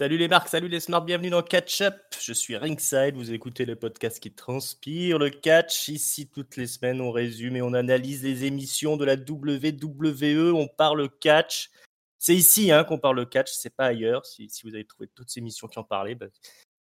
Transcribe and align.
Salut 0.00 0.16
les 0.16 0.28
marques, 0.28 0.48
salut 0.48 0.68
les 0.68 0.80
smarts, 0.80 1.04
bienvenue 1.04 1.28
dans 1.28 1.42
Catch 1.42 1.82
Up. 1.82 1.94
Je 2.18 2.32
suis 2.32 2.56
Ringside, 2.56 3.16
vous 3.16 3.34
écoutez 3.34 3.66
le 3.66 3.76
podcast 3.76 4.18
qui 4.18 4.32
transpire 4.32 5.18
le 5.18 5.28
catch. 5.28 5.88
Ici, 5.88 6.26
toutes 6.26 6.56
les 6.56 6.66
semaines, 6.68 7.02
on 7.02 7.10
résume 7.10 7.56
et 7.56 7.60
on 7.60 7.74
analyse 7.74 8.22
les 8.22 8.46
émissions 8.46 8.96
de 8.96 9.04
la 9.04 9.16
WWE. 9.16 10.54
On 10.54 10.68
parle 10.68 11.10
catch. 11.18 11.70
C'est 12.18 12.34
ici 12.34 12.72
hein, 12.72 12.84
qu'on 12.84 12.96
parle 12.96 13.28
catch, 13.28 13.52
c'est 13.52 13.76
pas 13.76 13.88
ailleurs. 13.88 14.24
Si, 14.24 14.48
vous 14.64 14.74
avez 14.74 14.86
trouvé 14.86 15.06
toutes 15.14 15.28
ces 15.28 15.40
émissions 15.40 15.68
qui 15.68 15.78
en 15.78 15.84
parlaient, 15.84 16.14
bah, 16.14 16.28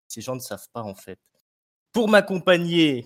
ces 0.08 0.22
gens 0.22 0.36
ne 0.36 0.40
savent 0.40 0.70
pas 0.72 0.84
en 0.84 0.96
fait. 0.96 1.20
Pour 1.92 2.08
m'accompagner, 2.08 3.06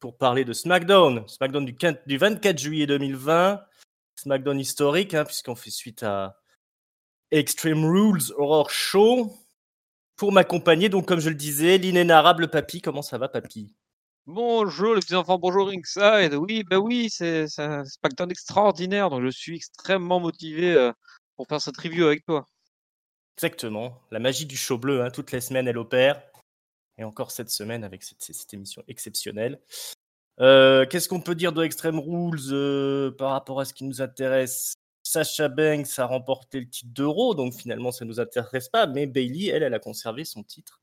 pour 0.00 0.18
parler 0.18 0.44
de 0.44 0.52
SmackDown, 0.52 1.28
SmackDown 1.28 1.64
du, 1.64 1.76
du 2.04 2.18
24 2.18 2.58
juillet 2.58 2.88
2020, 2.88 3.64
SmackDown 4.16 4.58
historique, 4.58 5.14
hein, 5.14 5.24
puisqu'on 5.24 5.54
fait 5.54 5.70
suite 5.70 6.02
à 6.02 6.39
Extreme 7.30 7.84
Rules 7.84 8.32
Horror 8.36 8.70
Show. 8.70 9.32
Pour 10.16 10.32
m'accompagner, 10.32 10.88
donc 10.88 11.06
comme 11.06 11.20
je 11.20 11.28
le 11.28 11.34
disais, 11.34 11.78
l'inénarrable 11.78 12.48
Papy. 12.48 12.80
Comment 12.82 13.02
ça 13.02 13.18
va, 13.18 13.28
Papy? 13.28 13.74
Bonjour 14.26 14.94
les 14.94 15.00
petits 15.00 15.14
enfants, 15.14 15.38
bonjour 15.38 15.68
Ringside. 15.68 16.34
Oui, 16.34 16.62
bah 16.62 16.78
oui, 16.78 17.08
c'est 17.08 17.46
un 17.58 17.84
SmackDown 17.84 18.30
extraordinaire, 18.30 19.10
donc 19.10 19.22
je 19.24 19.30
suis 19.30 19.56
extrêmement 19.56 20.20
motivé 20.20 20.74
euh, 20.74 20.92
pour 21.36 21.46
faire 21.48 21.60
cette 21.60 21.76
review 21.78 22.06
avec 22.06 22.24
toi. 22.26 22.46
Exactement, 23.38 23.98
la 24.10 24.18
magie 24.18 24.44
du 24.44 24.56
show 24.56 24.76
bleu, 24.76 25.02
hein. 25.02 25.10
toutes 25.10 25.32
les 25.32 25.40
semaines 25.40 25.66
elle 25.66 25.78
opère, 25.78 26.22
et 26.98 27.04
encore 27.04 27.30
cette 27.30 27.50
semaine 27.50 27.82
avec 27.82 28.02
cette, 28.04 28.52
émission 28.52 28.84
exceptionnelle. 28.88 29.58
Euh, 30.38 30.84
qu'est-ce 30.86 31.08
qu'on 31.08 31.20
peut 31.20 31.34
dire 31.34 31.52
de 31.52 31.64
Extreme 31.64 31.98
Rules 31.98 32.52
euh, 32.52 33.10
par 33.10 33.30
rapport 33.30 33.58
à 33.60 33.64
ce 33.64 33.72
qui 33.72 33.84
nous 33.84 34.02
intéresse? 34.02 34.74
Sacha 35.02 35.48
Banks 35.48 35.98
a 35.98 36.06
remporté 36.06 36.60
le 36.60 36.68
titre 36.68 36.92
d'Euro, 36.92 37.34
donc 37.34 37.54
finalement 37.54 37.90
ça 37.90 38.04
ne 38.04 38.10
nous 38.10 38.20
intéresse 38.20 38.68
pas, 38.68 38.86
mais 38.86 39.06
Bailey, 39.06 39.46
elle, 39.46 39.62
elle 39.62 39.74
a 39.74 39.78
conservé 39.78 40.24
son 40.24 40.42
titre 40.42 40.80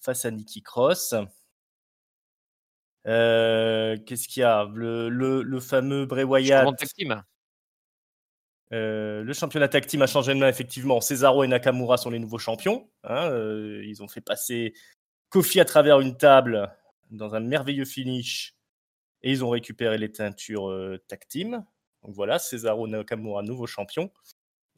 face 0.00 0.24
à 0.24 0.30
Nikki 0.30 0.62
Cross. 0.62 1.14
Euh, 3.06 3.96
qu'est-ce 4.04 4.28
qu'il 4.28 4.40
y 4.40 4.44
a? 4.44 4.68
Le, 4.72 5.60
fameux 5.60 6.06
Bray 6.06 6.24
Wyatt. 6.24 6.66
Euh, 8.72 9.22
le 9.22 9.32
championnat 9.32 9.68
tag 9.68 9.86
team 9.86 10.02
a 10.02 10.08
changé 10.08 10.34
de 10.34 10.40
main, 10.40 10.48
effectivement. 10.48 11.00
Cesaro 11.00 11.44
et 11.44 11.48
Nakamura 11.48 11.98
sont 11.98 12.10
les 12.10 12.18
nouveaux 12.18 12.38
champions. 12.38 12.90
Hein, 13.04 13.30
euh, 13.30 13.82
ils 13.84 14.02
ont 14.02 14.08
fait 14.08 14.20
passer 14.20 14.74
Kofi 15.28 15.60
à 15.60 15.64
travers 15.64 16.00
une 16.00 16.16
table 16.16 16.72
dans 17.10 17.36
un 17.36 17.40
merveilleux 17.40 17.84
finish 17.84 18.56
et 19.22 19.30
ils 19.30 19.44
ont 19.44 19.50
récupéré 19.50 19.98
les 19.98 20.10
teintures 20.10 20.72
tag 21.06 21.20
team. 21.28 21.64
Donc 22.06 22.14
voilà, 22.14 22.38
Cesaro 22.38 22.86
Nakamura, 22.86 23.42
nouveau 23.42 23.66
champion. 23.66 24.10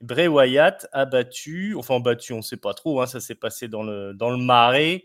Bray 0.00 0.28
Wyatt 0.28 0.88
a 0.92 1.04
battu, 1.04 1.74
enfin 1.76 2.00
battu, 2.00 2.32
on 2.32 2.38
ne 2.38 2.42
sait 2.42 2.56
pas 2.56 2.72
trop, 2.72 3.02
hein, 3.02 3.06
ça 3.06 3.20
s'est 3.20 3.34
passé 3.34 3.68
dans 3.68 3.82
le, 3.82 4.14
dans 4.14 4.30
le 4.30 4.38
marais. 4.38 5.04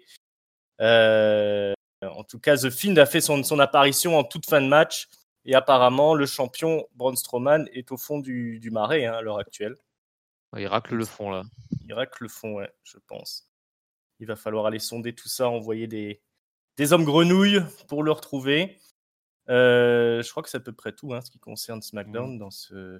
Euh, 0.79 1.73
en 2.01 2.23
tout 2.23 2.39
cas, 2.39 2.55
The 2.55 2.69
Fiend 2.69 2.95
a 2.95 3.05
fait 3.05 3.19
son, 3.19 3.44
son, 3.44 3.59
apparition 3.59 4.17
en 4.17 4.23
toute 4.23 4.45
fin 4.45 4.61
de 4.61 4.67
match. 4.67 5.09
Et 5.45 5.55
apparemment, 5.55 6.16
le 6.16 6.25
champion 6.25 6.88
Braun 6.95 7.17
Strowman 7.17 7.67
est 7.73 7.91
au 7.91 7.97
fond 7.97 8.19
du, 8.19 8.59
du 8.59 8.71
marais 8.71 9.05
hein, 9.05 9.13
à 9.13 9.21
l'heure 9.21 9.39
actuelle. 9.39 9.75
Il 10.55 10.67
racle 10.67 10.95
le 10.95 11.05
fond 11.05 11.29
là. 11.29 11.44
Il 11.85 11.94
racle 11.94 12.23
le 12.23 12.29
fond, 12.29 12.53
ouais, 12.53 12.71
je 12.83 12.97
pense. 13.07 13.49
Il 14.19 14.27
va 14.27 14.38
falloir 14.38 14.66
aller 14.66 14.79
sonder 14.79 15.13
tout 15.13 15.27
ça, 15.27 15.49
envoyer 15.49 15.88
des, 15.88 16.21
des 16.77 16.94
hommes 16.94 17.03
grenouilles 17.03 17.61
pour 17.90 18.03
le 18.03 18.11
retrouver. 18.11 18.78
Euh, 19.49 20.21
je 20.21 20.29
crois 20.31 20.43
que 20.43 20.49
c'est 20.49 20.57
à 20.57 20.61
peu 20.61 20.71
près 20.71 20.93
tout 20.93 21.13
hein, 21.13 21.21
ce 21.21 21.29
qui 21.29 21.39
concerne 21.39 21.81
SmackDown 21.81 22.35
mmh. 22.35 22.39
dans 22.39 22.51
ce. 22.51 22.99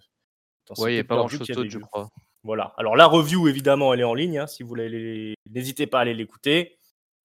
Dans 0.68 0.88
il 0.88 0.94
n'y 0.94 1.00
a 1.00 1.04
pas 1.04 1.16
grand-chose 1.16 1.48
d'autre, 1.48 1.70
je 1.70 1.80
crois. 1.80 2.10
Voilà. 2.44 2.74
Alors 2.78 2.96
la 2.96 3.06
review, 3.06 3.48
évidemment, 3.48 3.94
elle 3.94 4.02
est 4.02 4.06
en 4.06 4.14
ligne. 4.14 4.40
Hein, 4.40 4.48
si 4.48 4.64
vous 4.64 4.70
voulez, 4.70 5.36
n'hésitez 5.50 5.88
pas 5.88 6.00
à 6.00 6.02
aller 6.02 6.14
l'écouter, 6.14 6.78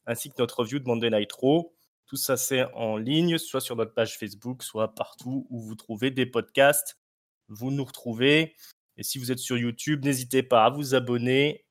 ainsi 0.06 0.28
que 0.30 0.34
notre 0.38 0.60
review 0.60 0.78
de 0.78 0.84
Monday 0.84 1.10
Night 1.10 1.32
Raw. 1.32 1.72
Tout 2.06 2.16
ça, 2.16 2.36
c'est 2.36 2.64
en 2.74 2.96
ligne, 2.96 3.36
soit 3.36 3.60
sur 3.60 3.76
notre 3.76 3.92
page 3.92 4.16
Facebook, 4.16 4.62
soit 4.62 4.94
partout 4.94 5.46
où 5.50 5.60
vous 5.60 5.74
trouvez 5.74 6.10
des 6.10 6.24
podcasts. 6.24 6.98
Vous 7.48 7.70
nous 7.70 7.84
retrouvez. 7.84 8.54
Et 8.96 9.02
si 9.02 9.18
vous 9.18 9.30
êtes 9.30 9.38
sur 9.38 9.56
YouTube, 9.56 10.04
n'hésitez 10.04 10.42
pas 10.42 10.64
à 10.64 10.70
vous 10.70 10.94
abonner, 10.94 11.66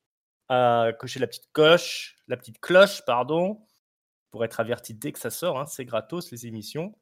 à 0.48 0.92
cocher 1.00 1.20
la 1.20 1.28
petite 1.28 1.50
coche, 1.52 2.18
la 2.28 2.38
petite 2.38 2.60
cloche, 2.60 3.04
pardon, 3.06 3.66
pour 4.32 4.46
être 4.46 4.60
averti 4.60 4.94
dès 4.94 5.12
que 5.12 5.20
ça 5.20 5.30
sort. 5.30 5.60
Hein. 5.60 5.66
c'est 5.66 5.86
gratos 5.86 6.32
les 6.32 6.46
émissions. 6.48 6.96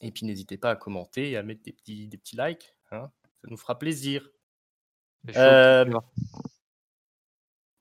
Et 0.00 0.12
puis 0.12 0.26
n'hésitez 0.26 0.56
pas 0.56 0.70
à 0.70 0.76
commenter 0.76 1.30
et 1.30 1.36
à 1.36 1.42
mettre 1.42 1.62
des 1.62 1.72
petits, 1.72 2.08
des 2.08 2.18
petits 2.18 2.36
likes. 2.36 2.74
Hein. 2.90 3.10
Ça 3.42 3.48
nous 3.50 3.56
fera 3.56 3.78
plaisir. 3.78 4.28
Euh, 5.36 5.84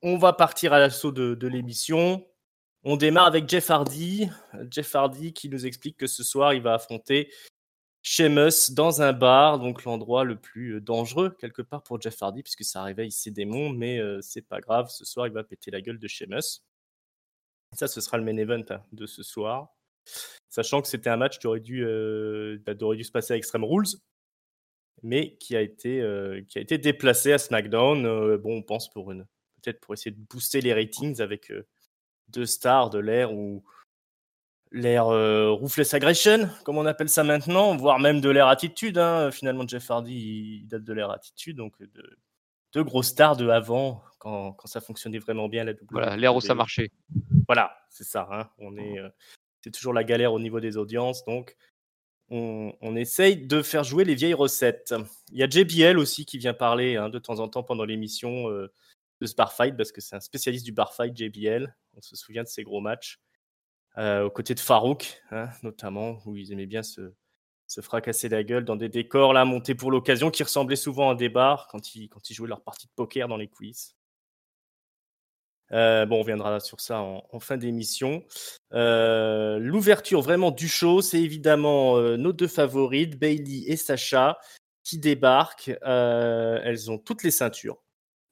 on 0.01 0.17
va 0.17 0.33
partir 0.33 0.73
à 0.73 0.79
l'assaut 0.79 1.11
de, 1.11 1.47
l'émission. 1.47 2.25
On 2.83 2.97
démarre 2.97 3.27
avec 3.27 3.47
Jeff 3.49 3.69
Hardy. 3.69 4.29
Jeff 4.71 4.93
Hardy 4.95 5.33
qui 5.33 5.49
nous 5.49 5.65
explique 5.65 5.97
que 5.97 6.07
ce 6.07 6.23
soir, 6.23 6.53
il 6.53 6.61
va 6.61 6.75
affronter 6.75 7.31
Sheamus 8.03 8.71
dans 8.71 9.01
un 9.01 9.11
bar, 9.11 9.59
donc 9.59 9.83
l'endroit 9.83 10.23
le 10.23 10.39
plus 10.39 10.75
euh, 10.75 10.81
dangereux 10.81 11.35
quelque 11.39 11.61
part 11.61 11.83
pour 11.83 11.99
Jeff 11.99 12.21
Hardy, 12.21 12.41
puisque 12.41 12.63
ça 12.63 12.83
réveille 12.83 13.11
ses 13.11 13.31
démons, 13.31 13.69
mais 13.69 13.99
euh, 13.99 14.21
c'est 14.21 14.43
pas 14.43 14.61
grave. 14.61 14.87
Ce 14.89 15.03
soir, 15.03 15.27
il 15.27 15.33
va 15.33 15.43
péter 15.43 15.71
la 15.71 15.81
gueule 15.81 15.99
de 15.99 16.07
Sheamus. 16.07 16.61
Ça, 17.73 17.87
ce 17.87 17.99
sera 17.99 18.17
le 18.17 18.23
main 18.23 18.37
event 18.37 18.63
hein, 18.69 18.81
de 18.93 19.05
ce 19.05 19.23
soir. 19.23 19.76
Sachant 20.49 20.81
que 20.81 20.87
c'était 20.87 21.09
un 21.09 21.17
match 21.17 21.39
qui 21.39 21.47
aurait 21.47 21.59
dû, 21.59 21.85
euh, 21.85 22.57
bah, 22.65 22.73
dû 22.73 23.03
se 23.03 23.11
passer 23.11 23.33
à 23.33 23.37
Extreme 23.37 23.63
Rules, 23.63 23.99
mais 25.03 25.35
qui 25.37 25.55
a 25.55 25.61
été, 25.61 26.01
euh, 26.01 26.41
qui 26.47 26.57
a 26.57 26.61
été 26.61 26.77
déplacé 26.77 27.33
à 27.33 27.37
SmackDown. 27.37 28.05
Euh, 28.05 28.37
bon, 28.37 28.57
on 28.57 28.61
pense 28.63 28.89
pour 28.89 29.11
une, 29.11 29.27
peut-être 29.61 29.79
pour 29.79 29.93
essayer 29.93 30.09
de 30.09 30.19
booster 30.19 30.61
les 30.61 30.73
ratings 30.73 31.21
avec 31.21 31.53
deux 32.29 32.45
stars 32.45 32.89
de 32.89 32.99
l'ère 32.99 33.33
ou 33.33 33.63
l'ère 34.71 35.05
Roofless 35.05 35.93
Aggression, 35.93 36.49
comme 36.65 36.77
on 36.77 36.85
appelle 36.85 37.09
ça 37.09 37.23
maintenant, 37.23 37.75
voire 37.77 37.99
même 37.99 38.19
de 38.19 38.29
l'ère 38.29 38.47
Attitude. 38.47 38.97
Hein. 38.97 39.29
Finalement, 39.31 39.67
Jeff 39.67 39.91
Hardy, 39.91 40.61
il 40.63 40.67
date 40.67 40.83
de 40.83 40.93
l'ère 40.93 41.11
Attitude, 41.11 41.57
donc 41.57 41.79
de, 41.79 42.17
deux 42.73 42.83
grosses 42.83 43.09
stars 43.09 43.37
de 43.37 43.47
avant, 43.47 44.01
quand, 44.17 44.53
quand, 44.53 44.67
ça 44.67 44.81
fonctionnait 44.81 45.19
vraiment 45.19 45.49
bien 45.49 45.63
la 45.63 45.73
double. 45.73 45.91
Voilà, 45.91 46.17
l'ère 46.17 46.35
où 46.35 46.41
ça 46.41 46.55
marchait. 46.55 46.89
Voilà, 47.47 47.77
c'est 47.89 48.03
ça. 48.03 48.27
Hein. 48.31 48.49
On 48.57 48.75
est 48.75 48.99
c'est 49.67 49.71
toujours 49.71 49.93
la 49.93 50.05
galère 50.05 50.31
au 50.31 50.39
niveau 50.39 50.61
des 50.61 50.77
audiences. 50.77 51.25
Donc, 51.25 51.57
on, 52.29 52.95
essaye 52.95 53.37
de 53.37 53.61
faire 53.61 53.83
jouer 53.83 54.05
les 54.05 54.15
vieilles 54.15 54.33
recettes. 54.33 54.93
Il 55.31 55.37
y 55.37 55.43
a 55.43 55.49
JBL 55.49 55.97
aussi 55.97 56.25
qui 56.25 56.37
vient 56.37 56.53
parler 56.53 56.95
hein, 56.95 57.09
de 57.09 57.19
temps 57.19 57.39
en 57.39 57.49
temps 57.49 57.63
pendant 57.63 57.83
l'émission 57.85 58.49
euh, 58.49 58.71
de 59.21 59.27
ce 59.27 59.35
bar 59.35 59.53
fight, 59.53 59.75
parce 59.75 59.91
que 59.91 60.01
c'est 60.01 60.15
un 60.15 60.21
spécialiste 60.21 60.65
du 60.65 60.71
bar 60.71 60.93
fight, 60.93 61.15
JBL. 61.15 61.75
On 61.95 62.01
se 62.01 62.15
souvient 62.15 62.43
de 62.43 62.47
ces 62.47 62.63
gros 62.63 62.81
matchs. 62.81 63.19
Euh, 63.97 64.23
aux 64.23 64.29
côtés 64.29 64.53
de 64.53 64.59
Farouk, 64.59 65.21
hein, 65.31 65.49
notamment, 65.63 66.19
où 66.25 66.37
ils 66.37 66.53
aimaient 66.53 66.67
bien 66.67 66.83
se, 66.83 67.11
fracasser 67.81 68.29
la 68.29 68.43
gueule 68.43 68.63
dans 68.63 68.77
des 68.77 68.87
décors 68.87 69.33
là 69.33 69.43
montés 69.43 69.75
pour 69.75 69.91
l'occasion 69.91 70.31
qui 70.31 70.43
ressemblaient 70.43 70.77
souvent 70.77 71.09
à 71.09 71.15
des 71.15 71.27
bars 71.27 71.67
quand 71.69 71.95
ils, 71.95 72.09
jouaient 72.29 72.47
leur 72.47 72.61
partie 72.61 72.87
de 72.87 72.91
poker 72.95 73.27
dans 73.27 73.35
les 73.35 73.49
coulisses. 73.49 73.96
Euh, 75.73 76.05
bon, 76.05 76.21
on 76.21 76.23
viendra 76.23 76.59
sur 76.59 76.79
ça 76.79 76.99
en, 76.99 77.39
fin 77.39 77.57
d'émission. 77.57 78.23
Euh, 78.73 79.59
l'ouverture 79.59 80.21
vraiment 80.21 80.51
du 80.51 80.67
show, 80.67 81.01
c'est 81.01 81.21
évidemment 81.21 81.97
euh, 81.97 82.17
nos 82.17 82.33
deux 82.33 82.47
favorites, 82.47 83.19
Bailey 83.19 83.63
et 83.67 83.75
Sacha, 83.75 84.39
qui 84.83 84.97
débarquent. 84.97 85.71
elles 85.81 86.91
ont 86.91 86.97
toutes 86.97 87.23
les 87.23 87.31
ceintures 87.31 87.77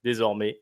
désormais. 0.04 0.62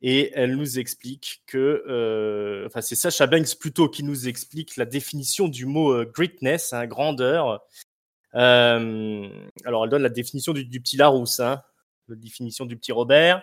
Et 0.00 0.30
elles 0.34 0.54
nous 0.54 0.78
expliquent 0.78 1.42
que, 1.46 2.64
enfin, 2.66 2.80
c'est 2.80 2.94
Sacha 2.94 3.26
Banks 3.26 3.58
plutôt 3.58 3.88
qui 3.88 4.04
nous 4.04 4.28
explique 4.28 4.76
la 4.76 4.84
définition 4.84 5.48
du 5.48 5.66
mot 5.66 6.04
greatness, 6.04 6.72
hein, 6.72 6.86
grandeur. 6.86 7.66
alors, 8.32 9.84
elle 9.84 9.90
donne 9.90 10.02
la 10.02 10.08
définition 10.08 10.52
du, 10.52 10.80
petit 10.80 10.96
Larousse, 10.96 11.40
hein, 11.40 11.62
la 12.08 12.14
définition 12.14 12.64
du 12.64 12.76
petit 12.76 12.92
Robert. 12.92 13.42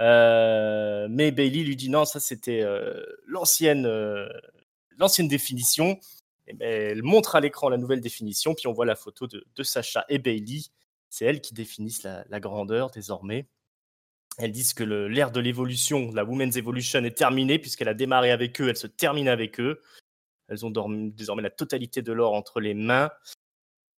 Euh, 0.00 1.06
mais 1.08 1.30
Bailey 1.30 1.62
lui 1.62 1.76
dit 1.76 1.88
non, 1.88 2.04
ça 2.04 2.18
c'était 2.18 2.62
euh, 2.62 3.04
l'ancienne 3.26 3.86
euh, 3.86 4.28
l'ancienne 4.98 5.28
définition. 5.28 5.98
Et 6.46 6.52
ben, 6.52 6.68
elle 6.68 7.02
montre 7.02 7.36
à 7.36 7.40
l'écran 7.40 7.68
la 7.68 7.78
nouvelle 7.78 8.00
définition, 8.00 8.54
puis 8.54 8.66
on 8.66 8.72
voit 8.72 8.86
la 8.86 8.96
photo 8.96 9.26
de, 9.26 9.62
Sacha 9.62 10.04
et 10.08 10.18
Bailey. 10.18 10.62
C'est 11.08 11.24
elles 11.24 11.40
qui 11.40 11.54
définissent 11.54 12.02
la, 12.02 12.40
grandeur 12.40 12.90
désormais. 12.90 13.46
Elles 14.38 14.50
disent 14.50 14.74
que 14.74 14.82
l'ère 14.82 15.30
de 15.30 15.38
l'évolution, 15.38 16.10
la 16.12 16.24
Women's 16.24 16.56
Evolution, 16.56 17.04
est 17.04 17.16
terminée 17.16 17.58
puisqu'elle 17.60 17.88
a 17.88 17.94
démarré 17.94 18.32
avec 18.32 18.60
eux, 18.60 18.68
elle 18.68 18.76
se 18.76 18.88
termine 18.88 19.28
avec 19.28 19.60
eux. 19.60 19.80
Elles 20.48 20.66
ont 20.66 20.70
désormais 20.70 21.42
la 21.42 21.50
totalité 21.50 22.02
de 22.02 22.12
l'or 22.12 22.34
entre 22.34 22.60
les 22.60 22.74
mains. 22.74 23.10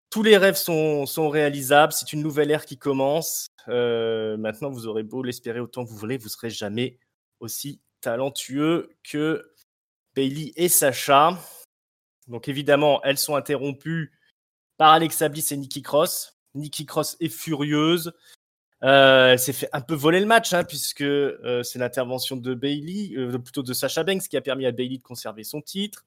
Tous 0.10 0.24
les 0.24 0.38
rêves 0.38 0.58
sont, 0.58 1.06
sont 1.06 1.30
réalisables. 1.30 1.94
C'est 1.94 2.14
une 2.14 2.22
nouvelle 2.22 2.52
ère 2.52 2.66
qui 2.66 2.78
commence. 2.78 3.48
Euh, 3.68 4.38
maintenant, 4.38 4.70
vous 4.70 4.88
aurez 4.88 5.04
beau 5.04 5.24
l'espérer 5.24 5.60
autant 5.60 5.86
que 5.86 5.90
vous 5.90 5.98
voulez, 5.98 6.18
vous 6.18 6.30
serez 6.30 6.50
jamais 6.50 7.00
aussi 7.40 7.82
talentueux 8.02 8.90
que 9.04 9.52
Bailey 10.16 10.54
et 10.56 10.70
Sacha. 10.70 11.38
Donc 12.28 12.48
évidemment, 12.48 13.02
elles 13.04 13.18
sont 13.18 13.36
interrompues 13.36 14.14
par 14.78 14.92
Alexa 14.92 15.30
Bliss 15.30 15.52
et 15.52 15.58
Nikki 15.58 15.82
Cross. 15.82 16.38
Nikki 16.54 16.86
Cross 16.86 17.18
est 17.20 17.30
furieuse. 17.30 18.14
elle 18.82 19.40
s'est 19.40 19.54
fait 19.54 19.70
un 19.74 19.82
peu 19.82 19.96
voler 19.96 20.20
le 20.20 20.26
match, 20.26 20.54
hein, 20.54 20.64
puisque 20.64 21.06
c'est 21.64 21.80
l'intervention 21.80 22.38
de 22.38 22.54
Bailey, 22.54 23.16
plutôt 23.40 23.64
de 23.64 23.74
Sacha 23.74 24.04
Banks, 24.04 24.28
qui 24.28 24.38
a 24.38 24.42
permis 24.42 24.66
à 24.66 24.72
Bailey 24.72 24.98
de 24.98 25.04
conserver 25.04 25.44
son 25.44 25.62
titre. 25.62 26.06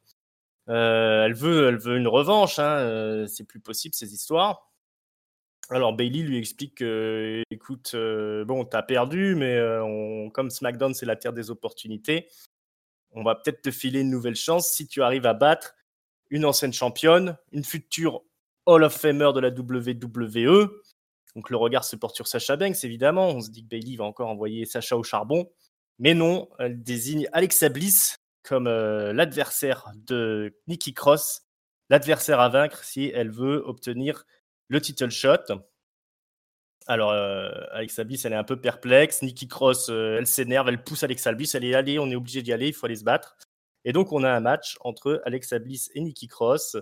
elle, 0.66 1.34
veut, 1.34 1.68
elle 1.68 1.78
veut 1.78 1.96
une 1.96 2.08
revanche, 2.08 2.58
hein, 2.58 3.26
c'est 3.28 3.44
plus 3.44 3.60
possible 3.60 3.94
ces 3.94 4.14
histoires. 4.14 4.68
Alors 5.70 5.92
Bailey 5.92 6.22
lui 6.22 6.38
explique 6.38 6.76
que, 6.76 7.42
écoute, 7.50 7.92
euh, 7.94 8.44
bon, 8.44 8.64
t'as 8.64 8.82
perdu, 8.82 9.34
mais 9.34 9.54
euh, 9.56 10.28
comme 10.30 10.50
SmackDown 10.50 10.94
c'est 10.94 11.04
la 11.04 11.16
terre 11.16 11.34
des 11.34 11.50
opportunités, 11.50 12.28
on 13.10 13.22
va 13.22 13.34
peut-être 13.34 13.62
te 13.62 13.70
filer 13.70 14.00
une 14.00 14.10
nouvelle 14.10 14.36
chance 14.36 14.68
si 14.68 14.86
tu 14.86 15.02
arrives 15.02 15.26
à 15.26 15.34
battre 15.34 15.74
une 16.30 16.44
ancienne 16.44 16.72
championne, 16.72 17.36
une 17.52 17.64
future 17.64 18.22
Hall 18.66 18.84
of 18.84 18.94
Famer 18.94 19.30
de 19.34 19.40
la 19.40 19.48
WWE. 19.48 20.70
Donc 21.34 21.50
le 21.50 21.56
regard 21.56 21.84
se 21.84 21.96
porte 21.96 22.16
sur 22.16 22.26
Sacha 22.26 22.56
Banks, 22.56 22.84
évidemment. 22.84 23.28
On 23.28 23.40
se 23.40 23.50
dit 23.50 23.62
que 23.64 23.68
Bailey 23.68 23.96
va 23.96 24.04
encore 24.04 24.28
envoyer 24.28 24.66
Sacha 24.66 24.96
au 24.96 25.02
charbon. 25.02 25.50
Mais 25.98 26.14
non, 26.14 26.48
elle 26.58 26.82
désigne 26.82 27.28
Alexa 27.32 27.68
Bliss 27.68 28.16
comme 28.42 28.66
euh, 28.66 29.12
l'adversaire 29.12 29.90
de 29.94 30.54
Nikki 30.66 30.94
Cross, 30.94 31.42
l'adversaire 31.90 32.40
à 32.40 32.48
vaincre 32.48 32.84
si 32.84 33.10
elle 33.14 33.30
veut 33.30 33.62
obtenir 33.66 34.24
le 34.68 34.80
title 34.80 35.10
shot. 35.10 35.62
Alors, 36.88 37.10
euh, 37.10 37.50
Bliss, 37.98 38.24
elle 38.24 38.32
est 38.32 38.36
un 38.36 38.44
peu 38.44 38.58
perplexe. 38.58 39.20
Nikki 39.20 39.46
Cross, 39.46 39.90
euh, 39.90 40.16
elle 40.18 40.26
s'énerve, 40.26 40.68
elle 40.70 40.82
pousse 40.82 41.02
Alexa 41.02 41.32
Bliss. 41.34 41.54
Elle 41.54 41.66
est 41.66 41.74
allée, 41.74 41.98
on 41.98 42.10
est 42.10 42.16
obligé 42.16 42.40
d'y 42.40 42.50
aller, 42.50 42.68
il 42.68 42.72
faut 42.72 42.86
aller 42.86 42.96
se 42.96 43.04
battre. 43.04 43.36
Et 43.84 43.92
donc, 43.92 44.10
on 44.10 44.24
a 44.24 44.30
un 44.30 44.40
match 44.40 44.78
entre 44.80 45.20
Alexa 45.26 45.58
Bliss 45.58 45.90
et 45.94 46.00
Nikki 46.00 46.28
Cross 46.28 46.78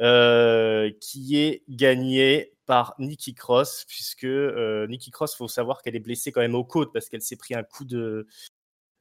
euh, 0.00 0.90
qui 1.00 1.38
est 1.38 1.62
gagné 1.68 2.56
par 2.66 2.96
Nikki 2.98 3.34
Cross, 3.34 3.84
puisque 3.88 4.24
Nikki 4.24 5.12
Cross, 5.12 5.34
il 5.34 5.36
faut 5.36 5.48
savoir 5.48 5.82
qu'elle 5.82 5.94
est 5.94 6.00
blessée 6.00 6.32
quand 6.32 6.40
même 6.40 6.56
aux 6.56 6.64
côtes 6.64 6.92
parce 6.92 7.08
qu'elle 7.08 7.22
s'est 7.22 7.36
pris 7.36 7.54
un 7.54 7.62
coup 7.62 7.84
de, 7.84 8.26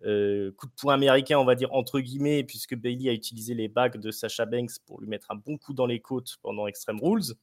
coup 0.01 0.67
de 0.67 0.73
poing 0.79 0.93
américain, 0.93 1.39
on 1.39 1.45
va 1.45 1.55
dire 1.55 1.73
entre 1.73 1.99
guillemets, 1.99 2.43
puisque 2.43 2.75
Bailey 2.75 3.09
a 3.09 3.13
utilisé 3.13 3.55
les 3.55 3.67
bagues 3.67 3.99
de 3.99 4.11
Sasha 4.11 4.45
Banks 4.45 4.77
pour 4.85 5.01
lui 5.01 5.07
mettre 5.07 5.31
un 5.31 5.35
bon 5.35 5.57
coup 5.57 5.73
dans 5.73 5.87
les 5.87 6.01
côtes 6.01 6.35
pendant 6.43 6.67
Extreme 6.67 6.99
Rules. 7.01 7.33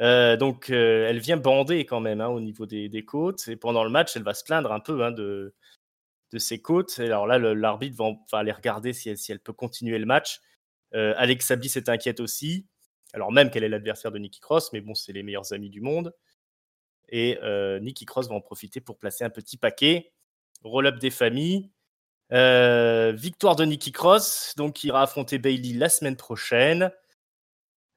Euh, 0.00 0.36
donc, 0.36 0.70
euh, 0.70 1.08
elle 1.08 1.18
vient 1.18 1.36
bander 1.36 1.84
quand 1.84 2.00
même 2.00 2.20
hein, 2.20 2.28
au 2.28 2.40
niveau 2.40 2.66
des, 2.66 3.04
côtes. 3.04 3.48
Et 3.48 3.56
pendant 3.56 3.84
le 3.84 3.90
match, 3.90 4.16
elle 4.16 4.22
va 4.22 4.34
se 4.34 4.44
plaindre 4.44 4.72
un 4.72 4.80
peu 4.80 5.04
hein, 5.04 5.10
de, 5.10 5.54
de 6.32 6.38
ses 6.38 6.60
côtes. 6.60 6.98
Et 6.98 7.06
alors 7.06 7.26
là, 7.26 7.38
l'arbitre 7.38 7.96
va, 7.96 8.38
aller 8.38 8.52
regarder 8.52 8.92
si 8.92 9.10
elle, 9.30 9.40
peut 9.40 9.52
continuer 9.52 9.98
le 9.98 10.06
match. 10.06 10.40
Euh, 10.94 11.14
Alexa 11.16 11.56
Bliss 11.56 11.76
est 11.76 11.88
inquiète 11.88 12.20
aussi, 12.20 12.66
alors 13.12 13.30
même 13.30 13.50
qu'elle 13.50 13.64
est 13.64 13.68
l'adversaire 13.68 14.10
de 14.10 14.18
Nikki 14.18 14.40
Cross, 14.40 14.72
mais 14.72 14.80
bon, 14.80 14.94
c'est 14.94 15.12
les 15.12 15.22
meilleurs 15.22 15.52
amis 15.52 15.68
du 15.68 15.80
monde. 15.80 16.14
Et 17.10 17.38
Nikki 17.80 18.04
Cross 18.04 18.28
va 18.28 18.34
en 18.34 18.40
profiter 18.40 18.80
pour 18.80 18.98
placer 18.98 19.24
un 19.24 19.30
petit 19.30 19.56
paquet. 19.56 20.12
Roll-up 20.62 20.98
des 20.98 21.10
familles. 21.10 21.70
victoire 22.30 23.56
de 23.56 23.64
Nikki 23.64 23.92
Cross, 23.92 24.54
donc 24.56 24.74
qui 24.74 24.88
ira 24.88 25.02
affronter 25.02 25.38
Bailey 25.38 25.72
la 25.72 25.88
semaine 25.88 26.16
prochaine. 26.16 26.90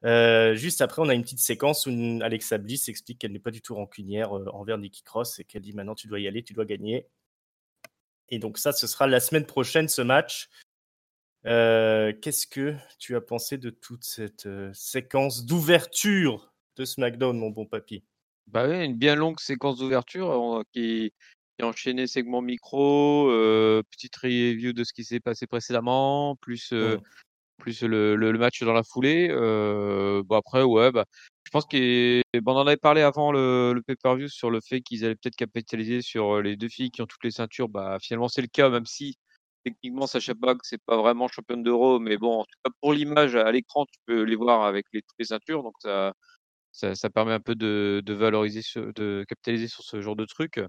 Euh, 0.03 0.55
juste 0.55 0.81
après, 0.81 1.01
on 1.01 1.09
a 1.09 1.13
une 1.13 1.21
petite 1.21 1.39
séquence 1.39 1.85
où 1.85 2.19
Alexa 2.21 2.57
Bliss 2.57 2.89
explique 2.89 3.19
qu'elle 3.19 3.31
n'est 3.31 3.39
pas 3.39 3.51
du 3.51 3.61
tout 3.61 3.75
rancunière 3.75 4.35
euh, 4.35 4.45
envers 4.51 4.77
Nikki 4.77 5.03
Cross 5.03 5.39
et 5.39 5.43
qu'elle 5.43 5.61
dit 5.61 5.73
maintenant 5.73 5.95
tu 5.95 6.07
dois 6.07 6.19
y 6.19 6.27
aller, 6.27 6.43
tu 6.43 6.53
dois 6.53 6.65
gagner. 6.65 7.07
Et 8.29 8.39
donc 8.39 8.57
ça, 8.57 8.71
ce 8.71 8.87
sera 8.87 9.07
la 9.07 9.19
semaine 9.19 9.45
prochaine 9.45 9.87
ce 9.87 10.01
match. 10.01 10.49
Euh, 11.45 12.13
qu'est-ce 12.21 12.47
que 12.47 12.75
tu 12.97 13.15
as 13.15 13.21
pensé 13.21 13.57
de 13.57 13.69
toute 13.69 14.03
cette 14.03 14.47
séquence 14.73 15.45
d'ouverture 15.45 16.53
de 16.77 16.85
SmackDown, 16.85 17.37
mon 17.37 17.49
bon 17.49 17.65
papy? 17.65 18.03
Bah 18.47 18.67
oui, 18.67 18.83
une 18.83 18.97
bien 18.97 19.15
longue 19.15 19.39
séquence 19.39 19.79
d'ouverture 19.79 20.63
qui, 20.71 21.13
qui 21.57 21.65
enchaînait 21.65 22.07
segment 22.07 22.41
micro, 22.41 23.27
petite 23.91 24.15
review 24.15 24.73
de 24.73 24.83
ce 24.83 24.93
qui 24.93 25.03
s'est 25.03 25.19
passé 25.19 25.45
précédemment, 25.45 26.35
plus 26.37 26.71
mmh 26.71 26.97
plus 27.61 27.83
le, 27.83 28.15
match 28.37 28.63
dans 28.63 28.73
la 28.73 28.83
foulée. 28.83 29.29
Euh, 29.31 30.23
bon 30.25 30.35
après, 30.37 30.63
ouais, 30.63 30.91
bah, 30.91 31.05
je 31.45 31.51
pense 31.51 31.65
qu'on 31.65 32.21
on 32.45 32.57
en 32.57 32.67
avait 32.67 32.77
parlé 32.77 33.01
avant 33.01 33.31
le, 33.31 33.81
pay-per-view 33.85 34.27
sur 34.27 34.49
le 34.51 34.59
fait 34.61 34.81
qu'ils 34.81 35.05
allaient 35.05 35.15
peut-être 35.15 35.35
capitaliser 35.35 36.01
sur 36.01 36.37
euh, 36.37 36.41
les 36.41 36.57
deux 36.57 36.69
filles 36.69 36.91
qui 36.91 37.01
ont 37.01 37.05
toutes 37.07 37.23
les 37.23 37.31
ceintures. 37.31 37.69
Bah, 37.69 37.97
finalement, 38.01 38.27
c'est 38.27 38.41
le 38.41 38.47
cas, 38.47 38.69
même 38.69 38.85
si 38.85 39.15
techniquement, 39.63 40.07
Sacha 40.07 40.33
Banks, 40.33 40.61
c'est 40.63 40.81
pas 40.85 40.97
vraiment 40.97 41.27
championne 41.27 41.63
d'euro, 41.63 41.99
mais 41.99 42.17
bon, 42.17 42.39
en 42.39 42.43
tout 42.43 42.59
cas, 42.65 42.71
pour 42.81 42.93
l'image 42.93 43.35
à 43.35 43.51
l'écran, 43.51 43.85
tu 43.85 43.99
peux 44.05 44.23
les 44.23 44.35
voir 44.35 44.63
avec 44.63 44.85
les, 44.91 45.01
toutes 45.01 45.19
les 45.19 45.25
ceintures, 45.25 45.61
donc 45.63 45.75
ça, 45.79 46.13
ça, 46.71 46.95
ça 46.95 47.09
permet 47.11 47.33
un 47.33 47.39
peu 47.39 47.55
de, 47.55 48.01
de 48.03 48.13
valoriser, 48.13 48.61
de 48.75 49.23
capitaliser 49.27 49.67
sur 49.67 49.83
ce 49.83 50.01
genre 50.01 50.15
de 50.15 50.25
truc. 50.25 50.59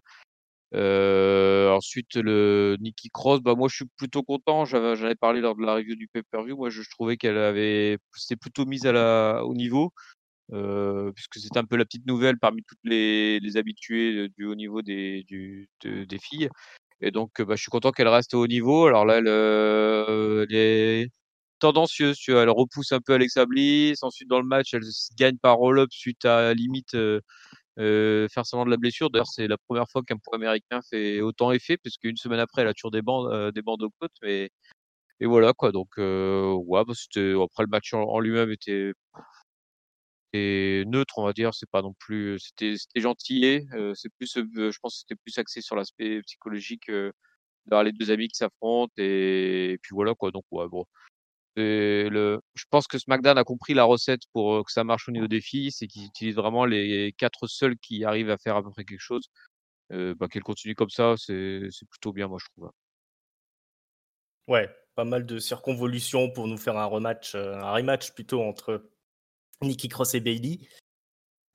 Ensuite, 0.73 2.17
le 2.17 2.77
Nikki 2.81 3.11
Cross, 3.11 3.41
bah 3.41 3.55
moi 3.55 3.69
je 3.69 3.77
suis 3.77 3.87
plutôt 3.97 4.23
content. 4.23 4.65
J'en 4.65 4.83
avais 4.83 5.15
parlé 5.15 5.41
lors 5.41 5.57
de 5.57 5.63
la 5.63 5.75
review 5.75 5.97
du 5.97 6.09
pay-per-view. 6.09 6.57
Moi, 6.57 6.71
je, 6.71 6.83
trouvais 6.91 7.17
qu'elle 7.17 7.39
avait, 7.39 7.99
c'était 8.15 8.37
plutôt 8.37 8.65
mise 8.67 8.87
à 8.87 8.93
la, 8.93 9.43
au 9.45 9.55
niveau, 9.55 9.93
puisque 11.15 11.39
c'était 11.39 11.59
un 11.59 11.65
peu 11.65 11.77
la 11.77 11.85
petite 11.85 12.07
nouvelle 12.07 12.39
parmi 12.39 12.63
toutes 12.63 12.79
les, 12.85 13.41
les 13.41 13.57
habitués 13.57 14.29
du 14.37 14.47
haut 14.47 14.55
niveau 14.55 14.83
des, 14.83 15.25
des 15.29 16.19
filles. 16.19 16.49
Et 17.01 17.11
donc, 17.11 17.43
bah, 17.43 17.57
je 17.57 17.63
suis 17.63 17.71
content 17.71 17.91
qu'elle 17.93 18.09
reste 18.09 18.35
au 18.35 18.47
niveau. 18.47 18.87
Alors 18.87 19.05
là, 19.05 19.19
elle, 19.19 19.29
elle 19.29 20.57
est 20.57 21.11
tendancieuse. 21.59 22.19
Elle 22.29 22.51
repousse 22.51 22.93
un 22.93 23.01
peu 23.01 23.15
Alexa 23.15 23.47
Bliss. 23.47 24.03
Ensuite, 24.03 24.29
dans 24.29 24.41
le 24.41 24.47
match, 24.47 24.75
elle 24.75 24.83
gagne 25.19 25.37
par 25.39 25.57
roll-up 25.57 25.91
suite 25.93 26.25
à 26.25 26.55
limite 26.55 26.97
faire 27.77 28.47
seulement 28.47 28.65
de 28.67 28.71
la 28.71 28.77
blessure. 28.77 29.11
D'ailleurs, 29.11 29.29
c'est 29.29 29.49
la 29.49 29.59
première 29.59 29.89
fois 29.91 30.03
qu'un 30.03 30.19
pro 30.19 30.35
américain 30.35 30.81
fait 30.91 31.21
autant 31.21 31.53
effet, 31.53 31.77
puisque 31.79 32.05
une 32.05 32.17
semaine 32.17 32.41
après, 32.41 32.63
elle 32.63 32.69
a 32.69 32.75
toujours 32.75 32.91
des 32.91 33.03
bandes, 33.03 33.33
euh, 33.33 33.51
des 33.53 33.63
bandes 33.63 33.83
aux 33.83 33.91
côtes. 34.01 34.13
Mais 34.23 34.51
et 35.21 35.27
voilà 35.27 35.53
quoi. 35.55 35.73
Donc, 35.73 35.89
euh, 35.99 36.53
ouais, 36.53 36.85
bah, 36.85 36.95
c'était 36.97 37.35
après 37.43 37.65
le 37.65 37.69
match 37.71 37.95
en, 37.95 38.21
lui-même 38.21 38.51
était 38.53 38.93
et 40.33 40.85
neutre, 40.87 41.19
on 41.19 41.25
va 41.25 41.33
dire. 41.33 41.55
C'est 41.55 41.71
pas 41.71 41.83
non 41.83 41.95
plus, 41.99 42.39
c'était 42.41 42.77
c'était 42.77 43.01
gentil. 43.01 43.61
c'est 43.95 44.11
plus, 44.19 44.33
je 44.37 44.79
pense, 44.81 45.01
c'était 45.01 45.17
plus 45.25 45.39
axé 45.39 45.61
sur 45.61 45.77
l'aspect 45.77 46.23
psychologique. 46.23 46.91
d'avoir 47.67 47.85
les 47.85 47.93
deux 47.93 48.11
amis 48.11 48.29
qui 48.29 48.37
s'affrontent 48.37 48.93
et, 48.99 49.73
et, 49.73 49.79
puis 49.79 49.95
voilà 49.95 50.15
quoi. 50.15 50.31
Donc 50.33 50.45
ouais, 50.51 50.69
bon, 50.69 50.85
je 51.57 52.65
pense 52.71 52.87
que 52.87 52.99
SmackDown 52.99 53.39
a 53.39 53.45
compris 53.45 53.75
la 53.75 53.85
recette 53.85 54.23
pour 54.33 54.65
que 54.65 54.73
ça 54.73 54.85
marche 54.85 55.09
au 55.09 55.13
niveau 55.13 55.29
des 55.29 55.41
filles, 55.41 55.71
c'est 55.71 55.87
qu'ils 55.87 56.07
utilisent 56.07 56.37
vraiment 56.37 56.65
les 56.65 57.15
quatre 57.19 57.47
seuls 57.47 57.77
qui 57.79 58.05
arrivent 58.05 58.31
à 58.31 58.39
faire 58.39 58.57
à 58.57 58.63
peu 58.63 58.71
près 58.71 58.85
quelque 58.85 59.01
chose. 59.01 59.29
Euh, 59.93 60.15
bah, 60.15 60.29
qu'elle 60.29 60.43
continue 60.43 60.75
comme 60.75 60.91
ça, 60.91 61.15
c'est 61.19 61.69
plutôt 61.91 62.13
bien, 62.13 62.29
moi, 62.29 62.39
je 62.41 62.47
trouve. 62.53 62.67
Hein. 62.67 62.73
Ouais, 64.49 64.71
pas 64.95 65.05
mal 65.05 65.27
de 65.27 65.39
circonvolutions 65.39 66.31
pour 66.31 66.49
nous 66.49 66.57
faire 66.57 66.77
un 66.77 66.87
rematch, 66.87 67.35
un 67.35 67.73
rematch 67.73 68.13
plutôt 68.13 68.43
entre 68.43 68.91
Nikki 69.61 69.89
Cross 69.89 70.15
et 70.15 70.21
Bailey. 70.21 70.61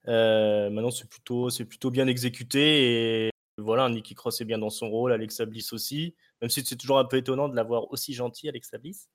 maintenant, 0.05 0.91
c'est 0.91 1.09
plutôt, 1.09 1.49
plutôt 1.67 1.91
bien 1.91 2.07
exécuté 2.07 3.25
et 3.25 3.31
voilà, 3.57 3.89
Nikki 3.89 4.13
Cross 4.13 4.41
est 4.41 4.45
bien 4.45 4.59
dans 4.59 4.69
son 4.69 4.89
rôle, 4.89 5.11
Alexa 5.11 5.45
Bliss 5.45 5.73
aussi. 5.73 6.15
Même 6.41 6.49
si 6.49 6.63
c'est 6.63 6.75
toujours 6.75 6.99
un 6.99 7.05
peu 7.05 7.17
étonnant 7.17 7.49
de 7.49 7.55
la 7.55 7.63
voir 7.63 7.91
aussi 7.91 8.13
gentille, 8.13 8.49
Alexa 8.49 8.77
Bliss. 8.77 9.09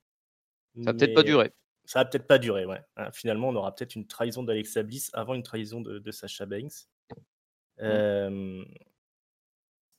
Ça 0.75 0.91
va 0.91 0.93
peut-être 0.93 1.13
pas 1.13 1.23
durer. 1.23 1.51
Ça 1.85 1.99
va 1.99 2.05
peut-être 2.05 2.27
pas 2.27 2.39
durer, 2.39 2.65
ouais. 2.65 2.81
Hein, 2.95 3.11
finalement, 3.11 3.49
on 3.49 3.55
aura 3.55 3.75
peut-être 3.75 3.95
une 3.95 4.07
trahison 4.07 4.43
d'Alexa 4.43 4.83
Bliss 4.83 5.09
avant 5.13 5.33
une 5.33 5.43
trahison 5.43 5.81
de, 5.81 5.99
de 5.99 6.11
Sacha 6.11 6.45
Banks. 6.45 6.87
Mmh. 7.79 8.63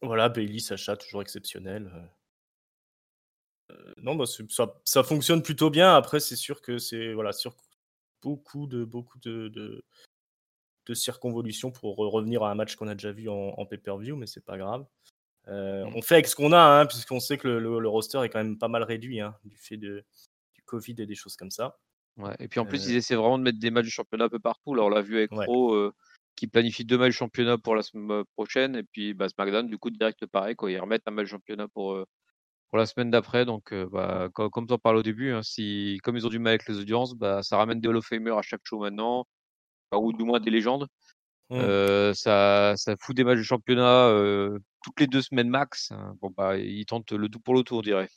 voilà, 0.01 0.29
Bailey, 0.29 0.61
Sacha, 0.61 0.97
toujours 0.97 1.23
exceptionnel. 1.23 1.91
non, 3.99 4.15
bah, 4.15 4.25
ça, 4.27 4.81
ça, 4.85 5.03
fonctionne 5.03 5.43
plutôt 5.43 5.71
bien. 5.71 5.95
Après, 5.95 6.21
c'est 6.21 6.37
sûr 6.37 6.63
que 6.63 6.79
c'est 6.79 7.13
voilà, 7.13 7.33
sur 7.33 7.57
beaucoup 8.23 8.67
de 8.67 8.85
beaucoup 8.85 9.19
de, 9.19 9.49
de, 9.49 10.95
circonvolutions 10.95 11.71
pour 11.71 11.97
revenir 11.97 12.43
à 12.43 12.51
un 12.51 12.55
match 12.55 12.77
qu'on 12.77 12.89
a 12.89 12.95
déjà 12.95 13.13
vu 13.13 13.29
en, 13.29 13.67
pay-per-view, 13.67 14.17
mais 14.17 14.27
c'est 14.27 14.45
pas 14.45 14.57
grave. 14.57 14.87
Mmh. 15.47 15.93
On 15.95 16.01
fait 16.01 16.15
avec 16.15 16.29
ce 16.29 16.37
qu'on 16.37 16.53
a, 16.53 16.59
hein, 16.59 16.87
puisqu'on 16.87 17.21
sait 17.21 17.37
que 17.37 17.49
le, 17.49 17.89
roster 17.89 18.23
est 18.25 18.31
quand 18.31 18.39
même 18.39 18.59
pas 18.59 18.69
mal 18.69 18.83
réduit 18.83 19.21
hein, 19.21 19.37
du 19.45 19.57
fait 19.57 19.77
de, 19.77 20.05
Covid 20.67 20.95
et 20.99 21.07
des 21.07 21.15
choses 21.15 21.37
comme 21.37 21.51
ça. 21.51 21.77
Ouais, 22.17 22.35
et 22.39 22.49
puis 22.49 22.61
en 22.61 22.67
plus, 22.67 22.87
ils 22.87 22.97
essaient 22.97 23.17
vraiment 23.17 23.39
de 23.39 23.43
mettre 23.43 23.59
des 23.59 23.71
matchs 23.71 23.87
du 23.87 23.91
championnat 23.91 24.27
un 24.27 24.29
peu 24.29 24.39
partout. 24.39 24.75
Alors, 24.75 24.87
on 24.87 24.91
l'a 24.91 25.03
vu 25.03 25.17
avec 25.17 25.31
Pro 25.31 25.93
qui 26.37 26.47
planifie 26.49 26.85
deux 26.85 26.99
matchs 26.99 27.15
championnat 27.15 27.59
pour 27.59 27.77
la 27.77 27.83
semaine 27.83 28.25
prochaine. 28.37 28.77
Et 28.77 28.83
puis 28.83 29.15
bah, 29.15 29.29
SmackDown, 29.29 29.69
du 29.69 29.79
coup, 29.79 29.91
direct 29.91 30.27
pareil. 30.27 30.57
Quoi. 30.57 30.71
Ils 30.71 30.79
remettent 30.79 31.07
un 31.07 31.13
match 31.13 31.29
championnat 31.29 31.69
pour, 31.69 31.99
pour 32.71 32.79
la 32.79 32.87
semaine 32.87 33.11
d'après. 33.11 33.45
Donc, 33.45 33.73
bah, 33.73 34.29
comme, 34.33 34.51
comme 34.51 34.67
tu 34.67 34.73
en 34.73 34.79
parles 34.79 34.97
au 34.97 35.03
début, 35.03 35.33
hein, 35.33 35.43
si, 35.43 35.99
comme 36.03 36.17
ils 36.17 36.27
ont 36.27 36.31
du 36.31 36.39
mal 36.39 36.53
avec 36.53 36.69
les 36.69 36.79
audiences, 36.79 37.15
bah, 37.15 37.43
ça 37.43 37.57
ramène 37.57 37.81
des 37.81 37.89
Hall 37.89 37.97
of 37.97 38.07
Famer 38.07 38.33
à 38.33 38.43
chaque 38.43 38.63
show 38.65 38.81
maintenant, 38.81 39.27
ou 39.93 40.13
du 40.13 40.25
moins 40.25 40.41
des 40.41 40.51
légendes. 40.51 40.89
Mmh. 41.51 42.15
ça, 42.15 42.75
ça 42.77 42.97
fout 42.99 43.15
des 43.15 43.23
matchs 43.23 43.39
du 43.39 43.45
championnat 43.45 44.09
toutes 44.83 45.01
les 45.01 45.07
deux 45.07 45.23
semaines 45.23 45.49
max. 45.49 45.93
Hein. 45.93 46.15
Bon, 46.21 46.31
bah, 46.37 46.57
ils 46.57 46.87
tentent 46.87 47.13
le 47.13 47.29
tout 47.29 47.41
pour 47.41 47.55
le 47.55 47.63
tour, 47.63 47.79
on 47.79 47.83
dirait. 47.83 48.09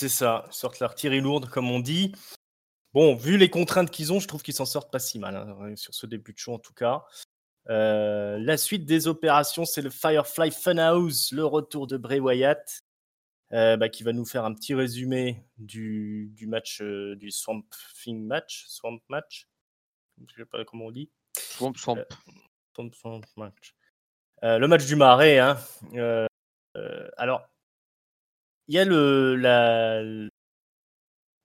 C'est 0.00 0.08
ça, 0.08 0.46
ils 0.46 0.54
sortent 0.54 0.80
leur 0.80 0.94
tirée 0.94 1.20
lourde, 1.20 1.50
comme 1.50 1.70
on 1.70 1.78
dit. 1.78 2.14
Bon, 2.94 3.14
vu 3.14 3.36
les 3.36 3.50
contraintes 3.50 3.90
qu'ils 3.90 4.14
ont, 4.14 4.18
je 4.18 4.26
trouve 4.26 4.42
qu'ils 4.42 4.54
s'en 4.54 4.64
sortent 4.64 4.90
pas 4.90 4.98
si 4.98 5.18
mal, 5.18 5.36
hein, 5.36 5.76
sur 5.76 5.92
ce 5.92 6.06
début 6.06 6.32
de 6.32 6.38
show 6.38 6.54
en 6.54 6.58
tout 6.58 6.72
cas. 6.72 7.04
la 7.66 8.56
suite 8.56 8.86
des 8.86 9.08
opérations, 9.08 9.66
c'est 9.66 9.82
le 9.82 9.90
Firefly 9.90 10.52
Funhouse, 10.52 11.32
le 11.32 11.44
retour 11.44 11.86
de 11.86 11.98
Bray 11.98 12.18
Wyatt, 12.18 12.80
bah, 13.50 13.90
qui 13.90 14.02
va 14.02 14.14
nous 14.14 14.24
faire 14.24 14.46
un 14.46 14.54
petit 14.54 14.72
résumé 14.72 15.44
du, 15.58 16.30
du 16.32 16.46
match, 16.46 16.80
du 16.80 17.30
Swamp 17.30 17.66
Thing 18.02 18.26
match, 18.26 18.64
Swamp 18.68 19.00
match, 19.10 19.48
je 20.28 20.34
sais 20.34 20.46
pas 20.46 20.64
comment 20.64 20.86
on 20.86 20.92
dit. 20.92 21.10
Swamp 21.36 21.74
Swamp. 21.74 22.06
swamp, 22.74 22.90
swamp 22.94 23.20
match. 23.36 23.74
le 24.40 24.66
match 24.66 24.86
du 24.86 24.96
marais, 24.96 25.38
hein. 25.40 25.58
alors, 27.18 27.49
il 28.70 28.74
y 28.74 28.78
a 28.78 28.84
la, 28.84 30.00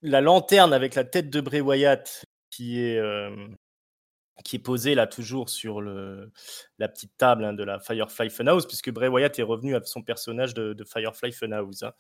la 0.04 0.22
lanterne 0.22 0.74
avec 0.74 0.94
la 0.94 1.04
tête 1.04 1.32
de 1.32 1.42
Bray 1.42 1.60
Wyatt 1.60 2.24
qui 2.52 2.80
est, 2.80 3.02
est 4.54 4.60
posée 4.60 4.94
là 4.94 5.08
toujours 5.08 5.50
sur 5.50 5.82
la 5.82 6.88
petite 6.88 7.18
table 7.18 7.46
hein, 7.46 7.54
de 7.54 7.64
la 7.64 7.80
Firefly 7.80 8.30
Funhouse, 8.30 8.68
puisque 8.68 8.92
Bray 8.92 9.10
Wyatt 9.10 9.40
est 9.40 9.44
revenu 9.44 9.74
avec 9.74 9.88
son 9.88 10.04
personnage 10.04 10.54
de, 10.54 10.84
Firefly 10.86 11.32
Funhouse. 11.32 11.82
Hein. 11.82 11.94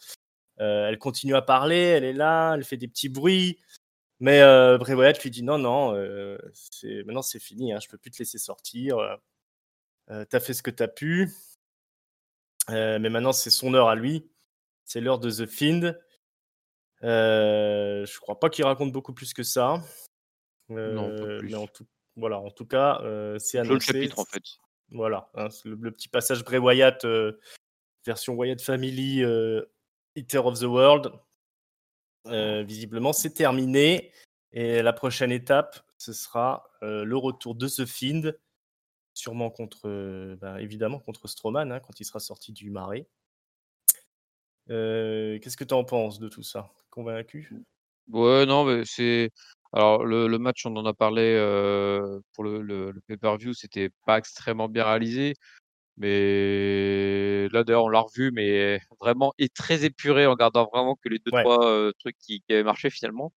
elle 0.59 0.99
continue 0.99 1.35
à 1.35 1.41
parler, 1.41 1.75
elle 1.75 2.03
est 2.03 2.13
là, 2.13 2.53
elle 2.53 2.63
fait 2.63 2.77
des 2.77 2.87
petits 2.87 3.09
bruits. 3.09 3.59
Mais 4.19 4.41
Bray 4.77 4.93
Wyatt 4.93 5.23
lui 5.23 5.31
dit 5.31 5.41
non, 5.41 5.57
non, 5.57 5.93
maintenant 7.07 7.23
c'est 7.23 7.39
fini, 7.39 7.73
hein, 7.73 7.79
je 7.81 7.89
peux 7.89 7.97
plus 7.97 8.11
te 8.11 8.19
laisser 8.19 8.37
sortir. 8.37 8.99
t'as 10.07 10.39
fait 10.39 10.53
ce 10.53 10.61
que 10.61 10.69
t'as 10.69 10.87
pu. 10.87 11.31
mais 12.69 13.09
maintenant 13.09 13.33
c'est 13.33 13.49
son 13.49 13.73
heure 13.73 13.89
à 13.89 13.95
lui. 13.95 14.29
C'est 14.85 15.01
l'heure 15.01 15.19
de 15.19 15.31
The 15.31 15.47
Fiend. 15.47 15.93
Euh, 17.03 18.05
je 18.05 18.19
crois 18.19 18.39
pas 18.39 18.49
qu'il 18.49 18.63
raconte 18.65 18.91
beaucoup 18.91 19.13
plus 19.13 19.33
que 19.33 19.43
ça. 19.43 19.81
non, 20.69 21.09
pas 21.15 21.23
euh, 21.23 21.39
plus. 21.39 21.49
Mais 21.49 21.55
en 21.55 21.67
tout, 21.67 21.85
voilà, 22.15 22.39
en 22.39 22.51
tout 22.51 22.65
cas, 22.65 23.01
euh, 23.01 23.37
c'est 23.39 23.59
annoncé. 23.59 23.73
le 23.73 23.99
chapitre 23.99 24.19
en 24.19 24.25
fait. 24.25 24.43
Voilà, 24.91 25.29
hein, 25.33 25.47
le, 25.65 25.91
petit 25.91 26.07
passage 26.07 26.43
Bray 26.43 26.59
Wyatt, 26.59 27.05
version 28.05 28.35
Wyatt 28.35 28.61
Family, 28.61 29.23
Eater 30.15 30.45
of 30.45 30.59
the 30.59 30.63
World. 30.63 31.11
visiblement, 32.25 33.11
c'est 33.11 33.33
terminé. 33.33 34.13
Et 34.51 34.81
la 34.81 34.93
prochaine 34.93 35.31
étape, 35.31 35.83
ce 35.97 36.13
sera 36.13 36.69
le 36.81 37.15
retour 37.15 37.55
de 37.55 37.67
The 37.67 37.85
Fiend, 37.85 38.31
sûrement 39.15 39.49
contre, 39.49 40.35
bah, 40.39 40.61
évidemment, 40.61 40.99
contre 40.99 41.27
Strowman, 41.27 41.71
hein, 41.71 41.79
quand 41.79 41.99
il 41.99 42.05
sera 42.05 42.19
sorti 42.19 42.53
du 42.53 42.69
marais. 42.69 43.07
Qu'est-ce 44.67 45.57
que 45.57 45.63
tu 45.63 45.73
en 45.73 45.83
penses 45.83 46.19
de 46.19 46.27
tout 46.27 46.43
ça? 46.43 46.71
Convaincu? 46.89 47.63
Ouais, 48.09 48.45
non, 48.45 48.65
mais 48.65 48.83
c'est. 48.85 49.31
Alors, 49.73 50.05
le, 50.05 50.27
le, 50.27 50.37
match, 50.39 50.65
on 50.65 50.75
en 50.77 50.85
a 50.85 50.93
parlé 50.93 51.35
pour 52.33 52.43
le, 52.43 52.61
le, 52.61 52.93
pay-per-view, 53.07 53.53
c'était 53.53 53.89
pas 54.05 54.17
extrêmement 54.17 54.69
bien 54.69 54.85
réalisé. 54.85 55.33
Mais 55.97 57.47
là, 57.49 57.63
d'ailleurs, 57.63 57.85
on 57.85 57.89
l'a 57.89 58.01
revu, 58.01 58.31
mais 58.31 58.79
vraiment, 58.99 59.33
et 59.37 59.49
très 59.49 59.85
épuré 59.85 60.25
en 60.27 60.35
gardant 60.35 60.69
vraiment 60.71 60.95
que 60.95 61.09
les 61.09 61.19
deux, 61.19 61.31
trois 61.31 61.91
trucs 61.99 62.17
qui, 62.19 62.41
qui, 62.41 62.53
avaient 62.53 62.63
marché 62.63 62.89
finalement. 62.89 63.33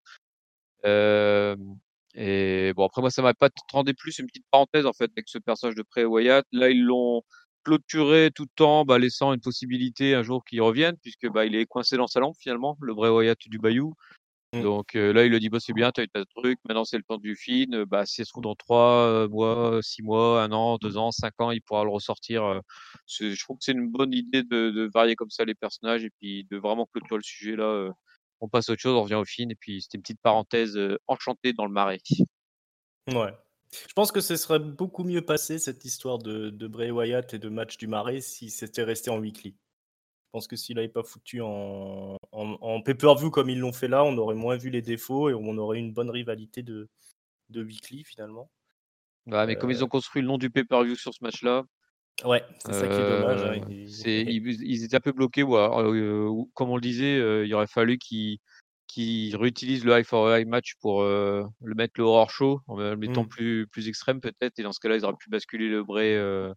et 0.85 2.73
bon, 2.75 2.87
après, 2.87 3.00
moi, 3.00 3.11
ça 3.11 3.23
m'a 3.23 3.35
pas 3.35 3.50
rendu 3.73 3.94
plus 3.94 4.18
une 4.18 4.26
petite 4.26 4.47
parenthèse 4.50 4.87
en 4.87 4.92
fait 4.92 5.11
avec 5.16 5.28
ce 5.28 5.38
personnage 5.38 5.76
de 5.76 5.82
Pré 5.82 6.04
Wyatt. 6.04 6.44
Là, 6.52 6.70
ils 6.70 6.82
l'ont 6.82 7.23
clôturer 7.68 8.30
tout 8.34 8.44
le 8.44 8.54
temps, 8.56 8.84
bah, 8.87 8.98
laissant 8.98 9.34
une 9.34 9.40
possibilité 9.40 10.14
un 10.14 10.22
jour 10.22 10.42
qu'il 10.42 10.62
revienne, 10.62 10.96
puisque 11.02 11.28
bah, 11.28 11.44
il 11.44 11.54
est 11.54 11.66
coincé 11.66 11.98
dans 11.98 12.06
sa 12.06 12.20
lampe 12.20 12.37
finalement, 12.38 12.78
le 12.80 12.94
vrai 12.94 13.10
Wyatt 13.10 13.38
du 13.46 13.58
Bayou. 13.58 13.92
Mmh. 14.54 14.62
Donc 14.62 14.94
là, 14.94 15.26
il 15.26 15.30
le 15.30 15.38
dit 15.38 15.50
bah, 15.50 15.58
c'est 15.60 15.75
bien, 15.75 15.92
tu 15.92 16.00
as 16.00 16.04
eu 16.04 16.08
ta 16.08 16.25
truc, 16.25 16.58
maintenant 16.64 16.87
c'est 16.87 16.96
le 16.96 17.02
temps 17.02 17.18
du 17.18 17.37
film. 17.37 17.84
Bah, 17.84 18.06
si 18.06 18.25
se 18.25 18.30
trouve 18.30 18.44
dans 18.44 18.54
trois 18.54 19.28
mois, 19.28 19.80
six 19.82 20.02
mois, 20.02 20.42
un 20.42 20.50
an, 20.52 20.78
deux 20.78 20.96
ans, 20.96 21.10
cinq 21.12 21.34
ans, 21.40 21.50
il 21.50 21.60
pourra 21.60 21.84
le 21.84 21.90
ressortir. 21.90 22.62
je 23.06 23.38
trouve 23.38 23.58
que 23.58 23.64
c'est 23.64 23.72
une 23.72 23.90
bonne 23.90 24.14
idée 24.14 24.42
de, 24.42 24.70
de, 24.70 24.90
varier 24.92 25.14
comme 25.14 25.30
ça 25.30 25.44
les 25.44 25.54
personnages 25.54 26.04
et 26.04 26.10
puis 26.18 26.46
de 26.50 26.56
vraiment 26.56 26.87
clôturer 26.87 27.18
le 27.18 27.22
sujet 27.22 27.56
là. 27.56 27.90
on 28.40 28.48
passe 28.48 28.70
à 28.70 28.72
autre 28.72 28.80
chose, 28.80 28.94
on 28.94 29.02
revient 29.02 29.16
au 29.16 29.26
film 29.26 29.50
et 29.50 29.56
puis 29.56 29.82
c'était 29.82 29.98
une 29.98 30.02
petite 30.02 30.22
parenthèse 30.22 30.78
enchantée 31.06 31.52
dans 31.52 31.66
le 31.66 31.72
marais. 31.72 32.00
Ouais, 33.12 33.34
je 33.70 33.92
pense 33.94 34.12
que 34.12 34.20
ce 34.20 34.37
serait 34.37 34.58
beaucoup 34.58 35.04
mieux 35.04 35.22
passé 35.22 35.58
cette 35.58 35.84
histoire 35.84 36.18
de, 36.18 36.50
de 36.50 36.66
Bray 36.66 36.90
Wyatt 36.90 37.34
et 37.34 37.38
de 37.38 37.48
match 37.48 37.76
du 37.76 37.87
Marais 37.87 38.20
si 38.20 38.50
c'était 38.50 38.82
resté 38.82 39.10
en 39.10 39.18
weekly. 39.18 39.54
Je 40.28 40.30
pense 40.32 40.46
que 40.46 40.56
s'il 40.56 40.76
n'avait 40.76 40.88
pas 40.88 41.02
foutu 41.02 41.40
en, 41.40 42.16
en, 42.32 42.82
pay-per-view 42.82 43.30
comme 43.30 43.48
ils 43.48 43.58
l'ont 43.58 43.72
fait 43.72 43.88
là, 43.88 44.04
on 44.04 44.16
aurait 44.18 44.34
moins 44.34 44.56
vu 44.56 44.68
les 44.68 44.82
défauts 44.82 45.30
et 45.30 45.34
on 45.34 45.56
aurait 45.56 45.78
une 45.78 45.92
bonne 45.92 46.10
rivalité 46.10 46.62
de, 46.62 46.88
de 47.48 47.62
weekly 47.62 48.04
finalement. 48.04 48.50
Ouais, 49.26 49.46
mais 49.46 49.56
comme 49.56 49.70
ils 49.70 49.80
euh. 49.80 49.84
ont 49.84 49.88
construit 49.88 50.22
le 50.22 50.28
nom 50.28 50.38
du 50.38 50.50
pay-per-view 50.50 50.96
sur 50.96 51.14
ce 51.14 51.22
match-là. 51.22 51.64
Ouais, 52.25 52.42
c'est 52.58 52.72
ça 52.72 52.88
qui 52.88 52.94
est 52.94 53.20
dommage. 53.20 53.42
Hein, 53.42 53.60
euh, 53.70 53.84
ils, 54.06 54.84
étaient 54.84 54.96
un 54.96 55.00
peu 55.00 55.12
bloqués. 55.12 55.44
Euh, 55.44 56.44
comme 56.54 56.70
on 56.70 56.76
le 56.76 56.82
disait, 56.82 57.46
il 57.46 57.54
aurait 57.54 57.66
fallu 57.66 57.98
qu'ils 57.98 58.38
qui 58.88 59.37
réutilise 59.37 59.85
le 59.85 59.97
high 59.97 60.04
for 60.04 60.35
high 60.35 60.47
match 60.47 60.75
pour 60.80 61.02
euh, 61.02 61.45
le 61.62 61.75
mettre 61.75 61.95
le 61.99 62.04
horror 62.04 62.30
show 62.30 62.62
en 62.66 62.76
le 62.76 62.97
mettant 62.97 63.25
mmh. 63.25 63.28
plus, 63.28 63.66
plus 63.68 63.88
extrême 63.88 64.21
peut-être. 64.21 64.59
Et 64.59 64.62
dans 64.62 64.73
ce 64.73 64.80
cas-là, 64.80 64.97
ils 64.97 65.04
auraient 65.04 65.14
pu 65.16 65.30
basculer 65.30 65.68
le 65.68 65.85
Bray 65.85 66.14
euh, 66.14 66.52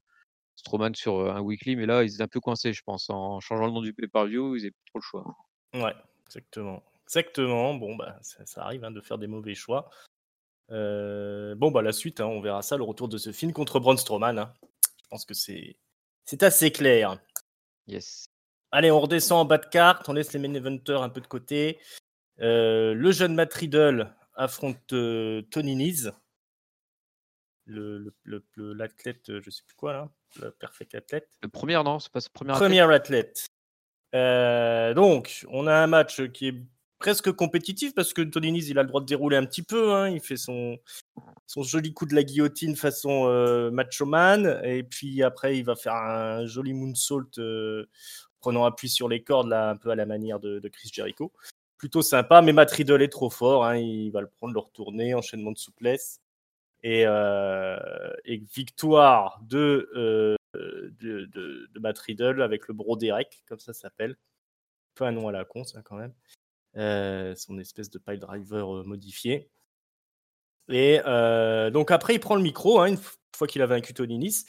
Strowman 0.56 0.96
sur 0.96 1.30
un 1.30 1.42
weekly. 1.42 1.76
Mais 1.76 1.86
là, 1.86 2.04
ils 2.04 2.16
étaient 2.16 2.24
un 2.24 2.28
peu 2.28 2.40
coincés, 2.40 2.74
je 2.74 2.82
pense. 2.84 3.10
En 3.10 3.40
changeant 3.42 3.68
le 3.68 3.74
nom 3.74 3.82
du 3.82 3.94
pay-per-view, 3.94 4.56
ils 4.56 4.62
n'avaient 4.62 4.72
plus 4.72 4.86
trop 4.88 5.00
le 5.00 5.04
choix. 5.04 5.36
Ouais, 5.74 5.94
exactement. 6.26 6.82
Exactement. 7.06 7.76
Bon, 7.76 7.96
bah, 7.96 8.18
ça, 8.22 8.64
arrive 8.64 8.86
hein, 8.86 8.92
de 8.92 9.02
faire 9.02 9.18
des 9.18 9.28
mauvais 9.28 9.54
choix. 9.54 9.90
bon, 10.70 11.72
bah, 11.72 11.82
la 11.82 11.92
suite, 11.92 12.22
hein, 12.22 12.28
on 12.28 12.42
verra 12.42 12.62
ça, 12.62 12.78
le 12.78 12.84
retour 12.84 13.10
de 13.10 13.18
ce 13.18 13.34
film 13.34 13.52
contre 13.52 13.80
Braun 13.80 13.98
Strowman. 13.98 14.40
Hein. 14.40 14.54
Je 15.04 15.08
pense 15.10 15.26
que 15.26 15.34
c'est, 15.34 15.76
c'est 16.24 16.44
assez 16.44 16.72
clair. 16.72 17.20
Yes. 17.88 18.26
Allez, 18.72 18.90
on 18.90 19.02
redescend 19.02 19.42
en 19.42 19.46
bas 19.46 19.58
de 19.58 19.66
carte, 19.66 20.08
on 20.08 20.14
laisse 20.14 20.32
les 20.32 20.40
main 20.40 20.54
eventers 20.54 21.02
un 21.02 21.10
peu 21.10 21.20
de 21.20 21.28
côté. 21.28 21.78
Euh, 22.42 22.94
le 22.96 23.12
jeune 23.12 23.36
Matt 23.36 23.54
Riddle 23.54 24.14
affronte 24.36 24.94
euh, 24.94 25.44
Tony 25.52 25.76
Nese, 25.76 26.12
l'athlète, 27.68 29.28
le, 29.28 29.42
je 29.42 29.50
sais 29.52 29.62
plus 29.66 29.76
quoi 29.76 29.94
là, 29.94 30.10
le 30.42 30.52
perfect 30.52 30.96
athlète. 30.96 31.30
Le 31.44 31.50
premier, 31.50 31.82
non 31.84 32.00
C'est 32.00 32.12
pas 32.12 32.20
ce 32.22 32.30
premier 32.30 32.52
athlète 32.52 32.70
Premier 32.70 32.94
athlète. 32.94 33.46
Euh, 34.16 34.94
donc, 34.94 35.46
on 35.50 35.68
a 35.68 35.76
un 35.76 35.88
match 35.88 36.22
qui 36.32 36.48
est 36.48 36.56
presque 36.98 37.32
compétitif 37.32 37.94
parce 37.94 38.14
que 38.14 38.24
Tony 38.24 38.52
Nese, 38.52 38.70
il 38.70 38.80
a 38.80 38.82
le 38.82 38.88
droit 38.88 39.02
de 39.02 39.06
dérouler 39.06 39.38
un 39.38 39.46
petit 39.46 39.64
peu. 39.64 39.94
Hein. 39.94 40.10
il 40.10 40.20
fait 40.20 40.38
son, 40.38 40.80
son 41.46 41.62
joli 41.62 41.94
coup 41.94 42.08
de 42.08 42.16
la 42.16 42.24
guillotine 42.24 42.76
façon 42.76 43.26
macho 43.72 44.06
man. 44.06 44.60
Et 44.64 44.84
puis 44.84 45.22
après, 45.22 45.58
il 45.58 45.64
va 45.64 45.76
faire 45.76 45.94
un 45.94 46.46
joli 46.48 46.74
moonsault 46.74 47.30
prenant 48.40 48.66
appui 48.66 48.90
sur 48.90 49.08
les 49.08 49.24
cordes, 49.24 49.50
là, 49.50 49.70
un 49.70 49.78
peu 49.78 49.92
à 49.92 49.96
la 49.96 50.08
manière 50.08 50.40
de 50.40 50.68
Chris 50.68 50.90
Jericho 50.92 51.32
plutôt 51.82 52.04
sympa, 52.04 52.44
mais 52.44 52.54
Matt 52.54 52.70
Riddle 52.70 53.02
est 53.02 53.12
trop 53.12 53.32
fort. 53.32 53.66
Hein, 53.66 53.78
il 53.78 54.12
va 54.12 54.22
le 54.22 54.28
prendre, 54.28 54.54
le 54.54 54.60
retourner, 54.60 55.16
enchaînement 55.16 55.52
de 55.52 55.58
souplesse. 55.58 56.22
Et, 56.84 57.08
euh, 57.08 57.76
victoire 58.54 59.42
euh, 59.52 60.36
de, 61.00 61.26
de, 61.26 61.68
de, 61.74 62.00
Riddle 62.06 62.44
avec 62.44 62.68
le 62.68 62.76
Broderick, 62.76 63.44
comme 63.48 63.58
ça 63.58 63.74
s'appelle. 63.74 64.16
Peu 64.94 65.06
un 65.06 65.12
nom 65.12 65.28
à 65.28 65.32
la 65.32 65.44
con, 65.44 65.64
ça, 65.64 65.82
quand 65.82 65.96
même. 65.96 66.14
Euh, 66.78 67.34
son 67.34 67.58
espèce 67.58 67.90
de 67.90 67.98
pile 67.98 68.20
driver 68.20 68.86
modifié. 68.86 69.50
Et 70.70 71.00
donc 71.74 71.90
après, 71.90 72.14
il 72.14 72.20
prend 72.20 72.36
le 72.36 72.44
micro, 72.44 72.80
hein, 72.80 72.90
une 72.90 73.00
fois 73.36 73.48
qu'il 73.48 73.64
a 73.64 73.66
vaincu 73.66 73.96
Tony 73.96 74.20
Nice. 74.20 74.46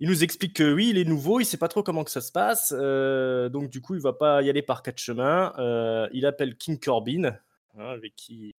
Il 0.00 0.08
nous 0.08 0.24
explique 0.24 0.56
que 0.56 0.74
oui, 0.74 0.88
il 0.90 0.98
est 0.98 1.04
nouveau, 1.04 1.38
il 1.38 1.44
sait 1.44 1.56
pas 1.56 1.68
trop 1.68 1.82
comment 1.82 2.02
que 2.02 2.10
ça 2.10 2.20
se 2.20 2.32
passe, 2.32 2.74
euh, 2.76 3.48
donc 3.48 3.70
du 3.70 3.80
coup, 3.80 3.94
il 3.94 4.00
va 4.00 4.12
pas 4.12 4.42
y 4.42 4.50
aller 4.50 4.62
par 4.62 4.82
quatre 4.82 4.98
chemins. 4.98 5.52
Euh, 5.58 6.08
il 6.12 6.26
appelle 6.26 6.56
King 6.56 6.80
Corbin, 6.80 7.24
hein, 7.24 7.38
avec 7.76 8.16
qui 8.16 8.54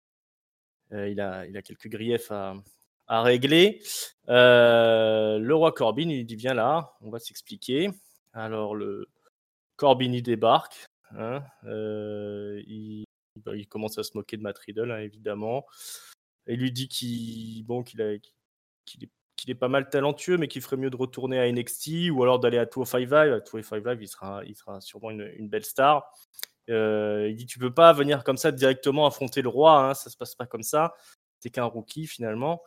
euh, 0.93 1.09
il, 1.09 1.19
a, 1.19 1.45
quelques 1.61 1.89
griefs 1.89 2.31
à, 2.31 2.53
régler. 3.21 3.81
le 4.27 5.51
roi 5.51 5.73
Corbin, 5.73 6.09
il 6.09 6.25
dit 6.25 6.35
viens 6.37 6.53
là, 6.53 6.93
on 7.01 7.09
va 7.09 7.19
s'expliquer. 7.19 7.89
Alors 8.33 8.73
le 8.75 9.07
Corbin 9.75 10.13
il 10.13 10.23
débarque, 10.23 10.87
hein, 11.11 11.43
il, 11.65 13.03
bah, 13.43 13.55
il, 13.57 13.67
commence 13.67 13.97
à 13.97 14.03
se 14.03 14.11
moquer 14.15 14.37
de 14.37 14.41
Matt 14.41 14.57
Riddle, 14.59 14.91
hein, 14.91 14.99
évidemment. 14.99 15.65
Et 16.47 16.55
lui 16.55 16.71
dit 16.71 16.87
qu'il 16.87 17.63
bon, 17.65 17.83
qu'il 17.83 17.99
est 17.99 18.21
qu'il 19.45 19.51
est 19.51 19.55
pas 19.55 19.67
mal 19.67 19.89
talentueux, 19.89 20.37
mais 20.37 20.47
qu'il 20.47 20.61
ferait 20.61 20.77
mieux 20.77 20.89
de 20.89 20.95
retourner 20.95 21.39
à 21.39 21.51
NXT 21.51 22.09
ou 22.11 22.23
alors 22.23 22.39
d'aller 22.39 22.57
à 22.57 22.65
205 22.65 22.99
Live. 22.99 23.13
À 23.13 23.39
205 23.39 23.85
Live, 23.85 24.01
il 24.01 24.07
sera, 24.07 24.43
il 24.45 24.55
sera 24.55 24.81
sûrement 24.81 25.11
une, 25.11 25.47
belle 25.47 25.63
star. 25.63 26.11
Euh, 26.69 27.27
il 27.29 27.35
dit 27.35 27.45
Tu 27.45 27.59
peux 27.59 27.73
pas 27.73 27.93
venir 27.93 28.23
comme 28.23 28.37
ça 28.37 28.51
directement 28.51 29.05
affronter 29.05 29.41
le 29.41 29.49
roi, 29.49 29.89
hein, 29.89 29.93
ça 29.93 30.09
se 30.09 30.17
passe 30.17 30.35
pas 30.35 30.47
comme 30.47 30.63
ça. 30.63 30.95
T'es 31.39 31.49
qu'un 31.51 31.65
rookie 31.65 32.07
finalement. 32.07 32.63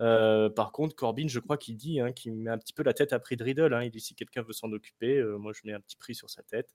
Euh, 0.00 0.50
par 0.50 0.72
contre, 0.72 0.94
Corbin, 0.96 1.28
je 1.28 1.40
crois 1.40 1.56
qu'il 1.56 1.76
dit 1.76 2.00
hein, 2.00 2.12
qu'il 2.12 2.34
met 2.34 2.50
un 2.50 2.58
petit 2.58 2.72
peu 2.72 2.82
la 2.82 2.94
tête 2.94 3.12
à 3.12 3.20
prix 3.20 3.36
de 3.36 3.44
Riddle. 3.44 3.72
Hein. 3.72 3.84
Il 3.84 3.90
dit 3.90 4.00
si 4.00 4.14
quelqu'un 4.14 4.42
veut 4.42 4.52
s'en 4.52 4.72
occuper, 4.72 5.18
euh, 5.18 5.38
moi 5.38 5.52
je 5.54 5.60
mets 5.64 5.72
un 5.72 5.80
petit 5.80 5.96
prix 5.96 6.14
sur 6.14 6.30
sa 6.30 6.42
tête. 6.42 6.74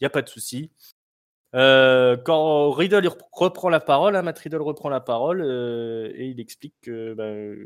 Il 0.00 0.04
n'y 0.04 0.06
a 0.06 0.10
pas 0.10 0.22
de 0.22 0.28
souci. 0.28 0.70
quand 1.52 2.70
Riddle 2.72 3.08
reprend 3.32 3.70
la 3.70 3.80
parole, 3.80 4.20
Matt 4.20 4.38
Riddle 4.40 4.62
reprend 4.62 4.90
la 4.90 5.00
parole 5.00 5.42
et 5.42 6.26
il 6.26 6.40
explique 6.40 6.74
que 6.82 7.14
ben, 7.14 7.56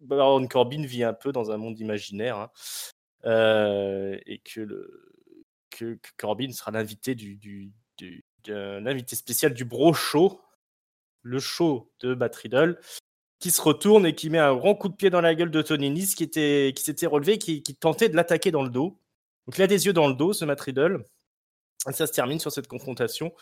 Baron 0.00 0.46
Corbin 0.46 0.84
vit 0.84 1.04
un 1.04 1.14
peu 1.14 1.32
dans 1.32 1.50
un 1.50 1.56
monde 1.56 1.78
imaginaire 1.78 2.36
hein, 2.36 2.50
euh, 3.24 4.18
et 4.26 4.38
que, 4.38 4.96
Corbin 6.16 6.50
sera 6.52 6.70
l'invité 6.72 7.14
du, 7.14 7.72
l'invité 8.46 9.16
spécial 9.16 9.54
du 9.54 9.64
Bro 9.64 9.92
Show, 9.92 10.40
le 11.22 11.38
show 11.38 11.92
de 12.00 12.14
Matt 12.14 12.34
Riddle, 12.36 12.80
qui 13.38 13.50
se 13.50 13.60
retourne 13.60 14.04
et 14.06 14.14
qui 14.14 14.30
met 14.30 14.38
un 14.38 14.56
grand 14.56 14.74
coup 14.74 14.88
de 14.88 14.96
pied 14.96 15.10
dans 15.10 15.20
la 15.20 15.34
gueule 15.34 15.50
de 15.50 15.62
Tony 15.62 15.90
Nese 15.90 16.14
qui, 16.14 16.24
était, 16.24 16.72
qui 16.74 16.82
s'était 16.82 17.06
relevé, 17.06 17.38
qui, 17.38 17.62
tentait 17.62 18.08
de 18.08 18.16
l'attaquer 18.16 18.50
dans 18.50 18.62
le 18.62 18.70
dos. 18.70 18.98
Donc 19.46 19.56
il 19.56 19.62
a 19.62 19.66
des 19.66 19.86
yeux 19.86 19.92
dans 19.92 20.08
le 20.08 20.14
dos, 20.14 20.32
ce 20.32 20.44
Matt 20.44 20.60
Riddle. 20.60 21.04
Et 21.88 21.92
ça 21.92 22.06
se 22.06 22.12
termine 22.12 22.40
sur 22.40 22.50
cette 22.50 22.66
confrontation 22.66 23.32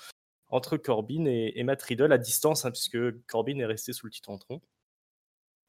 entre 0.48 0.76
Corbin 0.76 1.24
et, 1.24 1.52
et 1.56 1.64
Matt 1.64 1.82
à 1.90 2.18
distance, 2.18 2.64
hein, 2.64 2.70
puisque 2.70 2.98
Corbin 3.26 3.58
est 3.58 3.66
resté 3.66 3.92
sous 3.92 4.06
le 4.06 4.12
titantron. 4.12 4.60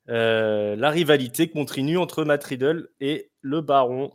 Euh, 0.10 0.76
la 0.76 0.90
rivalité 0.90 1.50
continue 1.50 1.98
entre 1.98 2.24
Matt 2.24 2.44
Riddle 2.44 2.90
et 3.00 3.30
le 3.42 3.62
Baron. 3.62 4.12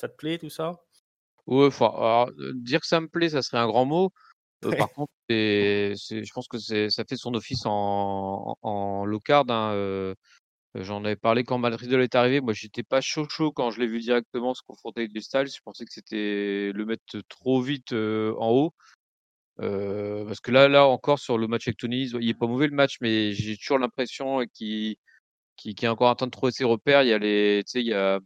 Ça 0.00 0.08
te 0.08 0.16
plaît 0.16 0.38
tout 0.38 0.50
ça? 0.50 0.80
Ouais, 1.46 1.68
alors, 1.80 2.30
euh, 2.38 2.52
dire 2.54 2.80
que 2.80 2.86
ça 2.86 3.00
me 3.00 3.08
plaît, 3.08 3.30
ça 3.30 3.42
serait 3.42 3.58
un 3.58 3.66
grand 3.66 3.84
mot. 3.84 4.10
Euh, 4.64 4.76
par 4.76 4.90
contre, 4.92 5.12
je 5.28 6.32
pense 6.32 6.48
que 6.48 6.58
ça 6.58 7.04
fait 7.04 7.16
son 7.16 7.34
office 7.34 7.62
en, 7.64 8.56
en, 8.62 9.04
low 9.04 9.20
card. 9.20 9.44
Hein, 9.48 10.14
J'en 10.76 11.04
avais 11.04 11.16
parlé 11.16 11.42
quand 11.42 11.58
Matt 11.58 11.74
Riddle 11.74 12.02
est 12.02 12.14
arrivé. 12.14 12.40
Moi, 12.40 12.52
j'étais 12.52 12.84
pas 12.84 13.00
chaud 13.00 13.26
chaud 13.28 13.50
quand 13.50 13.70
je 13.70 13.80
l'ai 13.80 13.88
vu 13.88 14.00
directement 14.00 14.54
se 14.54 14.62
confronter 14.62 15.00
avec 15.00 15.12
du 15.12 15.20
Styles. 15.20 15.48
Je 15.48 15.60
pensais 15.64 15.84
que 15.84 15.92
c'était 15.92 16.70
le 16.72 16.84
mettre 16.84 17.20
trop 17.28 17.60
vite 17.60 17.92
en 17.92 18.50
haut. 18.50 18.74
Euh, 19.60 20.24
parce 20.24 20.40
que 20.40 20.50
là, 20.50 20.68
là 20.68 20.86
encore 20.86 21.18
sur 21.18 21.36
le 21.38 21.46
match 21.46 21.68
avec 21.68 21.78
Tony, 21.78 22.08
il 22.20 22.28
est 22.28 22.34
pas 22.34 22.46
mauvais 22.46 22.66
le 22.66 22.74
match, 22.74 22.96
mais 23.00 23.32
j'ai 23.32 23.56
toujours 23.56 23.78
l'impression 23.78 24.44
qu'il 24.54 24.96
qui, 25.56 25.74
est 25.82 25.88
encore 25.88 26.10
en 26.10 26.14
train 26.14 26.26
de 26.26 26.30
trouver 26.30 26.52
ses 26.52 26.64
repères. 26.64 27.02
Il 27.02 27.08
y 27.08 27.12
a 27.12 27.18
les, 27.18 27.62
il 27.74 27.86
y 27.86 27.94
a 27.94 28.20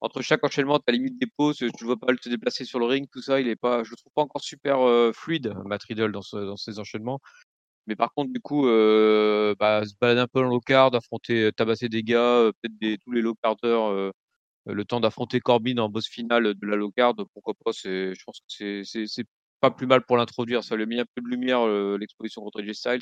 entre 0.00 0.22
chaque 0.22 0.44
enchaînement, 0.44 0.78
tu 0.78 0.84
as 0.88 0.92
limite 0.92 1.18
des 1.18 1.26
pauses, 1.26 1.56
tu 1.56 1.84
vois 1.84 1.96
pas 1.96 2.14
te 2.14 2.28
déplacer 2.28 2.64
sur 2.64 2.78
le 2.78 2.86
ring, 2.86 3.08
tout 3.10 3.22
ça, 3.22 3.40
il 3.40 3.48
est 3.48 3.56
pas, 3.56 3.82
je 3.82 3.90
le 3.90 3.96
trouve 3.96 4.12
pas 4.14 4.22
encore 4.22 4.42
super 4.42 4.80
euh, 4.80 5.12
fluide, 5.12 5.54
Matt 5.64 5.82
Riddle 5.84 6.12
dans, 6.12 6.22
ce, 6.22 6.36
dans 6.36 6.56
ses 6.56 6.78
enchaînements. 6.78 7.20
Mais 7.88 7.96
par 7.96 8.12
contre, 8.14 8.32
du 8.32 8.40
coup, 8.40 8.68
euh, 8.68 9.54
bah, 9.58 9.84
se 9.84 9.94
balader 10.00 10.20
un 10.20 10.28
peu 10.28 10.40
en 10.40 10.48
low 10.48 10.60
card, 10.60 10.94
affronter, 10.94 11.50
tabasser 11.56 11.88
des 11.88 12.02
gars, 12.04 12.50
peut-être 12.62 13.00
tous 13.04 13.12
les 13.12 13.22
low 13.22 13.34
carders, 13.42 14.12
le 14.66 14.84
temps 14.84 15.00
d'affronter 15.00 15.40
Corbin 15.40 15.78
en 15.78 15.88
boss 15.88 16.06
finale 16.08 16.54
de 16.54 16.66
la 16.66 16.76
low 16.76 16.92
card, 16.92 17.14
pourquoi 17.34 17.54
pas, 17.54 17.72
je 17.72 18.22
pense 18.24 18.40
que 18.40 18.84
c'est 18.84 19.24
pas 19.60 19.70
plus 19.70 19.86
mal 19.86 20.04
pour 20.04 20.16
l'introduire. 20.16 20.64
Ça 20.64 20.76
lui 20.76 20.84
a 20.84 20.86
mis 20.86 21.00
un 21.00 21.06
peu 21.14 21.22
de 21.22 21.28
lumière 21.28 21.66
l'exposition 21.98 22.42
contre 22.42 22.60
AJ 22.60 22.72
Styles. 22.72 23.00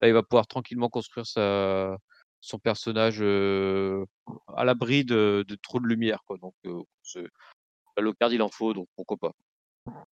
Là, 0.00 0.08
il 0.08 0.14
va 0.14 0.22
pouvoir 0.22 0.46
tranquillement 0.46 0.88
construire 0.88 1.26
sa, 1.26 1.96
son 2.40 2.58
personnage 2.58 3.20
à 3.20 4.64
l'abri 4.64 5.04
de, 5.04 5.44
trop 5.62 5.80
de 5.80 5.86
lumière. 5.86 6.22
Quoi. 6.24 6.38
Donc, 6.38 6.54
le 6.64 8.12
card, 8.12 8.32
il 8.32 8.42
en 8.42 8.48
faut, 8.48 8.74
donc 8.74 8.88
pourquoi 8.96 9.16
pas. 9.16 9.32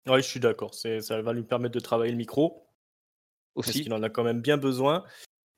Oui, 0.06 0.18
je 0.18 0.28
suis 0.28 0.40
d'accord. 0.40 0.74
Ça 0.74 1.22
va 1.22 1.32
lui 1.32 1.42
permettre 1.42 1.74
de 1.74 1.80
travailler 1.80 2.12
le 2.12 2.18
micro. 2.18 2.66
Aussi. 3.54 3.70
Parce 3.70 3.80
qu'il 3.82 3.92
en 3.92 4.02
a 4.02 4.08
quand 4.08 4.24
même 4.24 4.40
bien 4.40 4.56
besoin. 4.56 5.04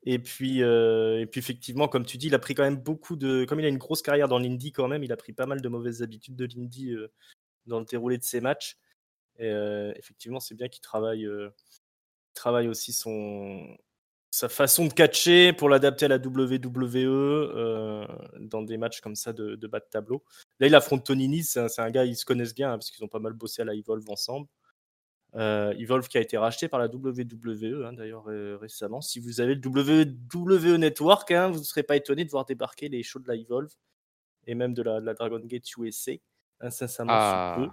Et 0.07 0.19
puis, 0.19 0.61
et 0.61 1.27
puis, 1.31 1.39
effectivement, 1.39 1.89
comme 1.89 2.05
tu 2.05 2.17
dis, 2.19 2.27
il 2.27 2.35
a 2.35 2.39
pris 2.39 2.55
quand 2.55 2.65
même 2.65 2.77
beaucoup 2.77 3.17
de. 3.17 3.45
Comme 3.45 3.61
il 3.61 3.67
a 3.67 3.69
une 3.69 3.79
grosse 3.79 4.03
carrière 4.03 4.29
dans 4.29 4.39
l'Indie, 4.39 4.73
quand 4.73 4.89
même, 4.89 5.05
il 5.05 5.13
a 5.13 5.17
pris 5.17 5.33
pas 5.33 5.47
mal 5.47 5.61
de 5.61 5.69
mauvaises 5.69 6.03
habitudes 6.03 6.37
de 6.37 6.47
l'Indie 6.47 6.95
dans 7.67 7.79
le 7.79 7.85
déroulé 7.85 8.19
de 8.19 8.25
ses 8.25 8.41
matchs. 8.41 8.77
Et 9.39 9.51
effectivement, 9.97 10.41
c'est 10.41 10.55
bien 10.55 10.69
qu'il 10.69 10.83
travaille, 10.83 11.29
travaille 12.35 12.69
aussi 12.69 12.93
son, 12.93 13.77
sa 14.31 14.49
façon 14.49 14.87
de 14.87 14.93
catcher 14.93 15.53
pour 15.53 15.69
l'adapter 15.69 16.07
à 16.07 16.09
la 16.09 16.17
WWE 16.19 18.07
dans 18.41 18.63
des 18.63 18.77
matchs 18.77 19.01
comme 19.01 19.15
ça 19.15 19.33
de, 19.33 19.67
bas 19.67 19.81
de 19.81 19.87
tableau. 19.91 20.25
Là, 20.61 20.67
il 20.67 20.75
affronte 20.75 21.05
Tony 21.05 21.29
Nese, 21.29 21.67
c'est 21.69 21.81
un, 21.81 21.91
gars, 21.91 22.05
ils 22.05 22.17
se 22.17 22.25
connaissent 22.25 22.55
bien 22.55 22.73
hein, 22.73 22.79
parce 22.79 22.91
qu'ils 22.91 23.05
ont 23.05 23.09
pas 23.09 23.19
mal 23.19 23.33
bossé 23.33 23.63
à 23.63 23.65
la 23.65 23.75
Evolve 23.75 24.09
ensemble. 24.11 24.49
Evolve 25.35 26.09
qui 26.09 26.19
a 26.19 26.21
été 26.21 26.37
racheté 26.37 26.69
par 26.69 26.79
la 26.79 26.87
WWE 26.87 27.85
hein, 27.85 27.93
d'ailleurs 27.93 28.27
récemment. 28.61 29.01
Si 29.01 29.19
vous 29.21 29.41
avez 29.41 29.55
le 29.55 29.61
WWE 29.65 30.79
Network, 30.79 31.31
hein, 31.31 31.51
vous 31.51 31.59
ne 31.59 31.65
serez 31.65 31.83
pas 31.83 31.97
étonné 31.97 32.25
de 32.25 32.31
voir 32.31 32.45
débarquer 32.45 32.89
les 32.89 33.03
shows 33.03 33.21
de 33.21 33.29
la 33.29 33.37
Evolve 33.37 33.73
et 34.47 34.55
même 34.55 34.75
de 34.75 34.83
la, 34.83 35.01
Dragon 35.15 35.41
Gate 35.41 35.65
USA 35.77 36.13
incessamment 36.61 37.13
ah. 37.15 37.57
sous 37.57 37.65
peu. 37.65 37.73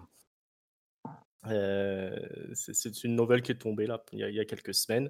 Euh, 1.47 2.15
c'est 2.53 3.03
une 3.03 3.15
nouvelle 3.15 3.41
qui 3.41 3.51
est 3.51 3.55
tombée 3.55 3.87
là 3.87 4.03
il 4.13 4.19
y 4.19 4.39
a, 4.39 4.45
quelques 4.45 4.73
semaines. 4.73 5.09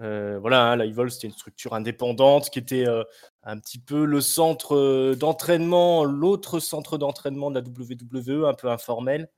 Euh, 0.00 0.38
voilà, 0.38 0.72
hein, 0.72 1.08
c'était 1.10 1.28
une 1.28 1.32
structure 1.32 1.74
indépendante 1.74 2.50
qui 2.50 2.58
était 2.58 2.88
euh, 2.88 3.04
un 3.42 3.58
petit 3.58 3.78
peu 3.78 4.04
le 4.04 4.20
centre 4.20 5.14
d'entraînement, 5.14 6.04
l'autre 6.04 6.60
centre 6.60 6.98
d'entraînement 6.98 7.50
de 7.50 7.60
la 7.60 7.66
WWE, 7.66 8.46
un 8.46 8.54
peu 8.54 8.70
informel. 8.70 9.30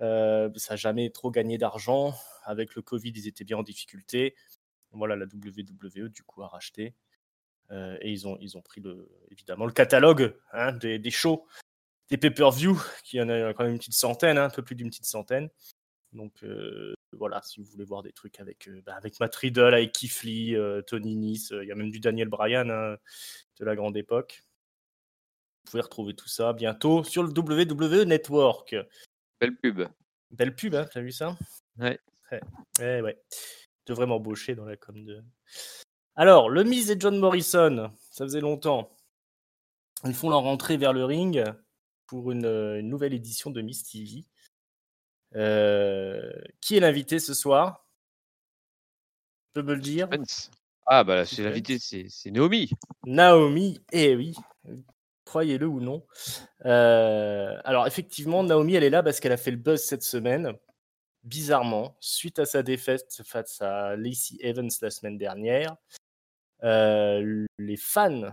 ça 0.00 0.50
n'a 0.70 0.76
jamais 0.76 1.10
trop 1.10 1.30
gagné 1.30 1.58
d'argent. 1.58 2.14
Avec 2.44 2.74
le 2.74 2.82
Covid, 2.82 3.12
ils 3.14 3.26
étaient 3.26 3.44
bien 3.44 3.58
en 3.58 3.62
difficulté. 3.62 4.36
Voilà, 4.92 5.16
la 5.16 5.26
WWE, 5.26 6.08
du 6.08 6.22
coup, 6.22 6.42
a 6.42 6.48
racheté. 6.48 6.94
et 7.70 8.10
ils 8.12 8.26
ont, 8.28 8.36
ils 8.40 8.56
ont 8.56 8.62
pris 8.62 8.82
évidemment 9.30 9.66
le 9.66 9.72
catalogue 9.72 10.36
hein, 10.52 10.72
des, 10.72 10.98
des, 10.98 11.10
shows 11.10 11.46
des 12.10 12.16
pay-per-view, 12.16 12.80
qui 13.04 13.20
en 13.20 13.28
a 13.28 13.52
quand 13.52 13.64
même 13.64 13.72
une 13.72 13.78
petite 13.78 13.94
centaine, 13.94 14.38
hein, 14.38 14.44
un 14.44 14.50
peu 14.50 14.62
plus 14.62 14.76
d'une 14.76 14.88
petite 14.88 15.06
centaine. 15.06 15.48
Donc 16.12 16.42
euh, 16.42 16.94
voilà, 17.12 17.42
si 17.42 17.60
vous 17.60 17.66
voulez 17.66 17.84
voir 17.84 18.02
des 18.02 18.12
trucs 18.12 18.40
avec, 18.40 18.68
euh, 18.68 18.80
bah, 18.84 18.94
avec 18.96 19.20
Matt 19.20 19.34
Riddle, 19.36 19.74
avec 19.74 19.92
Keith 19.92 20.22
Lee, 20.22 20.54
euh, 20.54 20.82
Tony 20.82 21.16
Nice, 21.16 21.50
il 21.50 21.68
y 21.68 21.72
a 21.72 21.74
même 21.74 21.90
du 21.90 22.00
Daniel 22.00 22.28
Bryan 22.28 22.70
hein, 22.70 22.96
de 23.58 23.64
la 23.64 23.76
grande 23.76 23.96
époque. 23.96 24.44
Vous 25.64 25.70
pouvez 25.70 25.82
retrouver 25.82 26.14
tout 26.14 26.28
ça 26.28 26.52
bientôt 26.52 27.02
sur 27.04 27.22
le 27.22 27.30
WWE 27.30 28.04
Network. 28.04 28.76
Belle 29.40 29.56
pub. 29.56 29.82
Belle 30.30 30.54
pub, 30.54 30.74
hein, 30.74 30.86
t'as 30.92 31.00
vu 31.00 31.12
ça? 31.12 31.36
Ouais. 31.78 31.98
Ouais, 32.80 33.00
ouais. 33.00 33.22
Devrait 33.86 34.06
m'embaucher 34.06 34.54
dans 34.54 34.64
la 34.64 34.76
com 34.76 35.04
de. 35.04 35.22
Alors, 36.14 36.48
le 36.48 36.64
Miz 36.64 36.90
et 36.90 36.96
John 36.98 37.18
Morrison, 37.18 37.92
ça 38.10 38.24
faisait 38.24 38.40
longtemps. 38.40 38.96
Ils 40.04 40.14
font 40.14 40.30
leur 40.30 40.44
entrée 40.44 40.76
vers 40.76 40.92
le 40.92 41.04
ring 41.04 41.44
pour 42.06 42.30
une, 42.32 42.80
nouvelle 42.80 43.14
édition 43.14 43.50
de 43.50 43.60
Miss 43.60 43.84
TV. 43.84 44.24
Euh, 45.34 46.30
qui 46.60 46.76
est 46.76 46.80
l'invité 46.80 47.18
ce 47.18 47.34
soir? 47.34 47.86
Je 49.54 49.60
peux 49.60 49.66
me 49.66 49.74
le 49.74 49.80
dire? 49.80 50.08
Ah, 50.86 51.02
bah 51.02 51.24
c'est 51.24 51.42
l'invité, 51.42 51.78
c'est 51.78 52.30
Naomi. 52.30 52.70
Naomi, 53.04 53.80
eh 53.92 54.14
oui, 54.14 54.36
croyez-le 55.24 55.66
ou 55.66 55.80
non. 55.80 56.06
Euh, 56.64 57.58
alors, 57.64 57.86
effectivement, 57.86 58.42
Naomi, 58.44 58.74
elle 58.74 58.84
est 58.84 58.90
là 58.90 59.02
parce 59.02 59.20
qu'elle 59.20 59.32
a 59.32 59.36
fait 59.36 59.50
le 59.50 59.56
buzz 59.56 59.82
cette 59.82 60.04
semaine. 60.04 60.52
Bizarrement, 61.24 61.96
suite 62.00 62.38
à 62.38 62.46
sa 62.46 62.62
défaite 62.62 63.20
face 63.24 63.60
à 63.60 63.96
Lacey 63.96 64.36
Evans 64.40 64.70
la 64.80 64.90
semaine 64.90 65.18
dernière, 65.18 65.76
euh, 66.62 67.44
les 67.58 67.76
fans 67.76 68.32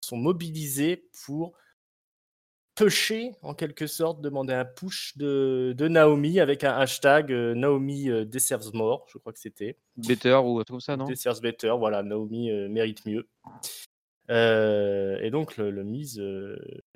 sont 0.00 0.16
mobilisés 0.16 1.08
pour 1.24 1.52
pusher 2.80 3.32
en 3.42 3.54
quelque 3.54 3.86
sorte, 3.86 4.20
demander 4.22 4.54
un 4.54 4.64
push 4.64 5.16
de, 5.16 5.74
de 5.76 5.88
Naomi 5.88 6.40
avec 6.40 6.64
un 6.64 6.72
hashtag 6.72 7.30
euh, 7.30 7.54
Naomi 7.54 8.08
euh, 8.08 8.24
deserves 8.24 8.74
more, 8.74 9.06
je 9.12 9.18
crois 9.18 9.32
que 9.32 9.38
c'était. 9.38 9.76
Better 9.96 10.40
ou 10.42 10.64
tout 10.64 10.80
ça, 10.80 10.96
non? 10.96 11.04
Deserves 11.04 11.40
better, 11.40 11.74
voilà, 11.78 12.02
Naomi 12.02 12.50
euh, 12.50 12.68
mérite 12.68 13.04
mieux. 13.04 13.28
et 14.28 15.30
donc 15.30 15.56
le, 15.56 15.70
le 15.70 15.84
mise 15.84 16.22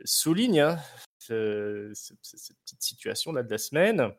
souligne 0.05 0.61
hein, 0.61 0.79
cette, 1.19 2.17
petite 2.65 2.83
situation 2.83 3.33
là 3.33 3.43
de 3.43 3.51
la 3.51 3.59
semaine. 3.59 4.13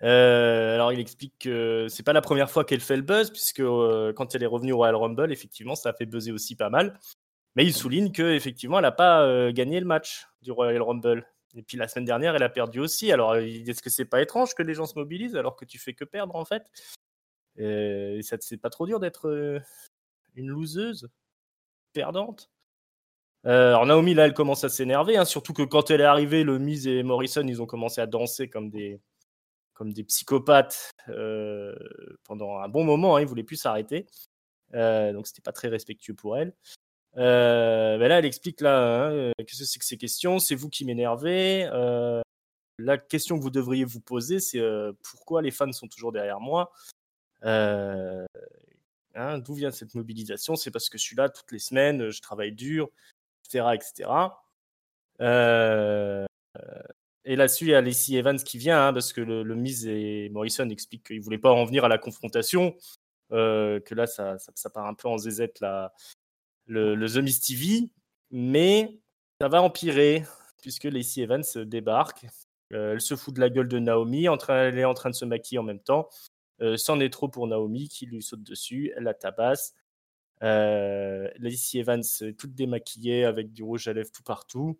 alors 0.00 0.92
il 0.92 1.00
explique 1.00 1.34
que 1.40 1.86
c'est 1.88 2.02
pas 2.02 2.12
la 2.12 2.20
première 2.20 2.50
fois 2.50 2.64
qu'elle 2.64 2.80
fait 2.80 2.96
le 2.96 3.02
buzz 3.02 3.30
puisque 3.30 3.62
quand 3.62 4.34
elle 4.34 4.42
est 4.42 4.46
revenue 4.46 4.72
au 4.72 4.76
Royal 4.76 4.96
Rumble, 4.96 5.32
effectivement, 5.32 5.74
ça 5.74 5.90
a 5.90 5.92
fait 5.94 6.06
buzzer 6.06 6.30
aussi 6.30 6.54
pas 6.54 6.70
mal. 6.70 6.98
Mais 7.54 7.64
il 7.64 7.74
souligne 7.74 8.12
qu'effectivement, 8.12 8.78
elle 8.78 8.84
n'a 8.84 8.92
pas 8.92 9.22
euh, 9.22 9.52
gagné 9.52 9.78
le 9.78 9.86
match 9.86 10.26
du 10.42 10.52
Royal 10.52 10.82
Rumble. 10.82 11.26
Et 11.54 11.62
puis 11.62 11.76
la 11.76 11.86
semaine 11.86 12.06
dernière, 12.06 12.34
elle 12.34 12.42
a 12.42 12.48
perdu 12.48 12.80
aussi. 12.80 13.12
Alors, 13.12 13.36
est-ce 13.36 13.82
que 13.82 13.90
c'est 13.90 14.06
pas 14.06 14.22
étrange 14.22 14.54
que 14.54 14.62
les 14.62 14.74
gens 14.74 14.86
se 14.86 14.98
mobilisent 14.98 15.36
alors 15.36 15.56
que 15.56 15.66
tu 15.66 15.78
fais 15.78 15.92
que 15.92 16.04
perdre 16.04 16.34
en 16.34 16.44
fait? 16.44 16.70
Et 17.58 18.20
ça 18.22 18.38
c'est 18.40 18.56
pas 18.56 18.70
trop 18.70 18.86
dur 18.86 18.98
d'être 18.98 19.28
euh, 19.28 19.60
une 20.34 20.48
loseuse 20.48 21.10
perdante 21.92 22.50
euh, 23.44 23.70
alors 23.70 23.86
Naomi 23.86 24.14
là 24.14 24.24
elle 24.24 24.34
commence 24.34 24.62
à 24.62 24.68
s'énerver, 24.68 25.16
hein, 25.16 25.24
surtout 25.24 25.52
que 25.52 25.62
quand 25.62 25.90
elle 25.90 26.00
est 26.00 26.04
arrivée, 26.04 26.44
le 26.44 26.58
Miz 26.58 26.86
et 26.86 27.02
Morrison 27.02 27.44
ils 27.46 27.60
ont 27.60 27.66
commencé 27.66 28.00
à 28.00 28.06
danser 28.06 28.48
comme 28.48 28.70
des 28.70 29.00
comme 29.74 29.92
des 29.92 30.04
psychopathes 30.04 30.92
pendant 32.24 32.58
un 32.58 32.68
bon 32.68 32.84
moment, 32.84 33.16
hein, 33.16 33.20
ils 33.20 33.26
voulaient 33.26 33.42
plus 33.42 33.56
s'arrêter, 33.56 34.06
donc 34.72 35.26
c'était 35.26 35.42
pas 35.42 35.52
très 35.52 35.68
respectueux 35.68 36.14
pour 36.14 36.38
elle. 36.38 36.54
Euh, 37.18 37.98
ben 37.98 38.08
là, 38.08 38.18
elle 38.18 38.24
explique 38.24 38.60
là, 38.60 38.78
hein, 38.78 39.12
euh, 39.12 39.32
qu'est-ce 39.38 39.60
que 39.60 39.64
c'est 39.64 39.78
que 39.78 39.84
ces 39.84 39.98
questions 39.98 40.38
C'est 40.38 40.54
vous 40.54 40.70
qui 40.70 40.84
m'énervez. 40.84 41.68
Euh, 41.72 42.22
la 42.78 42.96
question 42.98 43.36
que 43.36 43.42
vous 43.42 43.50
devriez 43.50 43.84
vous 43.84 44.00
poser, 44.00 44.40
c'est 44.40 44.60
pourquoi 45.02 45.42
les 45.42 45.50
fans 45.50 45.72
sont 45.72 45.88
toujours 45.88 46.12
derrière 46.12 46.40
moi? 46.40 46.72
Hein, 49.14 49.38
d'où 49.38 49.54
vient 49.54 49.70
cette 49.70 49.94
mobilisation? 49.94 50.56
C'est 50.56 50.70
parce 50.70 50.88
que 50.88 50.96
je 50.96 51.02
suis 51.02 51.16
là 51.16 51.28
toutes 51.28 51.52
les 51.52 51.58
semaines, 51.58 52.10
je 52.10 52.20
travaille 52.22 52.52
dur, 52.52 52.88
etc. 53.44 53.66
etc. 53.74 54.08
Et 57.24 57.36
là-dessus, 57.36 57.66
il 57.66 57.70
y 57.70 57.74
a 57.74 57.80
Lacey 57.80 58.14
Evans 58.14 58.42
qui 58.42 58.58
vient, 58.58 58.88
hein, 58.88 58.92
parce 58.92 59.12
que 59.12 59.20
le, 59.20 59.42
le 59.44 59.54
Miz 59.54 59.86
et 59.86 60.28
Morrison 60.30 60.68
expliquent 60.70 61.06
qu'ils 61.06 61.18
ne 61.18 61.22
voulaient 61.22 61.38
pas 61.38 61.52
en 61.52 61.64
venir 61.64 61.84
à 61.84 61.88
la 61.88 61.98
confrontation, 61.98 62.74
que 63.30 63.94
là, 63.94 64.06
ça, 64.06 64.38
ça, 64.38 64.70
part 64.70 64.86
un 64.86 64.94
peu 64.94 65.08
en 65.08 65.18
zézette, 65.18 65.60
la, 65.60 65.92
le, 66.66 66.94
le 66.94 67.08
The 67.08 67.18
Miz 67.18 67.40
TV. 67.40 67.90
Mais 68.30 69.00
ça 69.40 69.48
va 69.48 69.62
empirer, 69.62 70.24
puisque 70.62 70.84
Lacey 70.84 71.22
Evans 71.22 71.44
débarque. 71.64 72.26
Euh, 72.72 72.92
elle 72.92 73.00
se 73.00 73.16
fout 73.16 73.34
de 73.34 73.40
la 73.40 73.50
gueule 73.50 73.68
de 73.68 73.78
Naomi, 73.78 74.28
en 74.28 74.36
train, 74.38 74.68
elle 74.68 74.78
est 74.78 74.84
en 74.84 74.94
train 74.94 75.10
de 75.10 75.14
se 75.14 75.24
maquiller 75.24 75.58
en 75.58 75.64
même 75.64 75.80
temps. 75.80 76.08
Euh, 76.60 76.76
c'en 76.76 77.00
est 77.00 77.12
trop 77.12 77.28
pour 77.28 77.46
Naomi 77.46 77.88
qui 77.88 78.06
lui 78.06 78.22
saute 78.22 78.42
dessus, 78.42 78.92
elle 78.96 79.04
la 79.04 79.14
tabasse. 79.14 79.74
Euh, 80.42 81.28
Lacey 81.38 81.78
Evans 81.78 82.02
toute 82.38 82.54
démaquillée 82.54 83.24
avec 83.24 83.52
du 83.52 83.62
rouge 83.62 83.88
à 83.88 83.92
lèvres 83.92 84.12
tout 84.12 84.22
partout. 84.22 84.78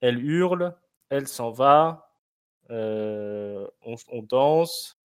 Elle 0.00 0.24
hurle, 0.24 0.76
elle 1.08 1.28
s'en 1.28 1.50
va, 1.50 2.12
euh, 2.70 3.66
on, 3.82 4.22
danse. 4.22 4.98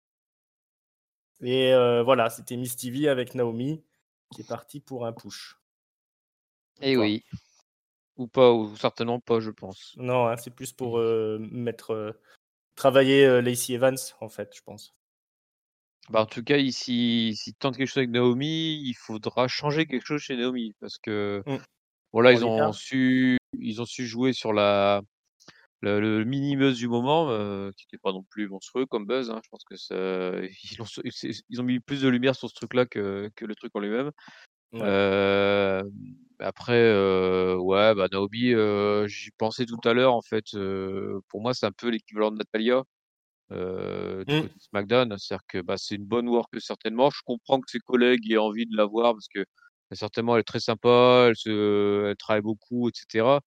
Et 1.42 1.72
voilà, 2.04 2.30
c'était 2.30 2.58
Miss 2.58 2.76
TV 2.76 3.08
avec 3.10 3.36
Naomi 3.36 3.84
qui 4.34 4.42
est 4.42 4.48
partie 4.48 4.80
pour 4.80 5.06
un 5.06 5.14
push. 5.14 5.57
Et 6.82 6.92
eh 6.92 6.98
oui. 6.98 7.24
Ou 8.18 8.28
pas, 8.28 8.52
ou 8.52 8.76
certainement 8.76 9.20
pas, 9.20 9.40
je 9.40 9.52
pense. 9.52 9.94
Non, 9.98 10.28
hein, 10.28 10.38
c'est 10.38 10.54
plus 10.54 10.74
pour 10.74 10.98
euh, 10.98 11.38
mettre 11.40 12.20
travailler 12.76 13.42
Lacey 13.42 13.74
Evans, 13.74 13.98
en 14.22 14.30
fait, 14.30 14.56
je 14.56 14.62
pense. 14.64 14.96
Bah, 16.10 16.22
en 16.22 16.26
tout 16.26 16.44
cas, 16.44 16.58
ici, 16.58 17.36
s'il 17.36 17.56
tente 17.56 17.76
quelque 17.76 17.88
chose 17.88 17.98
avec 17.98 18.12
Naomi, 18.12 18.82
il 18.82 18.94
faudra 18.94 19.48
changer 19.48 19.86
quelque 19.86 20.06
chose 20.06 20.22
chez 20.22 20.38
Naomi 20.38 20.74
parce 20.80 20.98
que 20.98 21.44
mmh. 21.46 21.58
voilà, 22.14 22.32
ils 22.32 22.46
ont 22.46 22.72
su, 22.72 23.38
ils 23.60 23.82
ont 23.82 23.86
su 23.86 24.08
jouer 24.08 24.32
sur 24.32 24.54
la, 24.54 25.02
le, 25.82 26.00
le 26.00 26.24
mini 26.24 26.56
buzz 26.56 26.78
du 26.78 26.88
moment, 26.88 27.30
euh, 27.30 27.72
qui 27.76 27.86
n'était 27.86 28.02
pas 28.02 28.14
non 28.14 28.24
plus 28.24 28.48
monstrueux 28.48 28.86
comme 28.86 29.06
buzz. 29.06 29.30
Hein. 29.30 29.42
Je 29.44 29.50
pense 29.50 29.66
que 29.66 29.76
ça, 29.76 29.96
ils, 30.72 30.82
ont, 30.82 30.86
ils, 31.04 31.62
ont, 31.62 31.64
mis 31.64 31.80
plus 31.80 32.02
de 32.02 32.08
lumière 32.08 32.36
sur 32.36 32.50
ce 32.50 32.56
truc-là 32.56 32.86
que, 32.86 33.30
que 33.36 33.46
le 33.46 33.56
truc 33.56 33.76
en 33.76 33.80
lui-même. 33.80 34.12
Euh, 34.76 35.84
après, 36.40 36.74
euh, 36.74 37.56
ouais, 37.58 37.96
bah 37.96 38.08
Naomi, 38.12 38.54
euh, 38.54 39.08
j'y 39.08 39.32
pensais 39.32 39.66
tout 39.66 39.80
à 39.86 39.94
l'heure 39.94 40.14
en 40.14 40.22
fait. 40.22 40.46
Euh, 40.56 41.20
pour 41.30 41.42
moi, 41.42 41.54
c'est 41.54 41.66
un 41.66 41.72
peu 41.72 41.90
l'équivalent 41.90 42.32
de 42.32 42.38
Natalia 42.38 42.84
euh, 43.52 44.24
du 44.26 44.36
mmh. 44.36 44.42
côté 44.42 44.54
de 44.56 44.62
SmackDown. 44.62 45.18
C'est-à-dire 45.18 45.46
que 45.48 45.62
bah, 45.62 45.76
c'est 45.78 45.96
une 45.96 46.06
bonne 46.06 46.28
work 46.30 46.50
certainement. 46.60 47.10
Je 47.10 47.22
comprends 47.26 47.60
que 47.60 47.72
ses 47.72 47.80
collègues 47.80 48.32
aient 48.32 48.38
envie 48.38 48.66
de 48.66 48.76
la 48.78 48.86
voir 48.86 49.14
parce 49.14 49.28
que 49.34 49.40
bah, 49.90 49.96
certainement 49.96 50.36
elle 50.36 50.42
est 50.42 50.44
très 50.44 50.60
sympa, 50.60 51.28
elle, 51.30 51.36
se, 51.36 52.10
elle 52.10 52.18
travaille 52.18 52.44
beaucoup, 52.44 52.90
etc 52.90 53.40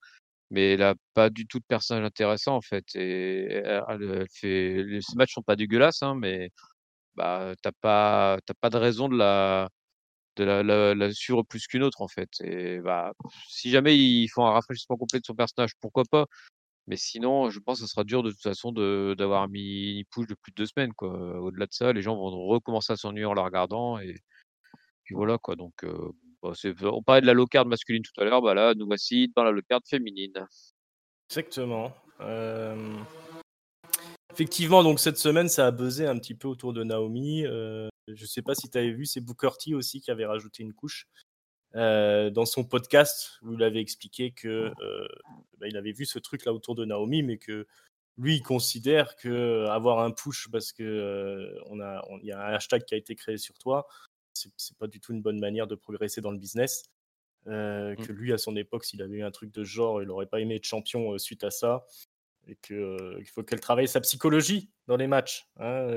mais 0.51 0.73
elle 0.73 0.83
a 0.83 0.95
pas 1.13 1.29
du 1.29 1.47
tout 1.47 1.59
de 1.59 1.65
personnage 1.67 2.05
intéressant 2.05 2.55
en 2.57 2.61
fait. 2.61 2.85
Et 2.95 3.45
elle, 3.53 4.25
fait, 4.33 4.83
les 4.83 4.99
matchs 5.15 5.33
sont 5.33 5.41
pas 5.41 5.55
dégueulasses, 5.55 6.03
hein, 6.03 6.15
mais 6.15 6.51
bah 7.15 7.53
t'as 7.63 7.71
pas 7.81 8.39
t'as 8.45 8.53
pas 8.61 8.69
de 8.69 8.77
raison 8.77 9.09
de 9.09 9.17
la 9.17 9.69
de 10.37 10.43
la, 10.43 10.95
la, 10.95 11.13
suivre 11.13 11.43
plus 11.43 11.67
qu'une 11.67 11.83
autre 11.83 12.01
en 12.01 12.07
fait. 12.07 12.29
Et 12.41 12.79
bah 12.79 13.13
si 13.47 13.69
jamais 13.69 13.97
ils 13.97 14.27
font 14.27 14.45
un 14.45 14.51
rafraîchissement 14.51 14.97
complet 14.97 15.19
de 15.19 15.25
son 15.25 15.35
personnage, 15.35 15.73
pourquoi 15.79 16.03
pas. 16.09 16.25
Mais 16.87 16.97
sinon, 16.97 17.49
je 17.49 17.59
pense 17.59 17.79
que 17.79 17.85
ce 17.85 17.91
sera 17.91 18.03
dur 18.03 18.23
de 18.23 18.31
toute 18.31 18.41
façon 18.41 18.71
d'avoir 18.71 19.47
mis 19.49 19.99
une 19.99 20.05
push 20.05 20.27
de 20.27 20.35
plus 20.35 20.51
de 20.51 20.55
deux 20.55 20.65
semaines. 20.65 20.91
Au-delà 21.01 21.67
de 21.67 21.73
ça, 21.73 21.93
les 21.93 22.01
gens 22.01 22.15
vont 22.15 22.47
recommencer 22.47 22.93
à 22.93 22.97
s'ennuyer 22.97 23.25
en 23.25 23.33
la 23.33 23.43
regardant 23.43 23.99
et 23.99 24.15
puis 25.03 25.15
voilà 25.15 25.37
quoi. 25.37 25.55
Donc 25.55 25.83
euh, 25.83 26.11
bah, 26.41 26.53
on 26.83 27.03
parlait 27.03 27.21
de 27.21 27.27
la 27.27 27.33
low 27.33 27.45
card 27.45 27.65
masculine 27.65 28.03
tout 28.03 28.19
à 28.19 28.25
l'heure, 28.25 28.41
bah 28.41 28.53
là, 28.53 28.73
nous 28.75 28.87
voici 28.87 29.31
dans 29.35 29.43
la 29.43 29.51
low 29.51 29.61
card 29.69 29.81
féminine. 29.87 30.45
Exactement. 31.29 31.93
Effectivement, 34.33 34.81
donc 34.81 34.99
cette 35.01 35.17
semaine, 35.17 35.49
ça 35.49 35.67
a 35.67 35.71
buzzé 35.71 36.07
un 36.07 36.17
petit 36.17 36.35
peu 36.35 36.47
autour 36.47 36.71
de 36.71 36.83
Naomi. 36.83 37.45
Euh, 37.45 37.89
je 38.07 38.21
ne 38.21 38.27
sais 38.27 38.41
pas 38.41 38.55
si 38.55 38.69
tu 38.69 38.77
avais 38.77 38.91
vu, 38.91 39.05
c'est 39.05 39.19
Booker 39.19 39.49
T 39.59 39.75
aussi 39.75 39.99
qui 39.99 40.09
avait 40.09 40.25
rajouté 40.25 40.63
une 40.63 40.73
couche 40.73 41.07
euh, 41.75 42.29
dans 42.29 42.45
son 42.45 42.63
podcast 42.63 43.39
où 43.41 43.53
il 43.53 43.63
avait 43.63 43.81
expliqué 43.81 44.31
que 44.31 44.71
euh, 44.81 45.07
bah, 45.59 45.67
il 45.67 45.75
avait 45.75 45.91
vu 45.91 46.05
ce 46.05 46.17
truc 46.17 46.45
là 46.45 46.53
autour 46.53 46.75
de 46.75 46.85
Naomi, 46.85 47.23
mais 47.23 47.37
que 47.37 47.67
lui, 48.17 48.35
il 48.35 48.41
considère 48.41 49.17
que 49.17 49.65
avoir 49.67 49.99
un 49.99 50.11
push 50.11 50.47
parce 50.49 50.71
que 50.71 51.53
on 51.65 51.81
a, 51.81 52.01
il 52.21 52.27
y 52.27 52.31
a 52.31 52.39
un 52.39 52.53
hashtag 52.53 52.85
qui 52.85 52.93
a 52.93 52.97
été 52.97 53.15
créé 53.15 53.37
sur 53.37 53.57
toi, 53.57 53.87
c'est 54.33 54.77
pas 54.77 54.87
du 54.87 55.01
tout 55.01 55.11
une 55.11 55.21
bonne 55.21 55.39
manière 55.39 55.67
de 55.67 55.75
progresser 55.75 56.21
dans 56.21 56.31
le 56.31 56.37
business. 56.37 56.83
Mmh. 57.47 57.95
Que 57.95 58.11
lui, 58.11 58.31
à 58.31 58.37
son 58.37 58.55
époque, 58.55 58.85
s'il 58.85 59.01
avait 59.01 59.17
eu 59.17 59.23
un 59.23 59.31
truc 59.31 59.51
de 59.51 59.63
genre, 59.63 60.01
il 60.01 60.07
n'aurait 60.07 60.27
pas 60.27 60.39
aimé 60.39 60.55
être 60.55 60.63
champion 60.63 61.17
suite 61.17 61.43
à 61.43 61.51
ça. 61.51 61.85
Et 62.51 62.57
qu'il 62.57 62.75
euh, 62.75 63.23
faut 63.33 63.43
qu'elle 63.43 63.61
travaille 63.61 63.87
sa 63.87 64.01
psychologie 64.01 64.69
dans 64.87 64.97
les 64.97 65.07
matchs. 65.07 65.47
Hein, 65.57 65.87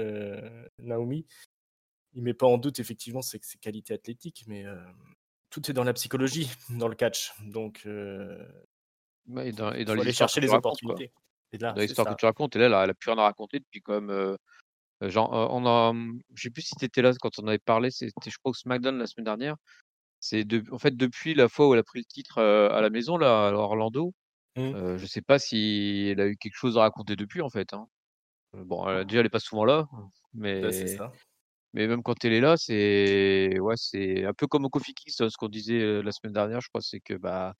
Naomi, 0.78 1.26
il 2.12 2.22
met 2.22 2.34
pas 2.34 2.46
en 2.46 2.58
doute 2.58 2.78
effectivement 2.78 3.22
ses, 3.22 3.40
ses 3.42 3.58
qualités 3.58 3.92
athlétiques, 3.92 4.44
mais 4.46 4.64
tout 5.50 5.68
est 5.68 5.74
dans 5.74 5.84
la 5.84 5.92
psychologie, 5.92 6.48
dans 6.70 6.88
le 6.88 6.94
catch. 6.94 7.32
Donc, 7.40 7.84
et 7.86 9.52
dans, 9.52 9.72
et 9.72 9.84
aller 9.84 10.12
chercher 10.12 10.40
les 10.40 10.52
opportunités. 10.52 11.12
Et 11.52 11.58
là, 11.58 11.72
dans 11.72 11.80
l'histoire 11.80 12.08
que 12.08 12.20
tu 12.20 12.24
racontes, 12.24 12.54
et 12.56 12.58
là, 12.60 12.84
elle 12.84 12.90
a 12.90 12.94
plus 12.94 13.10
rien 13.10 13.18
à 13.18 13.24
raconter 13.24 13.58
depuis 13.58 13.80
quand 13.80 14.00
même 14.00 14.36
euh, 15.02 15.10
genre, 15.10 15.30
on 15.32 15.66
a, 15.66 15.92
je 16.34 16.42
sais 16.42 16.50
plus 16.50 16.62
si 16.62 16.74
tu 16.76 16.84
étais 16.84 17.02
là 17.02 17.12
quand 17.20 17.38
on 17.38 17.48
avait 17.48 17.58
parlé, 17.58 17.90
c'était 17.90 18.30
je 18.30 18.38
crois 18.38 18.50
au 18.50 18.54
SmackDown 18.54 18.98
la 18.98 19.06
semaine 19.06 19.24
dernière. 19.24 19.56
C'est 20.20 20.44
de 20.44 20.62
en 20.72 20.78
fait 20.78 20.96
depuis 20.96 21.34
la 21.34 21.48
fois 21.48 21.68
où 21.68 21.74
elle 21.74 21.80
a 21.80 21.84
pris 21.84 21.98
le 21.98 22.04
titre, 22.04 22.40
à 22.40 22.80
la 22.80 22.90
maison 22.90 23.16
là, 23.16 23.48
à 23.48 23.52
Orlando, 23.52 24.12
mmh. 24.56 24.96
je 24.98 25.06
sais 25.06 25.22
pas 25.22 25.38
si 25.38 26.08
elle 26.12 26.20
a 26.20 26.28
eu 26.28 26.36
quelque 26.36 26.56
chose 26.56 26.76
à 26.78 26.82
raconter 26.82 27.16
depuis 27.16 27.40
en 27.42 27.50
fait, 27.50 27.72
hein. 27.74 27.86
Bon, 28.54 28.84
déjà 29.04 29.20
elle 29.20 29.26
est 29.26 29.30
pas 29.30 29.40
souvent 29.40 29.64
là, 29.64 29.88
bah, 30.60 30.70
mais 30.70 30.98
mais 31.74 31.86
même 31.88 32.02
quand 32.04 32.24
elle 32.24 32.32
est 32.34 32.40
là, 32.40 32.56
c'est 32.56 33.58
ouais, 33.60 33.74
c'est 33.76 34.24
un 34.26 34.34
peu 34.34 34.46
comme 34.48 34.64
au 34.66 34.70
Kofi 34.70 34.94
Kingston, 34.94 35.28
ce 35.30 35.36
qu'on 35.38 35.48
disait, 35.48 36.02
la 36.02 36.12
semaine 36.12 36.32
dernière, 36.34 36.60
je 36.62 36.68
crois, 36.68 36.82
c'est 36.82 37.00
que, 37.00 37.14
bah, 37.14 37.54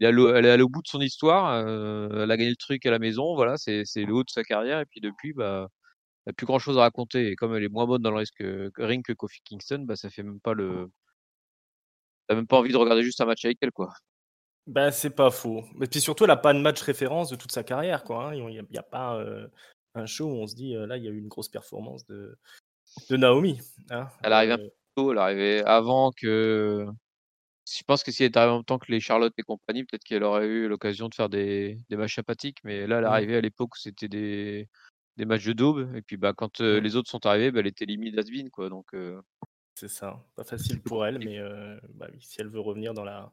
elle 0.00 0.18
est 0.46 0.50
allée 0.50 0.62
au 0.64 0.68
bout 0.70 0.82
de 0.82 0.88
son 0.88 1.00
histoire, 1.02 1.66
elle 1.68 2.30
a 2.30 2.36
gagné 2.38 2.50
le 2.50 2.56
truc 2.56 2.86
à 2.86 2.90
la 2.92 2.98
maison, 3.00 3.34
voilà, 3.36 3.56
c'est 3.58 3.82
c'est 3.86 4.04
le 4.04 4.14
haut 4.14 4.24
de 4.24 4.30
sa 4.30 4.44
carrière 4.44 4.80
et 4.80 4.86
puis 4.86 5.00
depuis, 5.00 5.32
bah 5.34 5.68
n'a 6.26 6.32
plus 6.34 6.46
grand 6.46 6.58
chose 6.60 6.78
à 6.78 6.82
raconter. 6.82 7.30
Et 7.32 7.36
comme 7.36 7.54
elle 7.56 7.64
est 7.64 7.68
moins 7.70 7.86
bonne 7.86 8.02
dans 8.02 8.10
le 8.12 8.18
risque, 8.18 8.42
ring 8.78 9.04
que 9.04 9.12
Kofi 9.14 9.40
Kingston, 9.44 9.84
bah, 9.86 9.96
ça 9.96 10.10
fait 10.10 10.22
même 10.22 10.40
pas 10.40 10.54
le. 10.54 10.90
T'as 12.28 12.34
même 12.34 12.46
pas 12.46 12.58
envie 12.58 12.72
de 12.72 12.76
regarder 12.76 13.02
juste 13.02 13.20
un 13.22 13.24
match 13.26 13.44
avec 13.46 13.56
elle, 13.62 13.72
quoi. 13.72 13.88
Ben, 14.68 14.90
c'est 14.90 15.10
pas 15.10 15.30
faux. 15.30 15.64
Mais 15.76 15.86
puis 15.86 15.98
surtout, 15.98 16.24
elle 16.24 16.28
n'a 16.28 16.36
pas 16.36 16.52
de 16.52 16.58
match 16.58 16.82
référence 16.82 17.30
de 17.30 17.36
toute 17.36 17.52
sa 17.52 17.64
carrière, 17.64 18.04
quoi. 18.04 18.26
Hein. 18.26 18.34
Il 18.34 18.66
n'y 18.70 18.78
a, 18.78 18.82
pas 18.82 19.16
euh, 19.16 19.48
un 19.94 20.04
show 20.04 20.26
où 20.26 20.34
on 20.34 20.46
se 20.46 20.54
dit, 20.54 20.76
euh, 20.76 20.86
là, 20.86 20.98
il 20.98 21.04
y 21.04 21.08
a 21.08 21.10
eu 21.10 21.16
une 21.16 21.28
grosse 21.28 21.48
performance 21.48 22.04
de, 22.04 22.38
de 23.08 23.16
Naomi. 23.16 23.58
Hein. 23.88 24.08
Elle 24.22 24.34
arrive 24.34 24.50
un 24.52 24.58
peu 24.58 24.70
tôt, 24.94 25.12
elle 25.12 25.18
arrivait 25.18 25.64
avant 25.64 26.12
que. 26.12 26.86
Je 27.66 27.82
pense 27.86 28.02
que 28.02 28.12
si 28.12 28.22
elle 28.22 28.28
était 28.28 28.38
arrivée 28.38 28.52
en 28.52 28.56
même 28.56 28.64
temps 28.64 28.78
que 28.78 28.92
les 28.92 29.00
Charlotte 29.00 29.32
et 29.38 29.42
compagnie, 29.42 29.84
peut-être 29.84 30.04
qu'elle 30.04 30.22
aurait 30.22 30.46
eu 30.46 30.68
l'occasion 30.68 31.08
de 31.08 31.14
faire 31.14 31.30
des, 31.30 31.78
des 31.88 31.96
matchs 31.96 32.16
sympathiques. 32.16 32.58
Mais 32.62 32.86
là, 32.86 32.98
elle 32.98 33.04
est 33.04 33.06
mmh. 33.06 33.10
arrivée 33.10 33.36
à 33.36 33.40
l'époque 33.40 33.74
où 33.74 33.78
c'était 33.78 34.08
des, 34.08 34.68
des 35.16 35.24
matchs 35.24 35.46
de 35.46 35.52
daube. 35.54 35.94
Et 35.94 36.02
puis 36.02 36.18
bah, 36.18 36.34
quand 36.34 36.60
mmh. 36.60 36.76
les 36.76 36.96
autres 36.96 37.10
sont 37.10 37.24
arrivés, 37.24 37.50
bah, 37.50 37.60
elle 37.60 37.66
était 37.66 37.86
limite 37.86 38.18
Asvin. 38.18 38.48
Quoi, 38.50 38.68
donc, 38.68 38.94
C'est 39.74 39.88
ça. 39.88 40.22
Pas 40.34 40.44
facile 40.44 40.82
pour 40.82 41.06
elle, 41.06 41.18
mais 41.18 41.38
bah, 41.94 42.08
si 42.20 42.40
elle 42.40 42.48
veut 42.48 42.60
revenir 42.60 42.94
dans 42.94 43.04
la, 43.04 43.30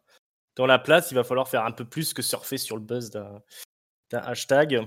dans 0.56 0.66
la 0.66 0.80
place, 0.80 1.12
il 1.12 1.16
va 1.16 1.24
falloir 1.24 1.48
faire 1.48 1.66
un 1.66 1.72
peu 1.72 1.86
plus 1.86 2.14
que 2.14 2.22
surfer 2.22 2.58
sur 2.58 2.76
le 2.76 2.82
buzz 2.82 3.10
d'un 3.10 3.42
hashtag. 4.12 4.86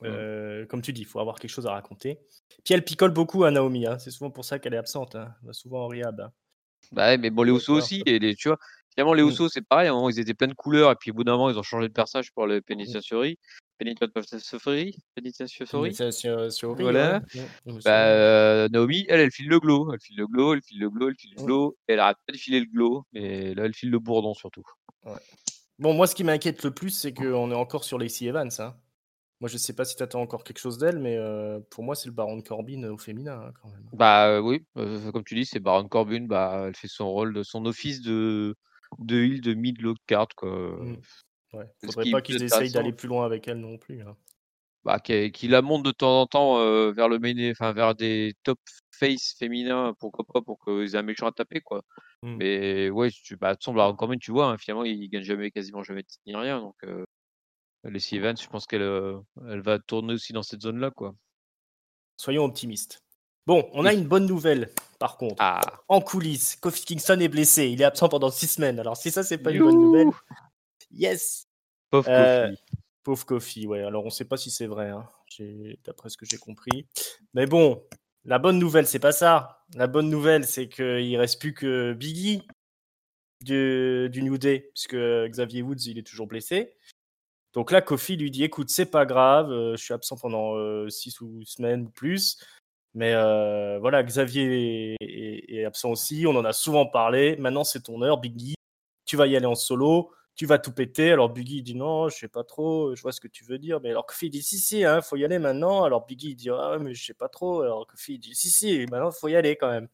Mmh. 0.00 0.66
comme 0.66 0.80
tu 0.80 0.92
dis, 0.92 1.00
il 1.00 1.06
faut 1.06 1.18
avoir 1.18 1.40
quelque 1.40 1.50
chose 1.50 1.66
à 1.66 1.72
raconter. 1.72 2.20
Puis 2.64 2.74
elle 2.74 2.84
picole 2.84 3.10
beaucoup 3.10 3.44
à 3.44 3.50
Naomi. 3.50 3.86
Hein. 3.86 3.98
C'est 3.98 4.10
souvent 4.10 4.30
pour 4.30 4.44
ça 4.44 4.58
qu'elle 4.58 4.74
est 4.74 4.78
absente. 4.78 5.16
Hein. 5.16 5.34
Elle 5.40 5.48
va 5.48 5.52
souvent 5.52 5.84
en 5.84 5.88
rehab. 5.88 6.20
Hein. 6.20 6.32
Bah 6.92 7.16
mais 7.16 7.30
bon, 7.30 7.42
les 7.42 7.52
Usos 7.52 7.74
aussi. 7.74 8.02
Et 8.06 8.18
les, 8.18 8.34
tu 8.34 8.48
vois, 8.48 8.58
finalement, 8.94 9.14
les 9.14 9.22
Usos, 9.22 9.48
c'est 9.48 9.66
pareil. 9.66 9.90
ils 10.10 10.20
étaient 10.20 10.34
plein 10.34 10.46
de 10.46 10.54
couleurs. 10.54 10.92
Et 10.92 10.94
puis 10.94 11.10
au 11.10 11.14
bout 11.14 11.24
d'un 11.24 11.32
moment, 11.32 11.50
ils 11.50 11.58
ont 11.58 11.62
changé 11.62 11.88
de 11.88 11.92
personnage 11.92 12.32
pour 12.32 12.46
le 12.46 12.60
Penitentiary. 12.60 13.38
Voilà. 16.82 17.20
Bah, 17.84 18.06
euh, 18.08 18.68
Naomi, 18.68 19.06
elle, 19.08 19.20
elle 19.20 19.30
file 19.30 19.48
le 19.48 19.60
glow. 19.60 19.92
Elle 19.92 20.00
file 20.00 20.16
le 20.16 20.26
glow, 20.26 20.54
elle 20.54 20.62
file 20.62 20.80
le 20.80 20.90
glow, 20.90 21.08
elle 21.08 21.16
file 21.16 21.34
le 21.36 21.44
glow. 21.44 21.76
Elle 21.86 22.00
arrête 22.00 22.16
pas 22.26 22.32
de 22.32 22.38
filer 22.38 22.60
le 22.60 22.66
glow. 22.66 23.04
Mais 23.12 23.54
là, 23.54 23.64
elle 23.64 23.74
file 23.74 23.90
le 23.90 23.98
bourdon 23.98 24.34
surtout. 24.34 24.64
Bon, 25.78 25.94
moi, 25.94 26.06
ce 26.06 26.14
qui 26.14 26.24
m'inquiète 26.24 26.62
le 26.64 26.72
plus, 26.72 26.90
c'est 26.90 27.14
qu'on 27.14 27.50
est 27.50 27.54
encore 27.54 27.84
sur 27.84 27.98
Lacey 27.98 28.26
Evans. 28.26 28.50
Hein. 28.58 28.74
Moi, 29.40 29.48
je 29.48 29.56
sais 29.56 29.72
pas 29.72 29.84
si 29.84 29.94
tu 29.94 30.02
attends 30.02 30.20
encore 30.20 30.42
quelque 30.42 30.58
chose 30.58 30.78
d'elle, 30.78 30.98
mais 30.98 31.16
euh, 31.16 31.60
pour 31.70 31.84
moi, 31.84 31.94
c'est 31.94 32.08
le 32.08 32.12
Baron 32.12 32.40
Corbin 32.40 32.82
au 32.90 32.98
féminin, 32.98 33.40
hein, 33.46 33.52
quand 33.62 33.68
même. 33.68 33.88
Bah 33.92 34.26
euh, 34.26 34.40
oui, 34.40 34.64
comme 34.74 35.22
tu 35.24 35.36
dis, 35.36 35.46
c'est 35.46 35.60
Baron 35.60 35.86
Corbin. 35.86 36.26
Bah, 36.26 36.64
elle 36.66 36.74
fait 36.74 36.88
son 36.88 37.08
rôle, 37.08 37.32
de 37.32 37.44
son 37.44 37.64
office 37.64 38.00
de 38.00 38.56
de 38.98 39.16
heal 39.22 39.40
de 39.40 39.54
mid 39.54 39.80
low 39.80 39.94
card 40.06 40.28
quoi. 40.36 40.50
Mmh. 40.50 40.96
Ouais. 41.52 41.66
Faudrait 41.84 42.10
pas 42.10 42.20
qu'ils 42.22 42.42
essayent 42.42 42.72
d'aller 42.72 42.92
plus 42.92 43.08
loin 43.08 43.24
avec 43.24 43.48
elle 43.48 43.58
non 43.58 43.78
plus. 43.78 44.02
Hein. 44.02 44.16
bah, 44.84 45.00
qui, 45.00 45.48
la 45.48 45.62
monte 45.62 45.84
de 45.84 45.90
temps 45.90 46.22
en 46.22 46.26
temps 46.26 46.56
vers 46.92 47.08
le 47.08 47.18
main, 47.18 47.50
enfin 47.50 47.72
vers 47.72 47.94
des 47.94 48.34
top 48.42 48.58
face 48.90 49.34
féminins, 49.38 49.94
pourquoi 50.00 50.24
pas, 50.24 50.40
pour 50.40 50.58
qu'ils 50.64 50.94
aient 50.94 50.98
un 50.98 51.02
méchant 51.02 51.26
à 51.26 51.32
taper, 51.32 51.60
quoi. 51.60 51.82
Mmh. 52.22 52.36
Mais 52.36 52.90
ouais, 52.90 53.10
tu, 53.10 53.36
bah, 53.36 53.54
quand 53.64 54.08
même, 54.08 54.18
tu 54.18 54.32
vois, 54.32 54.46
hein, 54.46 54.58
finalement, 54.58 54.84
il 54.84 55.08
gagne 55.08 55.22
jamais, 55.22 55.50
quasiment 55.50 55.82
jamais 55.82 56.02
de 56.02 56.08
ni 56.26 56.34
rien. 56.34 56.60
Donc, 56.60 56.76
les 57.84 58.14
Evans, 58.14 58.36
je 58.36 58.48
pense 58.48 58.66
qu'elle 58.66 58.82
elle 59.48 59.60
va 59.60 59.78
tourner 59.78 60.14
aussi 60.14 60.32
dans 60.32 60.42
cette 60.42 60.62
zone-là, 60.62 60.90
quoi. 60.90 61.14
Soyons 62.16 62.44
optimistes. 62.44 63.02
Bon, 63.46 63.68
on 63.72 63.84
a 63.84 63.94
une 63.94 64.06
bonne 64.06 64.26
nouvelle, 64.26 64.70
par 64.98 65.16
contre. 65.16 65.36
Ah. 65.38 65.60
En 65.88 66.00
coulisses, 66.00 66.56
Kofi 66.56 66.84
Kingston 66.84 67.20
est 67.20 67.28
blessé. 67.28 67.68
Il 67.68 67.80
est 67.80 67.84
absent 67.84 68.08
pendant 68.08 68.30
six 68.30 68.48
semaines. 68.48 68.78
Alors, 68.78 68.96
si 68.96 69.10
ça, 69.10 69.22
c'est 69.22 69.38
pas 69.38 69.52
une 69.52 69.62
bonne 69.62 69.80
nouvelle, 69.80 70.08
yes. 70.90 71.46
Pauvre 71.90 72.06
Kofi. 72.06 72.62
Pauvre 73.02 73.26
Kofi, 73.26 73.66
ouais. 73.66 73.82
Alors, 73.82 74.04
on 74.04 74.10
sait 74.10 74.24
pas 74.24 74.36
si 74.36 74.50
c'est 74.50 74.66
vrai, 74.66 74.90
hein. 74.90 75.08
d'après 75.84 76.08
ce 76.10 76.16
que 76.16 76.26
j'ai 76.26 76.38
compris. 76.38 76.86
Mais 77.34 77.46
bon, 77.46 77.82
la 78.24 78.38
bonne 78.38 78.58
nouvelle, 78.58 78.86
c'est 78.86 78.98
pas 78.98 79.12
ça. 79.12 79.64
La 79.74 79.86
bonne 79.86 80.10
nouvelle, 80.10 80.46
c'est 80.46 80.68
qu'il 80.68 81.16
reste 81.16 81.40
plus 81.40 81.54
que 81.54 81.92
Biggie 81.92 82.46
du, 83.40 84.08
du 84.10 84.22
New 84.22 84.38
Day, 84.38 84.70
puisque 84.74 84.96
Xavier 85.30 85.62
Woods, 85.62 85.86
il 85.86 85.98
est 85.98 86.06
toujours 86.06 86.26
blessé. 86.26 86.74
Donc 87.54 87.70
là, 87.70 87.80
Kofi 87.80 88.16
lui 88.16 88.30
dit 88.30 88.44
écoute, 88.44 88.70
c'est 88.70 88.90
pas 88.90 89.06
grave, 89.06 89.50
euh, 89.50 89.76
je 89.76 89.82
suis 89.82 89.94
absent 89.94 90.16
pendant 90.16 90.54
6 90.88 91.22
euh, 91.22 91.24
ou 91.24 91.44
semaines 91.44 91.86
ou 91.86 91.90
plus. 91.90 92.38
Mais 92.94 93.14
euh, 93.14 93.78
voilà, 93.80 94.02
Xavier 94.02 94.96
est, 95.00 95.64
absent 95.64 95.90
aussi. 95.90 96.26
On 96.26 96.36
en 96.36 96.44
a 96.44 96.52
souvent 96.52 96.86
parlé. 96.86 97.36
Maintenant, 97.36 97.64
c'est 97.64 97.82
ton 97.82 98.02
heure, 98.02 98.18
Biggie. 98.18 98.54
Tu 99.06 99.16
vas 99.16 99.26
y 99.26 99.36
aller 99.36 99.46
en 99.46 99.54
solo. 99.54 100.12
Tu 100.38 100.46
vas 100.46 100.58
tout 100.58 100.72
péter. 100.72 101.12
Alors 101.12 101.30
Biggie 101.30 101.62
dit 101.62 101.74
non, 101.74 102.08
je 102.08 102.16
sais 102.16 102.28
pas 102.28 102.44
trop. 102.44 102.94
Je 102.94 103.02
vois 103.02 103.12
ce 103.12 103.20
que 103.20 103.28
tu 103.28 103.44
veux 103.44 103.58
dire. 103.58 103.80
Mais 103.80 103.90
alors 103.90 104.06
Kofi 104.06 104.30
dit 104.30 104.42
si, 104.42 104.58
si, 104.58 104.84
hein, 104.84 105.02
faut 105.02 105.16
y 105.16 105.24
aller 105.24 105.40
maintenant. 105.40 105.82
Alors 105.82 106.06
Biggie 106.06 106.36
dit 106.36 106.48
ah, 106.50 106.78
mais 106.80 106.94
je 106.94 107.04
sais 107.04 107.14
pas 107.14 107.28
trop. 107.28 107.62
Alors 107.62 107.86
Kofi 107.88 108.20
dit 108.20 108.34
si, 108.36 108.50
si, 108.50 108.86
maintenant, 108.90 109.10
faut 109.10 109.28
y 109.28 109.36
aller 109.36 109.56
quand 109.56 109.70
même. 109.70 109.88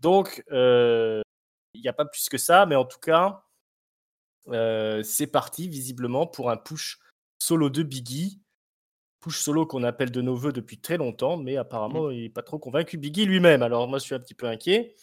Donc, 0.00 0.44
il 0.50 1.22
n'y 1.80 1.88
a 1.88 1.92
pas 1.92 2.04
plus 2.04 2.28
que 2.28 2.36
ça. 2.36 2.66
Mais 2.66 2.74
en 2.74 2.84
tout 2.84 2.98
cas, 2.98 3.44
euh, 4.48 5.02
c'est 5.04 5.28
parti 5.28 5.68
visiblement 5.68 6.26
pour 6.26 6.50
un 6.50 6.56
push 6.56 6.98
solo 7.38 7.70
de 7.70 7.84
Biggie. 7.84 8.40
Push 9.20 9.38
solo 9.38 9.66
qu'on 9.66 9.84
appelle 9.84 10.10
de 10.10 10.20
nos 10.20 10.34
voeux 10.34 10.52
depuis 10.52 10.80
très 10.80 10.96
longtemps, 10.96 11.36
mais 11.36 11.56
apparemment 11.56 12.08
mmh. 12.08 12.12
il 12.12 12.22
n'est 12.22 12.28
pas 12.28 12.42
trop 12.42 12.58
convaincu 12.58 12.98
Biggie 12.98 13.24
lui-même. 13.24 13.62
Alors 13.62 13.88
moi 13.88 13.98
je 13.98 14.04
suis 14.04 14.14
un 14.14 14.20
petit 14.20 14.34
peu 14.34 14.46
inquiet. 14.46 14.96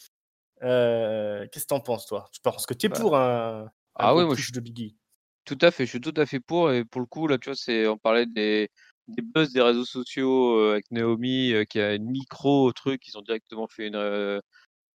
Euh, 0.62 1.46
qu'est-ce 1.50 1.64
que 1.64 1.70
t'en 1.70 1.80
penses 1.80 2.06
toi? 2.06 2.28
Tu 2.32 2.40
penses 2.40 2.66
que 2.66 2.74
tu 2.74 2.86
es 2.86 2.88
bah 2.88 3.00
pour 3.00 3.16
un, 3.16 3.72
ah 3.94 4.14
oui, 4.14 4.24
push 4.34 4.52
de 4.52 4.60
Biggie 4.60 4.96
Tout 5.44 5.58
à 5.60 5.70
fait, 5.70 5.84
je 5.84 5.90
suis 5.90 6.00
tout 6.00 6.14
à 6.16 6.26
fait 6.26 6.40
pour. 6.40 6.72
Et 6.72 6.84
pour 6.84 7.00
le 7.00 7.06
coup, 7.06 7.26
là 7.26 7.38
tu 7.38 7.50
vois, 7.50 7.56
c'est, 7.56 7.86
on 7.86 7.98
parlait 7.98 8.26
des, 8.26 8.68
des 9.08 9.22
buzz 9.22 9.52
des 9.52 9.62
réseaux 9.62 9.84
sociaux 9.84 10.58
euh, 10.58 10.72
avec 10.72 10.90
Naomi 10.90 11.54
qui 11.68 11.80
a 11.80 11.94
une 11.94 12.10
micro 12.10 12.72
truc, 12.72 13.06
ils 13.06 13.18
ont 13.18 13.22
directement 13.22 13.68
fait 13.68 13.88
une, 13.88 14.40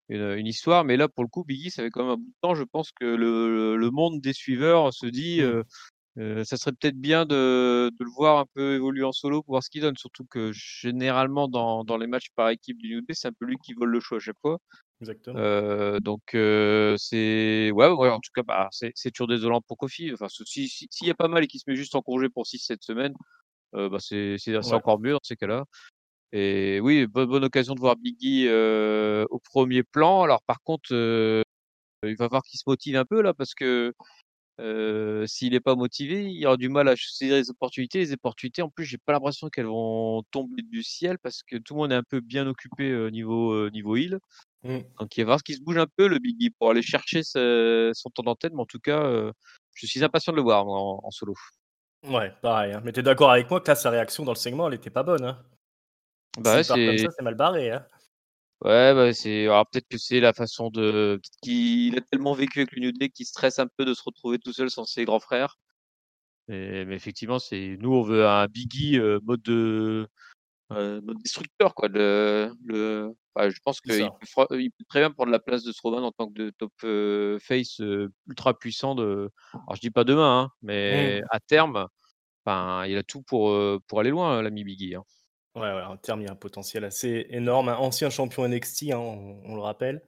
une, 0.08 0.46
histoire. 0.46 0.84
Mais 0.84 0.96
là, 0.96 1.08
pour 1.08 1.24
le 1.24 1.28
coup, 1.28 1.44
Biggie, 1.44 1.70
ça 1.70 1.82
fait 1.82 1.90
quand 1.90 2.02
même 2.04 2.12
un 2.12 2.16
bout 2.16 2.26
de 2.26 2.34
temps. 2.40 2.54
Je 2.54 2.64
pense 2.64 2.90
que 2.92 3.04
le, 3.04 3.76
le 3.76 3.90
monde 3.90 4.20
des 4.20 4.32
suiveurs 4.32 4.92
se 4.92 5.06
dit, 5.06 5.40
mmh. 5.40 5.44
euh, 5.44 5.62
euh, 6.18 6.44
ça 6.44 6.56
serait 6.56 6.72
peut-être 6.72 6.96
bien 7.00 7.24
de, 7.24 7.90
de, 7.98 8.04
le 8.04 8.10
voir 8.10 8.38
un 8.38 8.46
peu 8.54 8.74
évoluer 8.74 9.04
en 9.04 9.12
solo 9.12 9.42
pour 9.42 9.54
voir 9.54 9.62
ce 9.62 9.70
qu'il 9.70 9.82
donne. 9.82 9.96
Surtout 9.96 10.24
que 10.24 10.52
généralement, 10.52 11.48
dans, 11.48 11.84
dans 11.84 11.96
les 11.96 12.06
matchs 12.06 12.30
par 12.34 12.50
équipe 12.50 12.78
du 12.78 12.96
New 12.96 13.02
c'est 13.10 13.28
un 13.28 13.32
peu 13.32 13.46
lui 13.46 13.56
qui 13.64 13.72
vole 13.74 13.90
le 13.90 14.00
choix 14.00 14.18
à 14.18 14.20
chaque 14.20 14.38
fois. 14.40 14.58
Exactement. 15.02 15.36
Euh, 15.36 15.98
donc 15.98 16.22
euh, 16.34 16.96
c'est 16.96 17.72
ouais, 17.72 17.88
ouais, 17.88 18.08
en 18.08 18.20
tout 18.20 18.30
cas 18.32 18.44
bah, 18.44 18.68
c'est 18.70 19.10
toujours 19.10 19.26
désolant 19.26 19.60
pour 19.60 19.76
Kofi. 19.76 20.12
Enfin 20.12 20.28
s'il 20.28 20.68
si, 20.68 20.88
y 21.00 21.10
a 21.10 21.14
pas 21.14 21.26
mal 21.26 21.42
et 21.42 21.48
qu'il 21.48 21.58
se 21.58 21.68
met 21.68 21.74
juste 21.74 21.96
en 21.96 22.02
congé 22.02 22.28
pour 22.28 22.46
6-7 22.46 22.76
semaines, 22.82 23.14
euh, 23.74 23.88
bah, 23.88 23.98
c'est 23.98 24.38
encore 24.72 25.00
mieux 25.00 25.10
dans 25.10 25.20
ces 25.24 25.34
cas-là. 25.34 25.64
Et 26.30 26.78
oui, 26.80 27.08
bonne, 27.08 27.42
occasion 27.42 27.74
de 27.74 27.80
voir 27.80 27.96
Biggie 27.96 28.48
au 28.48 29.40
premier 29.40 29.82
plan. 29.82 30.22
Alors 30.22 30.40
par 30.44 30.62
contre, 30.62 30.92
il 30.92 32.16
va 32.16 32.28
voir 32.28 32.42
qu'il 32.44 32.60
se 32.60 32.64
motive 32.68 32.94
un 32.94 33.04
peu 33.04 33.22
là 33.22 33.34
parce 33.34 33.54
que 33.54 33.92
s'il 35.26 35.52
n'est 35.52 35.60
pas 35.60 35.74
motivé, 35.74 36.30
il 36.30 36.46
aura 36.46 36.56
du 36.56 36.68
mal 36.68 36.86
à 36.86 36.94
saisir 36.96 37.34
les 37.34 37.50
opportunités. 37.50 37.98
Les 37.98 38.12
opportunités, 38.12 38.62
en 38.62 38.70
plus, 38.70 38.84
j'ai 38.84 38.98
pas 38.98 39.10
l'impression 39.10 39.48
qu'elles 39.48 39.66
vont 39.66 40.22
tomber 40.30 40.62
du 40.62 40.84
ciel 40.84 41.18
parce 41.18 41.42
que 41.42 41.56
tout 41.56 41.74
le 41.74 41.80
monde 41.80 41.90
est 41.90 41.96
un 41.96 42.04
peu 42.04 42.20
bien 42.20 42.46
occupé 42.46 42.94
au 42.94 43.10
niveau 43.10 43.68
niveau 43.70 43.96
heal. 43.96 44.20
Mmh. 44.64 44.78
Donc 45.00 45.16
il 45.16 45.22
va 45.22 45.26
voir 45.26 45.38
ce 45.38 45.44
qui 45.44 45.54
se 45.54 45.62
bouge 45.62 45.78
un 45.78 45.86
peu 45.96 46.06
le 46.06 46.18
Biggie 46.18 46.50
pour 46.50 46.70
aller 46.70 46.82
chercher 46.82 47.22
son 47.24 48.10
temps 48.14 48.22
d'antenne. 48.22 48.52
Mais 48.54 48.62
en 48.62 48.66
tout 48.66 48.80
cas, 48.80 49.02
je 49.74 49.86
suis 49.86 50.04
impatient 50.04 50.32
de 50.32 50.36
le 50.36 50.42
voir 50.42 50.66
en, 50.66 51.10
solo. 51.10 51.34
Ouais, 52.04 52.32
pareil. 52.42 52.72
Hein. 52.72 52.82
Mais 52.84 52.92
tu 52.92 53.00
es 53.00 53.02
d'accord 53.02 53.30
avec 53.30 53.48
moi 53.50 53.60
que 53.60 53.68
là, 53.68 53.74
sa 53.74 53.90
réaction 53.90 54.24
dans 54.24 54.32
le 54.32 54.38
segment, 54.38 54.68
elle 54.68 54.74
était 54.74 54.90
pas 54.90 55.02
bonne. 55.02 55.24
Hein 55.24 55.42
bah 56.38 56.62
c'est 56.62 56.98
c'est 56.98 57.22
mal 57.22 57.34
barré, 57.34 57.70
hein. 57.70 57.86
Ouais, 58.64 58.94
bah, 58.94 59.12
c'est 59.12 59.44
alors 59.44 59.66
peut-être 59.66 59.88
que 59.88 59.98
c'est 59.98 60.20
la 60.20 60.32
façon 60.32 60.70
de 60.70 61.20
qu'il 61.42 61.98
a 61.98 62.00
tellement 62.00 62.32
vécu 62.32 62.60
avec 62.60 62.72
le 62.72 62.80
New 62.80 62.92
Day 62.92 63.08
qu'il 63.08 63.26
stresse 63.26 63.58
un 63.58 63.66
peu 63.76 63.84
de 63.84 63.92
se 63.92 64.02
retrouver 64.04 64.38
tout 64.38 64.52
seul 64.52 64.70
sans 64.70 64.84
ses 64.84 65.04
grands 65.04 65.20
frères. 65.20 65.58
mais 66.48 66.86
effectivement, 66.94 67.38
c'est 67.38 67.76
nous 67.80 67.92
on 67.92 68.02
veut 68.02 68.26
un 68.26 68.46
Biggie 68.46 68.98
euh, 68.98 69.18
mode 69.24 69.42
de 69.42 70.06
euh, 70.72 71.00
mode 71.02 71.18
destructeur 71.18 71.74
quoi. 71.74 71.88
Le, 71.88 72.52
le 72.64 73.12
je 73.36 73.58
pense 73.64 73.80
qu'il 73.80 73.92
peut, 73.98 74.60
il 74.60 74.70
peut 74.70 74.84
très 74.88 75.00
bien 75.00 75.10
prendre 75.10 75.30
la 75.30 75.38
place 75.38 75.64
de 75.64 75.72
Strowman 75.72 76.04
en 76.04 76.12
tant 76.12 76.28
que 76.28 76.34
de 76.34 76.50
top 76.50 76.72
euh, 76.84 77.38
face 77.40 77.80
ultra 78.28 78.58
puissant 78.58 78.94
de. 78.94 79.30
Alors 79.54 79.76
je 79.76 79.80
dis 79.80 79.90
pas 79.90 80.04
demain, 80.04 80.40
hein, 80.40 80.50
mais 80.62 81.20
mmh. 81.20 81.26
à 81.30 81.40
terme, 81.40 81.86
enfin, 82.44 82.84
il 82.86 82.96
a 82.96 83.02
tout 83.02 83.22
pour 83.22 83.56
pour 83.86 84.00
aller 84.00 84.10
loin 84.10 84.42
l'ami 84.42 84.64
Biggie. 84.64 84.94
Hein. 84.94 85.04
Ouais, 85.54 85.62
ouais, 85.62 85.82
en 85.82 85.96
terme, 85.96 86.22
il 86.22 86.24
y 86.24 86.28
a 86.28 86.32
un 86.32 86.36
potentiel 86.36 86.84
assez 86.84 87.26
énorme. 87.30 87.68
Un 87.68 87.76
ancien 87.76 88.08
champion 88.10 88.48
NXT, 88.48 88.92
hein, 88.92 88.98
on, 88.98 89.54
le 89.54 89.60
rappelle. 89.60 90.02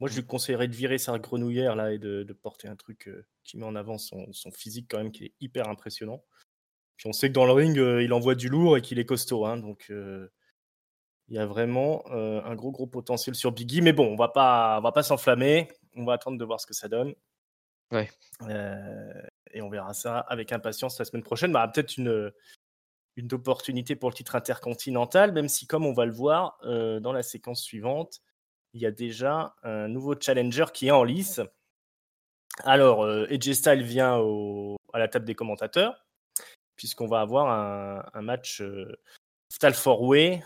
Moi, 0.00 0.08
je 0.08 0.14
mmh. 0.14 0.20
lui 0.20 0.26
conseillerais 0.26 0.68
de 0.68 0.74
virer 0.74 0.98
sa 0.98 1.18
grenouillère 1.18 1.76
là 1.76 1.92
et 1.92 1.98
de, 1.98 2.24
porter 2.42 2.68
un 2.68 2.76
truc 2.76 3.10
qui 3.44 3.58
met 3.58 3.64
en 3.64 3.76
avant 3.76 3.98
son, 3.98 4.26
physique 4.52 4.86
quand 4.88 4.98
même, 4.98 5.12
qui 5.12 5.26
est 5.26 5.34
hyper 5.40 5.68
impressionnant. 5.68 6.24
Puis 6.96 7.08
on 7.08 7.12
sait 7.12 7.28
que 7.28 7.34
dans 7.34 7.44
le 7.44 7.52
ring, 7.52 7.76
il 7.76 8.12
envoie 8.12 8.34
du 8.34 8.48
lourd 8.48 8.76
et 8.76 8.82
qu'il 8.82 8.98
est 8.98 9.04
costaud. 9.04 9.46
Hein, 9.46 9.58
donc, 9.58 9.92
il 11.28 11.36
y 11.36 11.38
a 11.38 11.46
vraiment 11.46 12.04
un 12.12 12.54
gros, 12.54 12.70
gros 12.70 12.86
potentiel 12.86 13.34
sur 13.34 13.52
Biggie. 13.52 13.82
Mais 13.82 13.92
bon, 13.92 14.06
on 14.12 14.16
va 14.16 14.28
pas, 14.28 14.78
on 14.78 14.82
va 14.82 14.92
pas 14.92 15.02
s'enflammer. 15.02 15.68
On 15.94 16.04
va 16.04 16.14
attendre 16.14 16.38
de 16.38 16.44
voir 16.44 16.60
ce 16.60 16.66
que 16.66 16.74
ça 16.74 16.88
donne. 16.88 17.14
Ouais. 17.92 18.10
et 19.52 19.62
on 19.62 19.68
verra 19.68 19.94
ça 19.94 20.18
avec 20.18 20.52
impatience 20.52 20.98
la 20.98 21.04
semaine 21.04 21.22
prochaine. 21.22 21.52
Bah, 21.52 21.66
peut-être 21.68 21.96
une 21.96 22.32
une 23.16 23.32
opportunité 23.32 23.96
pour 23.96 24.10
le 24.10 24.14
titre 24.14 24.36
intercontinental, 24.36 25.32
même 25.32 25.48
si, 25.48 25.66
comme 25.66 25.86
on 25.86 25.92
va 25.92 26.04
le 26.04 26.12
voir 26.12 26.58
euh, 26.64 27.00
dans 27.00 27.12
la 27.12 27.22
séquence 27.22 27.62
suivante, 27.62 28.20
il 28.74 28.80
y 28.80 28.86
a 28.86 28.90
déjà 28.90 29.54
un 29.62 29.88
nouveau 29.88 30.14
challenger 30.20 30.66
qui 30.72 30.88
est 30.88 30.90
en 30.90 31.02
lice. 31.02 31.40
Alors, 32.64 33.04
euh, 33.04 33.26
AJ 33.30 33.52
Styles 33.54 33.82
vient 33.82 34.22
à 34.92 34.98
la 34.98 35.08
table 35.08 35.24
des 35.24 35.34
commentateurs, 35.34 36.06
puisqu'on 36.76 37.06
va 37.06 37.20
avoir 37.20 37.48
un, 38.14 38.22
match 38.22 38.60
euh, 38.60 39.00
Fatal 39.50 39.74
Four 39.74 40.02
Way 40.02 40.44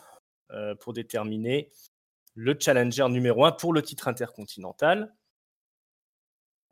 euh, 0.53 0.75
pour 0.75 0.93
déterminer 0.93 1.71
le 2.35 2.57
challenger 2.59 3.09
numéro 3.09 3.45
1 3.45 3.53
pour 3.53 3.73
le 3.73 3.83
titre 3.83 4.09
intercontinental. 4.09 5.15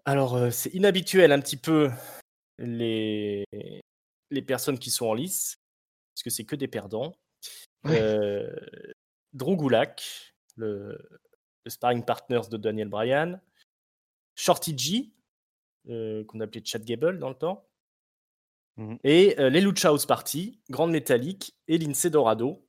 Alors, 0.04 0.52
c'est 0.52 0.72
inhabituel 0.74 1.32
un 1.32 1.40
petit 1.40 1.56
peu 1.56 1.90
les, 2.58 3.44
les 4.30 4.42
personnes 4.42 4.78
qui 4.78 4.90
sont 4.90 5.06
en 5.06 5.14
lice 5.14 5.58
parce 6.18 6.22
que 6.24 6.30
c'est 6.30 6.44
que 6.44 6.56
des 6.56 6.66
perdants. 6.66 7.14
Euh, 7.86 8.52
Gulak, 9.34 10.34
le, 10.56 10.98
sparring 11.68 12.04
partners 12.04 12.48
de 12.50 12.56
Daniel 12.56 12.88
Bryan. 12.88 13.40
Shorty 14.34 14.76
G, 14.76 15.12
euh, 15.88 16.24
qu'on 16.24 16.40
appelait 16.40 16.64
Chad 16.64 16.84
Gable 16.84 17.18
dans 17.18 17.28
le 17.28 17.34
temps. 17.34 17.68
Mmh 18.76 18.96
et 19.02 19.38
euh, 19.40 19.50
les 19.50 19.60
Lucha 19.60 19.88
House 19.88 20.06
Party, 20.06 20.60
Grande 20.70 20.92
Métallique 20.92 21.56
et 21.66 21.78
Lindsay 21.78 22.10
Dorado. 22.10 22.64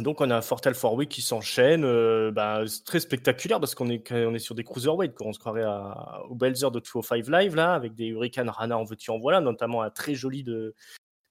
Donc 0.00 0.20
on 0.20 0.28
a 0.30 0.36
un 0.36 0.42
Fortal 0.42 0.74
Four 0.74 0.94
Way 0.94 1.06
qui 1.06 1.22
s'enchaîne, 1.22 1.84
euh, 1.84 2.32
bah, 2.32 2.64
très 2.84 2.98
spectaculaire 2.98 3.60
parce 3.60 3.76
qu'on 3.76 3.88
est, 3.90 4.10
on 4.10 4.34
est 4.34 4.40
sur 4.40 4.56
des 4.56 4.64
cruiserweight, 4.64 5.14
on 5.20 5.32
se 5.32 5.38
croirait 5.38 5.62
à, 5.62 6.22
au 6.28 6.34
Belzer 6.34 6.72
de 6.72 6.80
205 6.80 7.28
Live 7.28 7.54
là, 7.54 7.74
avec 7.74 7.94
des 7.94 8.06
Hurricane 8.06 8.48
Rana 8.48 8.76
en 8.76 8.82
veux-tu 8.82 9.12
en 9.12 9.20
voilà, 9.20 9.40
notamment 9.40 9.82
un 9.82 9.90
très 9.90 10.16
joli 10.16 10.42
de, 10.42 10.74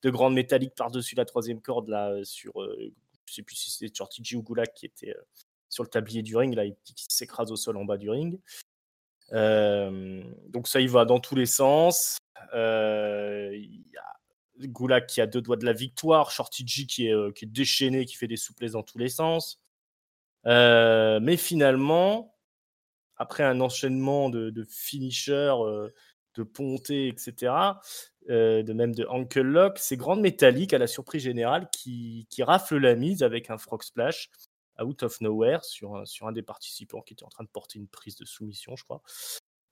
de 0.04 0.10
grande 0.10 0.34
métallique 0.34 0.76
par-dessus 0.76 1.15
la 1.15 1.26
troisième 1.26 1.62
corde 1.62 1.88
là 1.88 2.12
euh, 2.12 2.23
sur 2.23 2.62
euh, 2.62 2.93
sais 3.26 3.41
plus 3.41 3.56
si 3.56 3.71
c'était 3.71 3.93
Shorty 3.93 4.36
ou 4.36 4.43
Gulak 4.43 4.73
qui 4.73 4.86
était 4.86 5.12
euh, 5.12 5.21
sur 5.69 5.84
le 5.84 5.89
tablier 5.89 6.21
du 6.21 6.36
ring 6.36 6.54
là 6.54 6.63
qui, 6.84 7.06
s'écrase 7.10 7.52
au 7.52 7.56
sol 7.56 7.78
en 7.78 7.86
bas 7.86 7.97
du 7.97 8.10
ring. 8.10 8.39
donc 9.32 10.67
ça 10.67 10.82
y 10.82 10.88
va 10.88 11.06
dans 11.06 11.19
tous 11.19 11.36
les 11.36 11.47
sens. 11.47 12.17
Il 12.54 13.82
y 13.91 13.97
a 13.97 14.23
Gulak 14.60 15.08
qui 15.08 15.22
a 15.22 15.28
deux 15.28 15.42
doigts 15.42 15.58
de 15.58 15.66
la 15.66 15.74
victoire, 15.74 16.32
Shorty 16.32 16.66
qui 16.66 17.08
est, 17.08 17.34
qui 17.36 17.46
est 17.46 17.48
déchaîné, 17.48 18.06
qui 18.06 18.16
fait 18.16 18.28
des 18.28 18.38
souplesses 18.38 18.74
dans 18.74 18.84
tous 18.84 18.98
les 18.98 19.10
sens. 19.10 19.62
mais 20.46 21.38
finalement, 21.38 22.36
après 23.18 23.44
un 23.44 23.62
enchaînement 23.62 24.30
de, 24.30 24.63
finishers 24.70 25.56
de 26.36 26.44
Ponté, 26.44 27.08
etc. 27.08 27.54
de 28.28 28.74
même 28.74 28.94
de 28.96 29.06
Ankle 29.06 29.42
Lock. 29.42 29.78
C'est 29.80 29.98
Grande 29.98 30.22
Métallique 30.22 30.74
à 30.74 30.78
la 30.78 30.88
surprise 30.88 31.24
générale 31.24 31.70
qui, 31.72 32.28
qui 32.30 32.44
rafle 32.44 32.78
la 32.78 32.96
mise 32.96 33.24
avec 33.24 33.50
un 33.50 33.58
Frog 33.58 33.84
Splash 33.84 34.30
out 34.80 35.04
of 35.04 35.22
nowhere 35.22 35.63
sur, 35.63 36.08
sur 36.08 36.28
un 36.28 36.32
des 36.32 36.42
participants 36.42 37.02
qui 37.02 37.13
était 37.13 37.24
en 37.24 37.30
train 37.30 37.44
de 37.44 37.50
porter 37.50 37.80
une 37.80 37.88
prise 37.88 38.16
de 38.16 38.26
soumission, 38.26 38.76
je 38.76 38.84
crois. 38.84 39.02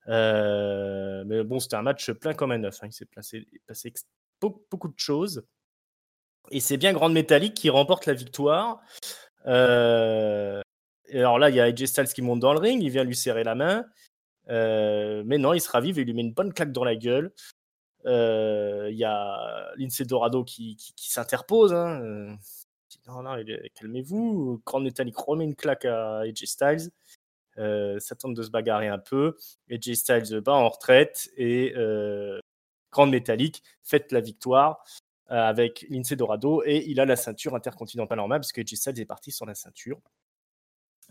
mais 0.07 1.43
bon, 1.43 1.59
c'était 1.59 1.75
un 1.75 1.81
match 1.81 2.11
plein 2.11 2.33
comme 2.33 2.51
un 2.51 2.59
neuf. 2.59 2.79
Hein. 2.83 2.87
Il 2.87 2.93
s'est 2.93 3.05
passé 3.05 3.93
beaucoup 4.41 4.87
de 4.87 4.97
choses. 4.97 5.43
Et 6.49 6.59
c'est 6.59 6.77
bien 6.77 6.93
Grande 6.93 7.13
Métallique 7.13 7.53
qui 7.53 7.69
remporte 7.69 8.05
la 8.05 8.13
victoire. 8.13 8.81
Euh, 9.47 10.61
alors 11.11 11.39
là, 11.39 11.49
il 11.49 11.55
y 11.55 11.59
a 11.59 11.65
AJ 11.65 11.85
Styles 11.85 12.07
qui 12.07 12.21
monte 12.21 12.39
dans 12.39 12.53
le 12.53 12.59
ring, 12.59 12.81
il 12.81 12.89
vient 12.89 13.03
lui 13.03 13.15
serrer 13.15 13.43
la 13.43 13.55
main. 13.55 13.85
Euh, 14.49 15.23
mais 15.25 15.37
non, 15.37 15.53
il 15.53 15.61
se 15.61 15.69
ravive 15.69 15.99
et 15.99 16.01
il 16.01 16.05
lui 16.05 16.13
met 16.13 16.21
une 16.21 16.33
bonne 16.33 16.53
claque 16.53 16.71
dans 16.71 16.83
la 16.83 16.95
gueule. 16.95 17.31
Euh, 18.05 18.87
il 18.91 18.97
y 18.97 19.03
a 19.03 19.71
Lindsay 19.77 20.05
Dorado 20.05 20.43
qui, 20.43 20.75
qui, 20.75 21.11
s'interpose. 21.11 21.73
Hein. 21.73 22.35
Non, 23.07 23.23
non, 23.23 23.35
calmez-vous. 23.75 24.61
Grande 24.65 24.83
Métallique 24.83 25.17
remet 25.17 25.45
une 25.45 25.55
claque 25.55 25.85
à 25.85 26.19
AJ 26.19 26.45
Styles. 26.45 26.89
ça 27.55 28.15
tente 28.15 28.33
de 28.33 28.43
se 28.43 28.49
bagarrer 28.49 28.87
un 28.87 28.99
peu. 28.99 29.37
AJ 29.69 29.93
Styles 29.93 30.41
bat 30.41 30.53
en 30.53 30.69
retraite 30.69 31.29
et 31.37 31.73
Grande 32.91 33.11
Métallique 33.11 33.63
fête 33.83 34.11
la 34.11 34.21
victoire. 34.21 34.83
Euh, 35.31 35.35
avec 35.35 35.85
Lindsay 35.89 36.17
Dorado 36.17 36.61
et 36.65 36.83
il 36.87 36.99
a 36.99 37.05
la 37.05 37.15
ceinture 37.15 37.55
intercontinentale 37.55 38.19
en 38.19 38.27
main 38.27 38.35
parce 38.35 38.51
que 38.51 38.61
Styles 38.65 38.99
est 38.99 39.05
parti 39.05 39.31
sans 39.31 39.45
la 39.45 39.55
ceinture. 39.55 40.01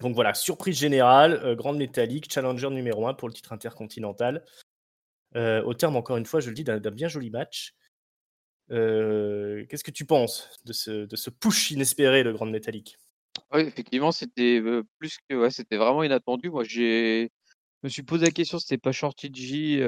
Donc 0.00 0.14
voilà, 0.14 0.34
surprise 0.34 0.78
générale, 0.78 1.40
euh, 1.42 1.54
grande 1.54 1.78
métallique, 1.78 2.30
challenger 2.30 2.68
numéro 2.68 3.06
1 3.06 3.14
pour 3.14 3.28
le 3.28 3.34
titre 3.34 3.54
intercontinental. 3.54 4.44
Euh, 5.36 5.62
au 5.62 5.72
terme, 5.72 5.96
encore 5.96 6.18
une 6.18 6.26
fois, 6.26 6.40
je 6.40 6.50
le 6.50 6.54
dis, 6.54 6.64
d'un 6.64 6.78
bien 6.90 7.08
joli 7.08 7.30
match. 7.30 7.74
Qu'est-ce 8.68 9.84
que 9.84 9.90
tu 9.90 10.04
penses 10.04 10.50
de 10.66 10.74
ce, 10.74 11.30
push 11.30 11.70
inespéré 11.70 12.22
de 12.22 12.30
Grande 12.30 12.50
Métallique? 12.50 12.98
Oui, 13.54 13.62
effectivement, 13.62 14.12
c'était 14.12 14.62
plus 14.98 15.16
que 15.30 15.48
c'était 15.48 15.78
vraiment 15.78 16.02
inattendu. 16.02 16.50
Moi, 16.50 16.64
j'ai 16.64 17.32
me 17.82 17.88
suis 17.88 18.02
posé 18.02 18.26
la 18.26 18.32
question, 18.32 18.58
c'était 18.58 18.76
pas 18.76 18.92
Shorty 18.92 19.30
G 19.32 19.82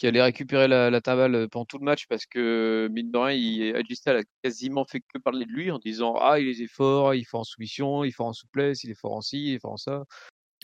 qui 0.00 0.06
allait 0.06 0.22
récupérer 0.22 0.66
la, 0.66 0.88
la 0.88 1.02
tabale 1.02 1.46
pendant 1.50 1.66
tout 1.66 1.76
le 1.76 1.84
match 1.84 2.06
parce 2.08 2.24
que, 2.24 2.88
mine 2.90 3.10
de 3.10 3.18
rien, 3.18 3.36
il, 3.36 3.76
a 3.76 4.22
quasiment 4.42 4.86
fait 4.86 5.00
que 5.00 5.18
parler 5.18 5.44
de 5.44 5.50
lui 5.50 5.70
en 5.70 5.78
disant 5.78 6.14
Ah, 6.18 6.40
il 6.40 6.48
est 6.48 6.66
fort, 6.72 7.14
il 7.14 7.20
est 7.20 7.24
fort 7.24 7.40
en 7.40 7.44
soumission, 7.44 8.02
il 8.02 8.08
est 8.08 8.12
fort 8.12 8.28
en 8.28 8.32
souplesse, 8.32 8.82
il 8.82 8.90
est 8.90 8.98
fort 8.98 9.12
en 9.12 9.20
ci, 9.20 9.48
il 9.48 9.54
est 9.56 9.58
fort 9.58 9.72
en 9.72 9.76
ça. 9.76 10.04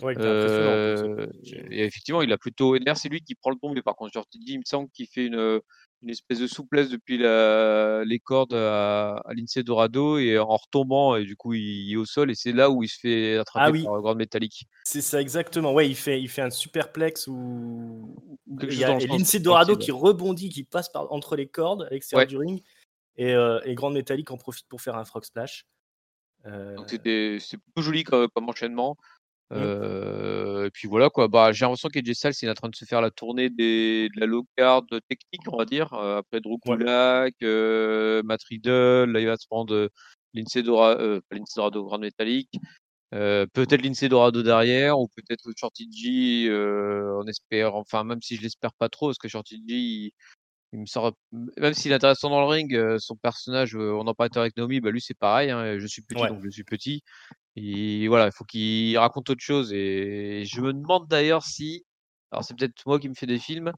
Ouais, 0.01 0.15
euh, 0.17 1.27
et 1.71 1.85
effectivement, 1.85 2.23
il 2.23 2.33
a 2.33 2.39
plutôt. 2.39 2.79
D'ailleurs, 2.79 2.97
c'est 2.97 3.11
lui 3.11 3.21
qui 3.21 3.35
prend 3.35 3.51
le 3.51 3.57
tombe, 3.57 3.75
mais 3.75 3.83
par 3.83 3.95
contre, 3.95 4.15
genre, 4.15 4.27
il 4.33 4.59
me 4.59 4.65
semble 4.65 4.89
qu'il 4.89 5.07
fait 5.07 5.27
une, 5.27 5.61
une 6.03 6.11
espèce 6.11 6.39
de 6.39 6.47
souplesse 6.47 6.91
depuis 6.91 7.19
la, 7.19 8.05
les 8.05 8.19
cordes 8.19 8.55
à, 8.55 9.17
à 9.25 9.35
l'INSEE 9.35 9.63
Dorado 9.63 10.19
et 10.19 10.39
en 10.39 10.57
retombant, 10.57 11.17
et 11.17 11.25
du 11.25 11.37
coup, 11.37 11.55
il, 11.55 11.93
est 11.93 11.97
au 11.97 12.05
sol 12.05 12.31
et 12.31 12.35
c'est 12.35 12.53
là 12.53 12.71
où 12.71 12.83
il 12.83 12.89
se 12.89 13.01
fait 13.01 13.39
attraper 13.39 13.67
ah, 13.67 13.71
oui. 13.71 13.85
par 13.85 14.01
grande 14.01 14.19
métallique. 14.19 14.67
C'est 14.85 15.01
ça, 15.01 15.21
exactement. 15.21 15.73
Ouais, 15.73 15.89
il 15.89 15.97
fait, 15.97 16.21
il 16.21 16.29
fait 16.29 16.43
un 16.43 16.51
superplex 16.51 17.27
où, 17.27 18.15
il 18.63 18.79
y 18.79 18.85
a 18.85 18.99
l'INSEE 18.99 19.41
Dorado 19.41 19.77
qui 19.77 19.91
rebondit, 19.91 20.49
qui 20.51 20.65
passe 20.65 20.89
par, 20.89 21.11
entre 21.13 21.37
les 21.37 21.49
cordes 21.49 21.85
à 21.85 21.91
l'extérieur 21.91 22.27
du 22.27 22.37
ring 22.37 22.63
et, 23.17 23.33
euh, 23.33 23.61
et 23.65 23.75
grande 23.75 23.95
métallique 23.95 24.31
en 24.31 24.37
profite 24.37 24.69
pour 24.69 24.81
faire 24.81 24.97
un 24.97 25.05
frog 25.05 25.25
splash. 25.25 25.67
Euh... 26.47 26.77
C'est 26.87 27.59
plutôt 27.59 27.83
joli 27.83 28.05
comme, 28.05 28.29
comme 28.29 28.49
enchaînement. 28.49 28.97
Mmh. 29.51 30.65
et 30.67 30.71
puis 30.73 30.89
voilà 30.89 31.09
quoi. 31.09 31.29
Bah, 31.29 31.53
j'ai 31.53 31.65
l'impression 31.65 31.89
qu'AJ 31.89 32.13
Styles 32.15 32.33
il 32.43 32.49
est 32.49 32.51
en 32.51 32.55
train 32.55 32.69
de 32.69 32.75
se 32.75 32.85
faire 32.85 33.01
la 33.01 33.11
tournée 33.11 33.49
des, 33.49 34.09
de 34.15 34.21
la 34.21 34.27
low 34.27 34.45
card 34.57 34.83
technique, 35.09 35.43
on 35.53 35.57
va 35.57 35.65
dire. 35.65 35.93
après 35.93 36.41
Drew 36.41 36.59
Gulak, 36.65 37.35
ouais. 37.41 38.23
Matt 38.25 38.43
Riddle, 38.45 39.13
là 39.13 39.21
il 39.21 39.27
va 39.27 39.37
se 39.37 39.47
prendre 39.47 39.89
Lindsay 40.35 40.63
Dorado, 40.63 41.21
Lindsay 41.31 41.55
Dorado 41.57 41.85
Grand 41.85 41.99
Métallique. 41.99 42.57
peut-être 43.11 43.83
Lindsay 43.83 44.09
Dorado 44.09 44.43
derrière 44.43 44.99
ou 44.99 45.09
peut-être 45.09 45.49
Shorty 45.57 45.89
G 45.93 46.51
on 46.51 47.27
espère 47.29 47.77
enfin 47.77 48.03
même 48.03 48.23
si 48.23 48.37
je 48.37 48.43
l'espère 48.43 48.73
pas 48.75 48.89
trop 48.89 49.09
parce 49.09 49.19
que 49.19 49.29
Shorty 49.29 49.63
G 49.67 49.75
il, 49.75 50.13
il 50.73 50.81
me 50.81 50.87
sort 50.87 51.13
même 51.33 51.75
s'il 51.75 51.93
est 51.93 51.95
intéressant 51.95 52.29
dans 52.29 52.41
le 52.41 52.47
ring 52.47 52.99
son 52.99 53.17
personnage 53.17 53.77
on 53.77 54.07
en 54.07 54.15
parlait 54.15 54.37
avec 54.37 54.57
Naomi 54.57 54.81
bah 54.81 54.91
lui 54.91 55.01
c'est 55.01 55.17
pareil 55.17 55.51
hein, 55.51 55.79
je 55.79 55.87
suis 55.87 56.03
petit 56.03 56.21
ouais. 56.21 56.29
donc 56.29 56.43
je 56.45 56.51
suis 56.51 56.65
petit 56.65 57.03
et 57.57 58.07
voilà, 58.09 58.27
il 58.27 58.33
faut 58.33 58.45
qu'il 58.45 58.97
raconte 58.99 59.31
autre 59.31 59.43
chose. 59.43 59.73
Et 59.73 60.45
je 60.45 60.61
me 60.61 60.73
demande 60.73 61.09
d'ailleurs 61.09 61.45
si, 61.45 61.85
alors 62.31 62.45
c'est 62.45 62.57
peut-être 62.57 62.83
moi 62.87 63.01
qui 63.01 63.09
me 63.09 63.15
fais 63.15 63.27
des 63.27 63.39
films, 63.39 63.73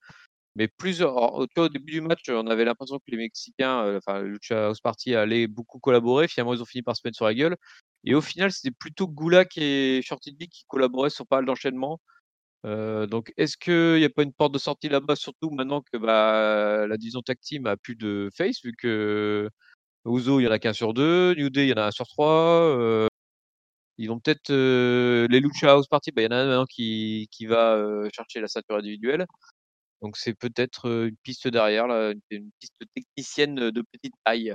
mais 0.56 0.68
plus 0.68 1.02
au, 1.02 1.46
au 1.56 1.68
début 1.68 1.92
du 1.92 2.00
match, 2.00 2.28
on 2.28 2.48
avait 2.48 2.64
l'impression 2.64 2.98
que 2.98 3.04
les 3.08 3.18
Mexicains, 3.18 3.84
euh, 3.84 3.98
enfin 3.98 4.20
le 4.20 4.30
Lucha 4.30 4.66
House 4.68 4.80
Party 4.80 5.14
allait 5.14 5.46
beaucoup 5.46 5.78
collaborer. 5.78 6.28
Finalement, 6.28 6.54
ils 6.54 6.62
ont 6.62 6.66
fini 6.66 6.82
par 6.82 6.96
se 6.96 7.02
mettre 7.04 7.16
sur 7.16 7.26
la 7.26 7.34
gueule. 7.34 7.56
Et 8.04 8.14
au 8.14 8.20
final, 8.20 8.52
c'était 8.52 8.74
plutôt 8.76 9.08
Goulak 9.08 9.56
et 9.58 10.02
Shorty 10.02 10.36
qui 10.36 10.64
collaboraient 10.68 11.10
sur 11.10 11.26
pas 11.26 11.36
mal 11.36 11.46
d'enchaînements. 11.46 12.00
Donc, 12.64 13.32
est-ce 13.36 13.56
qu'il 13.56 13.98
n'y 13.98 14.04
a 14.04 14.10
pas 14.10 14.22
une 14.22 14.32
porte 14.32 14.52
de 14.52 14.58
sortie 14.58 14.88
là-bas, 14.88 15.16
surtout 15.16 15.50
maintenant 15.50 15.82
que 15.82 15.96
bah, 15.98 16.86
la 16.86 16.96
division 16.96 17.22
tag 17.22 17.38
team 17.40 17.66
a 17.66 17.76
plus 17.76 17.96
de 17.96 18.28
face, 18.36 18.62
vu 18.64 18.72
que 18.76 19.48
Ouzo, 20.04 20.40
il 20.40 20.44
y 20.44 20.48
en 20.48 20.52
a 20.52 20.58
qu'un 20.58 20.72
sur 20.72 20.94
deux, 20.94 21.34
New 21.34 21.50
Day, 21.50 21.66
il 21.66 21.70
y 21.70 21.72
en 21.74 21.76
a 21.78 21.86
un 21.86 21.90
sur 21.90 22.06
trois. 22.06 23.08
Ils 23.98 24.08
vont 24.08 24.20
peut-être 24.20 24.52
les 24.52 25.40
Lucha 25.40 25.72
House 25.72 25.88
Party, 25.88 26.12
bah, 26.12 26.22
il 26.22 26.26
y 26.26 26.28
en 26.28 26.32
a 26.32 26.36
un 26.36 26.46
maintenant 26.46 26.66
qui, 26.66 27.28
qui 27.32 27.46
va 27.46 27.78
chercher 28.14 28.40
la 28.40 28.48
ceinture 28.48 28.76
individuelle. 28.76 29.26
Donc 30.02 30.16
c'est 30.16 30.34
peut-être 30.34 30.86
une 31.08 31.16
piste 31.22 31.48
derrière, 31.48 31.86
une, 32.30 32.50
piste 32.60 32.74
technicienne 32.94 33.70
de 33.70 33.82
petite 33.92 34.14
taille. 34.24 34.54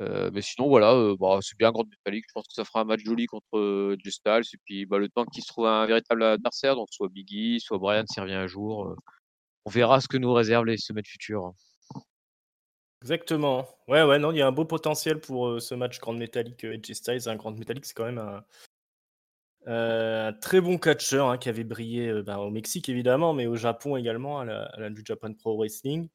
Mais 0.00 0.42
sinon, 0.42 0.68
voilà, 0.68 1.14
bah, 1.18 1.38
c'est 1.40 1.58
bien 1.58 1.70
grande 1.72 1.88
métallique. 1.88 2.24
Je 2.28 2.32
pense 2.32 2.46
que 2.46 2.54
ça 2.54 2.64
fera 2.64 2.80
un 2.80 2.84
match 2.84 3.00
joli 3.04 3.26
contre 3.26 3.96
Just 4.04 4.26
Et 4.26 4.58
puis 4.64 4.86
bah, 4.86 4.98
le 4.98 5.08
temps 5.08 5.24
qu'il 5.24 5.42
se 5.42 5.48
trouve 5.48 5.66
un 5.66 5.86
véritable 5.86 6.22
adversaire, 6.22 6.76
donc 6.76 6.88
soit 6.90 7.08
Biggie, 7.08 7.60
soit 7.60 7.78
Brian 7.78 8.04
s'y 8.06 8.20
revient 8.20 8.34
un 8.34 8.46
jour. 8.46 8.94
on 9.64 9.70
verra 9.70 10.00
ce 10.00 10.08
que 10.08 10.16
nous 10.16 10.32
réservent 10.32 10.66
les 10.66 10.78
semaines 10.78 11.04
futures. 11.06 11.52
Exactement. 13.02 13.68
Ouais, 13.86 14.02
ouais, 14.02 14.18
non, 14.18 14.32
il 14.32 14.38
y 14.38 14.42
a 14.42 14.46
un 14.46 14.52
beau 14.52 14.64
potentiel 14.64 15.20
pour 15.20 15.48
euh, 15.48 15.60
ce 15.60 15.74
match 15.74 16.00
Grande 16.00 16.18
Métallique 16.18 16.64
euh, 16.64 16.72
Edge 16.74 16.92
Styles. 16.92 17.28
Un 17.28 17.36
Grande 17.36 17.56
Métallique, 17.56 17.84
c'est 17.86 17.94
quand 17.94 18.04
même 18.04 18.18
un, 18.18 18.44
euh, 19.68 20.32
très 20.40 20.60
bon 20.60 20.78
catcheur 20.78 21.28
hein, 21.28 21.38
qui 21.38 21.48
avait 21.48 21.64
brillé 21.64 22.22
bah, 22.22 22.38
au 22.38 22.50
Mexique 22.50 22.88
évidemment, 22.88 23.34
mais 23.34 23.46
au 23.46 23.56
Japon 23.56 23.96
également, 23.96 24.40
à 24.40 24.44
la, 24.44 24.90
New 24.90 25.02
Japan 25.04 25.32
Pro 25.32 25.56
Wrestling, 25.56 26.08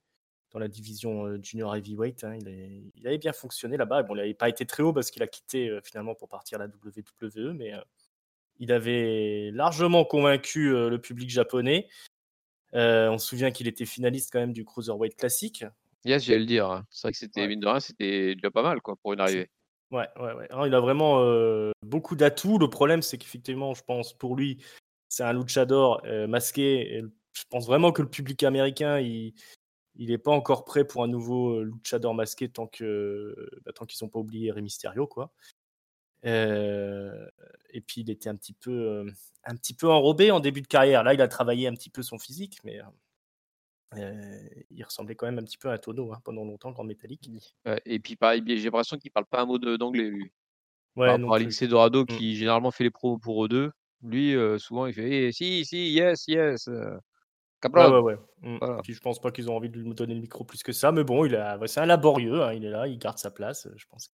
dans 0.54 0.60
la 0.60 0.68
division 0.68 1.42
junior 1.42 1.76
heavyweight. 1.76 2.24
Hein, 2.24 2.38
il, 2.39 2.92
il, 2.96 3.08
avait 3.08 3.18
bien 3.18 3.34
fonctionné 3.34 3.78
là-bas. 3.78 4.04
Bon, 4.04 4.16
il 4.16 4.20
n'avait 4.20 4.34
pas 4.34 4.50
été 4.50 4.66
très 4.66 4.84
haut 4.84 4.94
parce 4.94 5.12
qu'il 5.12 5.24
a 5.24 5.28
quitté 5.28 5.78
finalement 5.84 6.16
pour 6.16 6.30
partir 6.30 6.62
à 6.62 6.66
la 6.66 6.68
WWE, 6.68 7.54
mais 7.54 7.74
il 8.60 8.72
avait 8.72 9.50
largement 9.52 10.06
convaincu 10.06 10.70
le 10.70 10.98
public 10.98 11.30
japonais. 11.30 11.88
on 12.74 13.18
se 13.18 13.28
souvient 13.28 13.52
qu'il 13.52 13.68
était 13.68 13.86
finaliste 13.86 14.32
quand 14.32 14.39
même 14.39 14.54
du 14.54 14.63
Cruiserweight 14.63 15.16
Classic, 15.16 15.66
Yes, 16.06 16.26
j'allais 16.26 16.39
le 16.39 16.46
dire. 16.46 16.70
Hein. 16.70 16.86
C'est 16.89 17.08
vrai 17.08 17.12
que 17.13 17.18
c'était, 17.18 17.48
mine 17.48 17.60
de 17.60 17.68
rien, 17.68 17.80
c'était 17.80 18.36
déjà 18.36 18.52
pas 18.52 18.62
mal 18.62 18.82
quoi, 18.82 18.96
pour 18.98 19.13
une 19.13 19.22
arrivée. 19.22 19.50
Ouais, 19.92 20.08
ouais, 20.20 20.34
ouais. 20.34 20.48
il 20.68 20.74
a 20.74 20.80
vraiment 20.80 21.22
beaucoup 21.84 22.16
d'atouts. 22.16 22.58
Le 22.58 22.70
problème, 22.70 23.02
c'est 23.02 23.18
qu'effectivement, 23.18 23.74
je 23.74 23.84
pense, 23.84 24.13
pour 24.13 24.36
lui, 24.36 24.58
c'est 25.08 25.24
un 25.24 25.34
luchador 25.34 26.02
masqué. 26.28 27.04
je 27.34 27.44
pense 27.50 27.68
vraiment 27.68 27.92
que 27.92 28.02
le 28.02 28.10
public 28.10 28.44
américain, 28.44 29.00
il 29.00 29.34
il 29.96 30.10
n'est 30.10 30.18
pas 30.18 30.32
encore 30.32 30.66
prêt 30.66 30.86
pour 30.86 31.04
un 31.04 31.08
nouveau 31.08 31.64
luchador 31.64 32.14
masqué 32.14 32.50
tant 32.50 32.68
que 32.68 33.36
bah, 33.66 33.74
tant 33.74 33.86
qu'ils 33.86 34.04
n'ont 34.04 34.10
pas 34.10 34.20
oublié 34.20 34.52
Rey 34.52 34.62
Mysterio, 34.62 35.08
quoi. 35.08 35.32
et 36.24 37.82
puis 37.86 38.02
il 38.02 38.10
était 38.10 38.30
un 38.30 38.36
petit 38.36 38.54
peu 38.54 39.06
un 39.46 39.56
petit 39.56 39.74
peu 39.74 39.89
enrobé 39.89 40.32
en 40.32 40.39
début 40.39 40.62
de 40.62 40.68
carrière. 40.68 41.04
Là, 41.04 41.14
il 41.14 41.22
a 41.22 41.28
travaillé 41.28 41.68
un 41.68 41.74
petit 41.74 41.89
peu 41.89 42.02
son 42.02 42.18
physique, 42.18 42.60
mais 42.64 42.80
euh, 43.98 44.50
il 44.72 44.84
ressemblait 44.84 45.16
quand 45.16 45.26
même 45.26 45.39
un 45.39 45.44
petit 45.44 45.58
peu 45.58 45.70
à 45.70 45.78
Tono 45.78 46.14
hein, 46.14 46.20
pendant 46.24 46.44
longtemps, 46.44 46.72
Grand 46.72 46.84
Métallique. 46.84 47.30
et 47.86 48.00
puis 48.00 48.16
pareil, 48.16 48.44
j'ai 48.46 48.64
l'impression 48.64 48.98
qu'il 48.98 49.12
parle 49.12 49.26
pas 49.26 49.41
un 49.41 49.46
mot 49.46 49.58
d'anglais 49.58 50.10
lui. 50.10 50.32
Ouais, 50.96 51.08
Par 51.08 51.20
rapport 51.20 51.36
à 51.36 51.68
Dorado 51.68 52.04
mmh. 52.04 52.06
qui 52.06 52.36
généralement 52.36 52.72
fait 52.72 52.84
les 52.84 52.91
pros 52.91 53.18
pour 53.18 53.46
eux 53.46 53.50
deux. 53.50 53.72
Lui, 54.04 54.36
euh, 54.36 54.58
souvent, 54.58 54.86
il 54.86 54.94
fait 54.94 55.28
«Eh, 55.28 55.32
si, 55.32 55.66
si, 55.66 55.91
yes, 55.91 56.28
yes. 56.28 56.70
Euh, 57.66 57.70
ouais, 57.70 57.99
ouais, 57.99 58.18
ouais. 58.41 58.59
Mmh. 58.59 58.82
je 58.88 58.99
pense 58.99 59.20
pas 59.20 59.32
qu'ils 59.32 59.49
ont 59.49 59.55
envie 59.55 59.70
de 59.70 59.80
lui 59.80 59.93
donner 59.93 60.14
le 60.14 60.22
micro 60.22 60.43
plus 60.43 60.64
que 60.64 60.72
ça, 60.72 60.91
mais 60.91 61.03
bon, 61.03 61.26
il 61.26 61.36
a... 61.36 61.59
c'est 61.68 61.80
un 61.80 61.86
laborieux, 61.86 62.43
hein, 62.43 62.53
il 62.53 62.66
est 62.66 62.70
là, 62.70 62.88
il 62.88 62.97
garde 62.97 63.18
sa 63.18 63.32
place, 63.32 63.68
je 63.76 63.86
pense. 63.88 64.11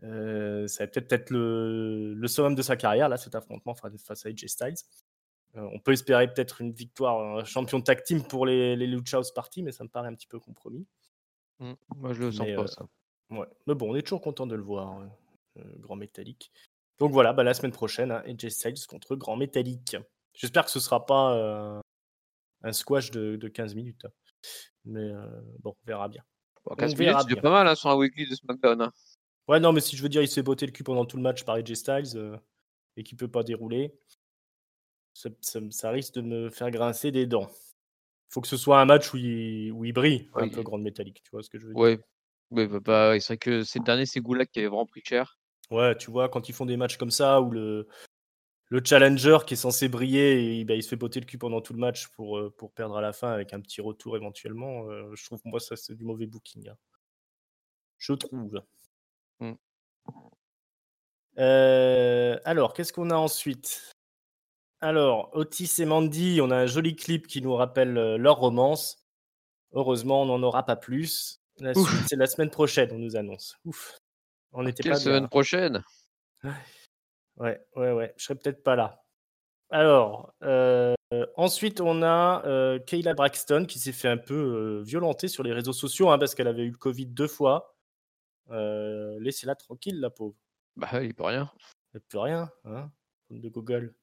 ça 0.00 0.84
va 0.84 0.86
peut-être 0.88 1.12
être 1.12 1.30
le... 1.30 2.14
le 2.14 2.28
summum 2.28 2.54
de 2.54 2.62
sa 2.62 2.76
carrière, 2.76 3.08
là, 3.08 3.16
cet 3.16 3.34
affrontement 3.34 3.74
face 3.74 4.26
à 4.26 4.28
AJ 4.28 4.46
Styles. 4.46 4.74
Euh, 5.56 5.68
on 5.72 5.78
peut 5.78 5.92
espérer 5.92 6.32
peut-être 6.32 6.60
une 6.60 6.72
victoire, 6.72 7.38
un 7.38 7.44
champion 7.44 7.80
tag 7.80 8.02
team 8.02 8.22
pour 8.22 8.46
les, 8.46 8.76
les 8.76 8.86
Lucha 8.86 9.18
House 9.18 9.32
Party, 9.32 9.62
mais 9.62 9.72
ça 9.72 9.84
me 9.84 9.88
paraît 9.88 10.08
un 10.08 10.14
petit 10.14 10.26
peu 10.26 10.38
compromis. 10.38 10.86
Mmh, 11.60 11.72
moi, 11.96 12.12
je 12.12 12.20
le 12.20 12.32
sens 12.32 12.46
pas, 12.46 12.62
euh, 12.62 12.66
ça. 12.66 12.86
Ouais. 13.30 13.46
Mais 13.66 13.74
bon, 13.74 13.92
on 13.92 13.96
est 13.96 14.02
toujours 14.02 14.20
content 14.20 14.46
de 14.46 14.54
le 14.54 14.62
voir, 14.62 15.00
euh, 15.56 15.62
Grand 15.78 15.96
Métallique. 15.96 16.52
Donc 16.98 17.12
voilà, 17.12 17.32
bah, 17.32 17.42
la 17.42 17.54
semaine 17.54 17.72
prochaine, 17.72 18.10
hein, 18.10 18.22
AJ 18.26 18.48
Styles 18.50 18.86
contre 18.86 19.16
Grand 19.16 19.36
Métallique. 19.36 19.96
J'espère 20.34 20.66
que 20.66 20.70
ce 20.70 20.80
sera 20.80 21.06
pas 21.06 21.80
un 22.66 22.72
squash 22.72 23.10
de, 23.10 23.48
15 23.48 23.74
minutes. 23.74 24.06
Mais 24.84 25.10
bon, 25.60 25.70
on 25.70 25.86
verra 25.86 26.08
bien. 26.08 26.22
15 26.78 26.96
minutes, 26.98 27.16
c'est 27.28 27.40
pas 27.40 27.50
mal 27.50 27.68
hein, 27.68 27.74
sur 27.74 27.90
un 27.90 27.96
weekly 27.96 28.28
de 28.28 28.34
SmackDown. 28.34 28.82
Hein. 28.82 28.92
Ouais, 29.48 29.60
non, 29.60 29.72
mais 29.72 29.80
si 29.80 29.96
je 29.96 30.02
veux 30.02 30.08
dire, 30.08 30.22
il 30.22 30.28
s'est 30.28 30.42
botté 30.42 30.66
le 30.66 30.72
cul 30.72 30.82
pendant 30.82 31.04
tout 31.04 31.16
le 31.16 31.22
match 31.22 31.44
par 31.44 31.54
AJ 31.54 31.74
Styles 31.74 32.40
et 32.96 33.04
qu'il 33.04 33.16
peut 33.16 33.28
pas 33.28 33.44
dérouler, 33.44 33.94
ça, 35.12 35.90
risque 35.90 36.14
de 36.14 36.22
me 36.22 36.50
faire 36.50 36.70
grincer 36.70 37.12
des 37.12 37.26
dents. 37.26 37.48
Il 37.48 38.32
faut 38.32 38.40
que 38.40 38.48
ce 38.48 38.56
soit 38.56 38.80
un 38.80 38.84
match 38.84 39.14
où 39.14 39.16
il, 39.16 39.70
où 39.70 39.84
il 39.84 39.92
brille, 39.92 40.28
un 40.34 40.48
peu 40.48 40.62
grande 40.62 40.82
métallique, 40.82 41.22
tu 41.22 41.30
vois 41.30 41.42
ce 41.42 41.50
que 41.50 41.58
je 41.58 41.66
veux 41.66 41.72
dire? 41.72 41.80
Ouais, 41.80 42.00
ouais 42.50 42.66
bah, 42.66 42.80
bah, 42.80 43.20
c'est 43.20 43.34
vrai 43.34 43.38
que 43.38 43.62
ces 43.62 43.78
derniers, 43.78 44.06
c'est 44.06 44.20
Goulag 44.20 44.48
qui 44.48 44.58
avait 44.58 44.68
vraiment 44.68 44.86
pris 44.86 45.02
cher. 45.04 45.38
Ouais, 45.70 45.96
tu 45.96 46.10
vois, 46.10 46.28
quand 46.28 46.48
ils 46.48 46.52
font 46.52 46.66
des 46.66 46.76
matchs 46.76 46.96
comme 46.96 47.10
ça, 47.10 47.40
où 47.40 47.50
le, 47.50 47.88
le 48.68 48.82
challenger 48.84 49.38
qui 49.46 49.54
est 49.54 49.56
censé 49.56 49.88
briller, 49.88 50.58
et, 50.60 50.64
bah, 50.64 50.74
il 50.74 50.82
se 50.82 50.88
fait 50.88 50.96
botter 50.96 51.20
le 51.20 51.26
cul 51.26 51.38
pendant 51.38 51.60
tout 51.60 51.72
le 51.72 51.78
match 51.78 52.08
pour, 52.08 52.38
euh, 52.38 52.52
pour 52.56 52.72
perdre 52.72 52.96
à 52.96 53.00
la 53.00 53.12
fin 53.12 53.30
avec 53.30 53.52
un 53.52 53.60
petit 53.60 53.80
retour 53.80 54.16
éventuellement, 54.16 54.88
euh, 54.90 55.14
je 55.14 55.24
trouve 55.24 55.40
moi 55.44 55.60
ça 55.60 55.76
c'est 55.76 55.94
du 55.94 56.04
mauvais 56.04 56.26
booking. 56.26 56.68
Hein. 56.68 56.76
Je 57.98 58.12
trouve. 58.12 58.62
Mmh. 59.40 59.52
Euh, 61.38 62.38
alors, 62.44 62.72
qu'est-ce 62.72 62.92
qu'on 62.92 63.10
a 63.10 63.16
ensuite? 63.16 63.92
Alors, 64.80 65.30
Otis 65.34 65.70
et 65.78 65.84
Mandy, 65.84 66.40
on 66.42 66.50
a 66.50 66.56
un 66.56 66.66
joli 66.66 66.96
clip 66.96 67.26
qui 67.26 67.42
nous 67.42 67.54
rappelle 67.54 67.92
leur 68.16 68.36
romance. 68.36 69.06
Heureusement, 69.72 70.22
on 70.22 70.26
n'en 70.26 70.42
aura 70.42 70.64
pas 70.64 70.76
plus. 70.76 71.40
La 71.58 71.74
suite, 71.74 71.86
c'est 72.08 72.16
la 72.16 72.26
semaine 72.26 72.50
prochaine, 72.50 72.90
on 72.92 72.98
nous 72.98 73.16
annonce. 73.16 73.56
Ouf. 73.64 73.98
On 74.52 74.66
était 74.66 74.88
pas 74.88 74.96
semaine 74.96 75.28
prochaine? 75.28 75.82
Ouais, 76.44 76.50
ouais, 77.36 77.60
ouais. 77.76 78.14
Je 78.16 78.24
serai 78.24 78.34
peut-être 78.36 78.62
pas 78.62 78.76
là. 78.76 79.02
Alors, 79.70 80.32
euh, 80.42 80.94
ensuite, 81.36 81.80
on 81.80 82.02
a 82.02 82.42
euh, 82.46 82.78
Kayla 82.78 83.14
Braxton 83.14 83.64
qui 83.66 83.78
s'est 83.78 83.92
fait 83.92 84.08
un 84.08 84.16
peu 84.16 84.34
euh, 84.34 84.82
violenter 84.82 85.28
sur 85.28 85.42
les 85.42 85.52
réseaux 85.52 85.72
sociaux 85.72 86.10
hein, 86.10 86.18
parce 86.18 86.34
qu'elle 86.34 86.48
avait 86.48 86.64
eu 86.64 86.70
le 86.70 86.78
Covid 86.78 87.06
deux 87.06 87.28
fois. 87.28 87.74
Laissez-la 88.48 89.56
tranquille, 89.56 90.00
la 90.00 90.10
pauvre. 90.10 90.36
Bah, 90.76 91.02
il 91.02 91.14
peut 91.14 91.24
rien. 91.24 91.50
Elle 91.94 92.00
peut 92.02 92.18
rien, 92.18 92.50
hein, 92.64 92.90
de 93.30 93.48
Google. 93.48 93.94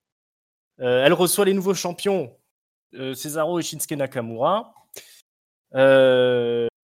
elle 0.77 1.13
reçoit 1.13 1.45
les 1.45 1.53
nouveaux 1.53 1.75
champions, 1.75 2.36
Cesaro 2.91 3.59
et 3.59 3.63
Shinsuke 3.63 3.91
Nakamura. 3.91 4.73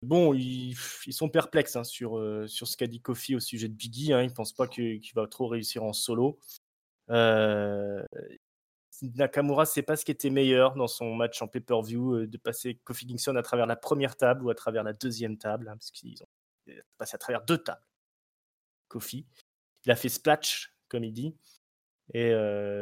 Bon, 0.02 0.34
ils, 0.34 0.76
sont 1.12 1.28
perplexes 1.28 1.76
hein, 1.76 1.84
sur, 1.84 2.18
euh, 2.18 2.48
sur 2.48 2.68
ce 2.68 2.78
qu'a 2.78 2.88
dit 2.88 3.02
Kofi 3.02 3.36
au 3.36 3.42
sujet 3.42 3.68
de 3.68 3.74
Biggie. 3.74 4.14
Hein. 4.14 4.22
Ils 4.22 4.30
ne 4.30 4.34
pensent 4.34 4.54
pas 4.54 4.68
qu'il 4.68 5.02
va 5.14 5.28
trop 5.28 5.48
réussir 5.48 5.84
en 5.84 5.92
solo. 5.92 6.40
Euh, 7.10 8.02
Nakamura, 9.02 9.66
c'est 9.66 9.82
pas 9.82 9.98
ce 9.98 10.06
qui 10.06 10.12
était 10.12 10.30
meilleur 10.30 10.76
dans 10.76 10.88
son 10.88 11.14
match 11.16 11.42
en 11.42 11.48
pay-per-view, 11.48 12.16
euh, 12.16 12.28
de 12.28 12.38
passer 12.38 12.76
Kofi 12.86 13.08
Kingston 13.08 13.36
à 13.36 13.42
travers 13.44 13.66
la 13.66 13.76
première 13.76 14.16
table 14.16 14.46
ou 14.46 14.50
à 14.50 14.56
travers 14.56 14.84
la 14.84 14.94
deuxième 14.94 15.38
table, 15.38 15.68
hein, 15.68 15.76
parce 15.76 15.92
qu'ils 15.92 16.24
ont 16.24 16.74
passé 16.98 17.16
à 17.16 17.18
travers 17.18 17.44
deux 17.44 17.58
tables. 17.58 17.84
Kofi. 18.88 19.26
Il 19.86 19.92
a 19.92 19.96
fait 19.96 20.10
splash, 20.10 20.74
comme 20.88 21.04
il 21.04 21.14
dit. 21.14 21.36
Et 22.14 22.32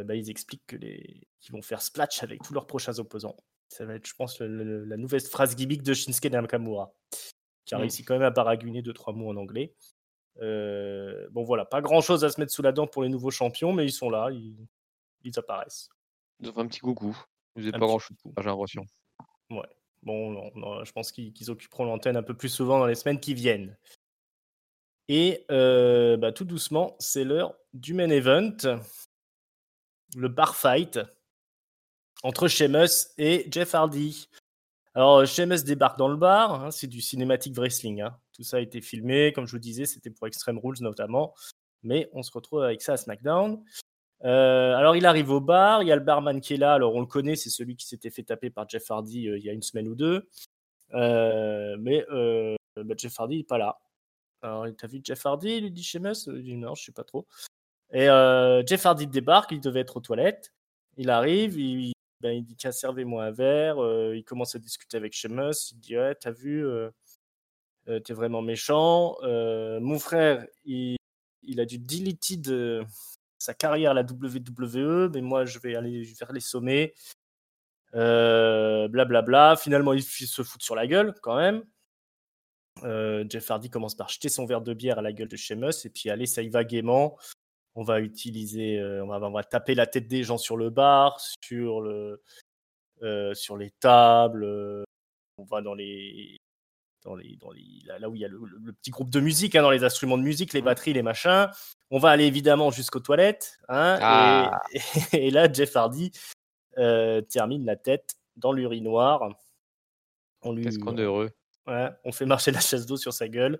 bah, 0.05 0.15
ils 0.15 0.29
expliquent 0.29 0.65
qu'ils 0.67 1.51
vont 1.51 1.61
faire 1.61 1.81
splash 1.81 2.23
avec 2.23 2.41
tous 2.43 2.53
leurs 2.53 2.67
prochains 2.67 2.97
opposants. 2.99 3.35
Ça 3.69 3.85
va 3.85 3.95
être, 3.95 4.07
je 4.07 4.15
pense, 4.15 4.39
la 4.39 4.97
nouvelle 4.97 5.21
phrase 5.21 5.55
gimmick 5.55 5.83
de 5.83 5.93
Shinsuke 5.93 6.31
Nakamura, 6.31 6.93
qui 7.65 7.75
a 7.75 7.77
mmh. 7.77 7.81
réussi 7.81 8.03
quand 8.03 8.13
même 8.13 8.23
à 8.23 8.31
baraguner 8.31 8.81
deux 8.81 8.93
trois 8.93 9.13
mots 9.13 9.29
en 9.29 9.35
anglais. 9.35 9.73
Euh, 10.41 11.27
bon 11.31 11.43
voilà, 11.43 11.65
pas 11.65 11.81
grand 11.81 12.01
chose 12.01 12.23
à 12.23 12.29
se 12.29 12.39
mettre 12.39 12.51
sous 12.51 12.61
la 12.61 12.71
dent 12.71 12.87
pour 12.87 13.03
les 13.03 13.09
nouveaux 13.09 13.31
champions, 13.31 13.73
mais 13.73 13.85
ils 13.85 13.91
sont 13.91 14.09
là, 14.09 14.29
ils, 14.31 15.37
apparaissent. 15.37 15.89
Ils 16.39 16.49
ont 16.49 16.53
fait 16.53 16.61
un 16.61 16.67
petit 16.67 16.79
coucou. 16.79 17.17
Ils 17.55 17.63
faisaient 17.63 17.71
pas 17.71 17.79
grand 17.79 17.99
chose, 17.99 18.17
j'ai 18.25 18.43
l'impression. 18.43 18.85
Ouais. 19.49 19.67
Bon, 20.03 20.83
je 20.83 20.91
pense 20.91 21.11
qu'ils 21.11 21.51
occuperont 21.51 21.85
l'antenne 21.85 22.15
un 22.15 22.23
peu 22.23 22.35
plus 22.35 22.49
souvent 22.49 22.79
dans 22.79 22.85
les 22.85 22.95
semaines 22.95 23.19
qui 23.19 23.33
viennent. 23.33 23.75
Et 25.09 25.45
euh, 25.51 26.17
bah, 26.17 26.31
tout 26.31 26.45
doucement, 26.45 26.95
c'est 26.99 27.23
l'heure 27.23 27.55
du 27.73 27.93
main 27.93 28.09
event, 28.09 28.55
le 30.15 30.27
bar 30.27 30.55
fight 30.55 30.99
entre 32.23 32.47
Sheamus 32.47 33.09
et 33.17 33.47
Jeff 33.51 33.75
Hardy. 33.75 34.27
Alors, 34.93 35.25
Sheamus 35.25 35.63
débarque 35.63 35.97
dans 35.97 36.07
le 36.07 36.15
bar, 36.15 36.65
hein, 36.65 36.71
c'est 36.71 36.87
du 36.87 37.01
cinématique 37.01 37.55
wrestling. 37.55 38.01
Hein. 38.01 38.17
Tout 38.33 38.43
ça 38.43 38.57
a 38.57 38.59
été 38.59 38.81
filmé, 38.81 39.31
comme 39.33 39.45
je 39.45 39.51
vous 39.51 39.59
disais, 39.59 39.85
c'était 39.85 40.09
pour 40.09 40.27
Extreme 40.27 40.57
Rules 40.57 40.81
notamment. 40.81 41.35
Mais 41.83 42.09
on 42.13 42.23
se 42.23 42.31
retrouve 42.31 42.63
avec 42.63 42.81
ça 42.81 42.93
à 42.93 42.97
SmackDown. 42.97 43.63
Euh, 44.25 44.75
alors, 44.75 44.95
il 44.95 45.05
arrive 45.05 45.29
au 45.29 45.39
bar, 45.39 45.83
il 45.83 45.87
y 45.87 45.91
a 45.91 45.95
le 45.95 46.01
barman 46.01 46.41
qui 46.41 46.55
est 46.55 46.57
là. 46.57 46.73
Alors, 46.73 46.95
on 46.95 47.01
le 47.01 47.05
connaît, 47.05 47.35
c'est 47.35 47.49
celui 47.49 47.75
qui 47.75 47.85
s'était 47.85 48.09
fait 48.09 48.23
taper 48.23 48.49
par 48.49 48.67
Jeff 48.67 48.89
Hardy 48.89 49.27
euh, 49.27 49.37
il 49.37 49.43
y 49.43 49.49
a 49.49 49.53
une 49.53 49.61
semaine 49.61 49.87
ou 49.87 49.95
deux. 49.95 50.27
Euh, 50.93 51.77
mais 51.79 52.03
bah, 52.09 52.95
Jeff 52.97 53.19
Hardy 53.19 53.37
n'est 53.37 53.43
pas 53.43 53.57
là. 53.57 53.77
Alors, 54.41 54.65
t'as 54.77 54.87
vu 54.87 55.01
Jeff 55.03 55.25
Hardy 55.25 55.49
Il 55.57 55.63
lui 55.63 55.71
dit 55.71 55.83
Sheamus? 55.83 56.27
Il 56.27 56.43
dit 56.43 56.57
non, 56.57 56.75
je 56.75 56.85
sais 56.85 56.91
pas 56.91 57.03
trop. 57.03 57.27
Et 57.91 58.05
Jeff 58.65 58.85
Hardy 58.85 59.07
débarque, 59.07 59.51
il 59.51 59.61
devait 59.61 59.81
être 59.81 59.97
aux 59.97 60.01
toilettes. 60.01 60.53
Il 60.97 61.11
arrive, 61.11 61.59
il, 61.59 61.93
ben, 62.21 62.31
il 62.31 62.43
dit 62.43 62.55
tiens 62.55 62.71
servez-moi 62.71 63.25
un 63.25 63.31
verre. 63.31 63.81
Euh, 63.81 64.15
il 64.15 64.23
commence 64.23 64.55
à 64.55 64.59
discuter 64.59 64.97
avec 64.97 65.13
Sheamus. 65.13 65.71
Il 65.71 65.79
dit 65.79 65.97
ouais 65.97 66.15
t'as 66.15 66.31
vu, 66.31 66.65
euh, 66.65 66.89
euh, 67.89 67.99
t'es 67.99 68.13
vraiment 68.13 68.41
méchant. 68.41 69.17
mon 69.23 69.99
frère, 69.99 70.45
il, 70.65 70.97
a 71.59 71.65
dû 71.65 71.77
deleter 71.79 72.37
sa 73.37 73.53
carrière 73.53 73.91
à 73.91 73.93
la 73.93 74.01
WWE, 74.01 75.09
mais 75.13 75.21
moi 75.21 75.45
je 75.45 75.59
vais 75.59 75.75
aller 75.75 76.03
vers 76.19 76.33
les 76.33 76.39
sommets. 76.39 76.93
Blablabla. 77.93 79.21
Bla, 79.21 79.21
bla. 79.21 79.55
Finalement, 79.55 79.93
il 79.93 80.03
se 80.03 80.43
fout 80.43 80.61
sur 80.61 80.75
la 80.75 80.87
gueule 80.87 81.13
quand 81.21 81.37
même. 81.37 81.63
Jeff 83.29 83.49
Hardy 83.49 83.69
commence 83.69 83.95
par 83.95 84.09
jeter 84.09 84.29
son 84.29 84.45
verre 84.45 84.61
de 84.61 84.73
bière 84.73 84.99
à 84.99 85.01
la 85.01 85.13
gueule 85.13 85.27
de 85.27 85.35
Sheamus 85.37 85.85
et 85.85 85.89
puis 85.89 86.09
allez, 86.09 86.27
ça 86.27 86.41
y 86.43 86.49
va 86.49 86.63
gaiement 86.63 87.17
on 87.77 87.83
va 87.83 88.01
utiliser, 88.01 88.79
euh, 88.79 89.05
on, 89.05 89.31
va, 89.31 89.43
taper 89.43 89.75
la 89.75 89.85
tête 89.85 90.07
des 90.07 90.23
gens 90.23 90.39
sur 90.39 90.57
le 90.57 90.71
bar, 90.71 91.19
sur, 91.43 91.79
le, 91.79 92.23
euh, 93.03 93.35
sur 93.35 93.55
les 93.55 93.69
tables, 93.69 94.43
euh, 94.43 94.83
on 95.37 95.43
va 95.43 95.61
dans 95.61 95.75
les, 95.75 96.37
dans 97.03 97.15
les, 97.15 97.37
dans 97.39 97.51
les 97.51 97.83
là, 97.85 98.09
où 98.09 98.15
il 98.15 98.21
y 98.21 98.25
a 98.25 98.29
le, 98.29 98.39
petit 98.81 98.89
groupe 98.89 99.11
de 99.11 99.19
musique, 99.19 99.55
hein, 99.55 99.61
dans 99.61 99.69
les 99.69 99.83
instruments 99.83 100.17
de 100.17 100.23
musique, 100.23 100.53
les 100.53 100.63
mmh. 100.63 100.65
batteries, 100.65 100.93
les 100.93 101.03
machins. 101.03 101.51
On 101.91 101.99
va 101.99 102.09
aller 102.09 102.25
évidemment 102.25 102.71
jusqu'aux 102.71 102.99
toilettes. 102.99 103.59
Hein, 103.69 103.99
ah. 104.01 104.59
et, 105.13 105.29
là, 105.29 105.47
Jeff 105.51 105.75
Hardy 105.75 106.11
termine 107.29 107.63
la 107.63 107.75
tête 107.75 108.15
dans 108.37 108.53
l'urinoir. 108.53 109.29
Qu'est-ce 110.41 110.79
qu'on 110.79 110.97
est 110.97 111.03
heureux. 111.03 111.29
on 111.67 112.11
fait 112.11 112.25
marcher 112.25 112.49
la 112.49 112.59
chaise 112.59 112.87
d'eau 112.87 112.97
sur 112.97 113.13
sa 113.13 113.27
gueule. 113.27 113.59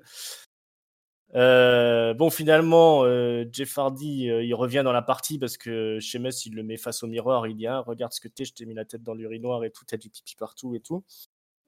Euh, 1.36 2.14
bon, 2.14 2.30
finalement, 2.30 3.04
euh, 3.04 3.46
Jeff 3.52 3.78
Hardy, 3.78 4.30
euh, 4.30 4.44
il 4.44 4.54
revient 4.54 4.82
dans 4.84 4.94
la 4.94 5.02
partie 5.02 5.38
parce 5.38 5.58
que 5.58 6.00
Sheamus, 6.00 6.46
il 6.46 6.56
le 6.56 6.64
met 6.64 6.78
face 6.78 7.04
au 7.04 7.08
miroir. 7.08 7.48
Il 7.48 7.56
dit 7.56 7.68
ah, 7.68 7.80
Regarde 7.80 8.14
ce 8.14 8.22
que 8.22 8.28
t'es, 8.28 8.46
je 8.46 8.54
t'ai 8.54 8.66
mis 8.66 8.74
la 8.74 8.86
tête 8.86 9.04
dans 9.04 9.14
l'urinoir 9.14 9.64
et 9.64 9.72
tout, 9.72 9.84
t'as 9.86 9.98
du 9.98 10.10
pipi 10.10 10.36
partout 10.36 10.76
et 10.76 10.80
tout. 10.80 11.04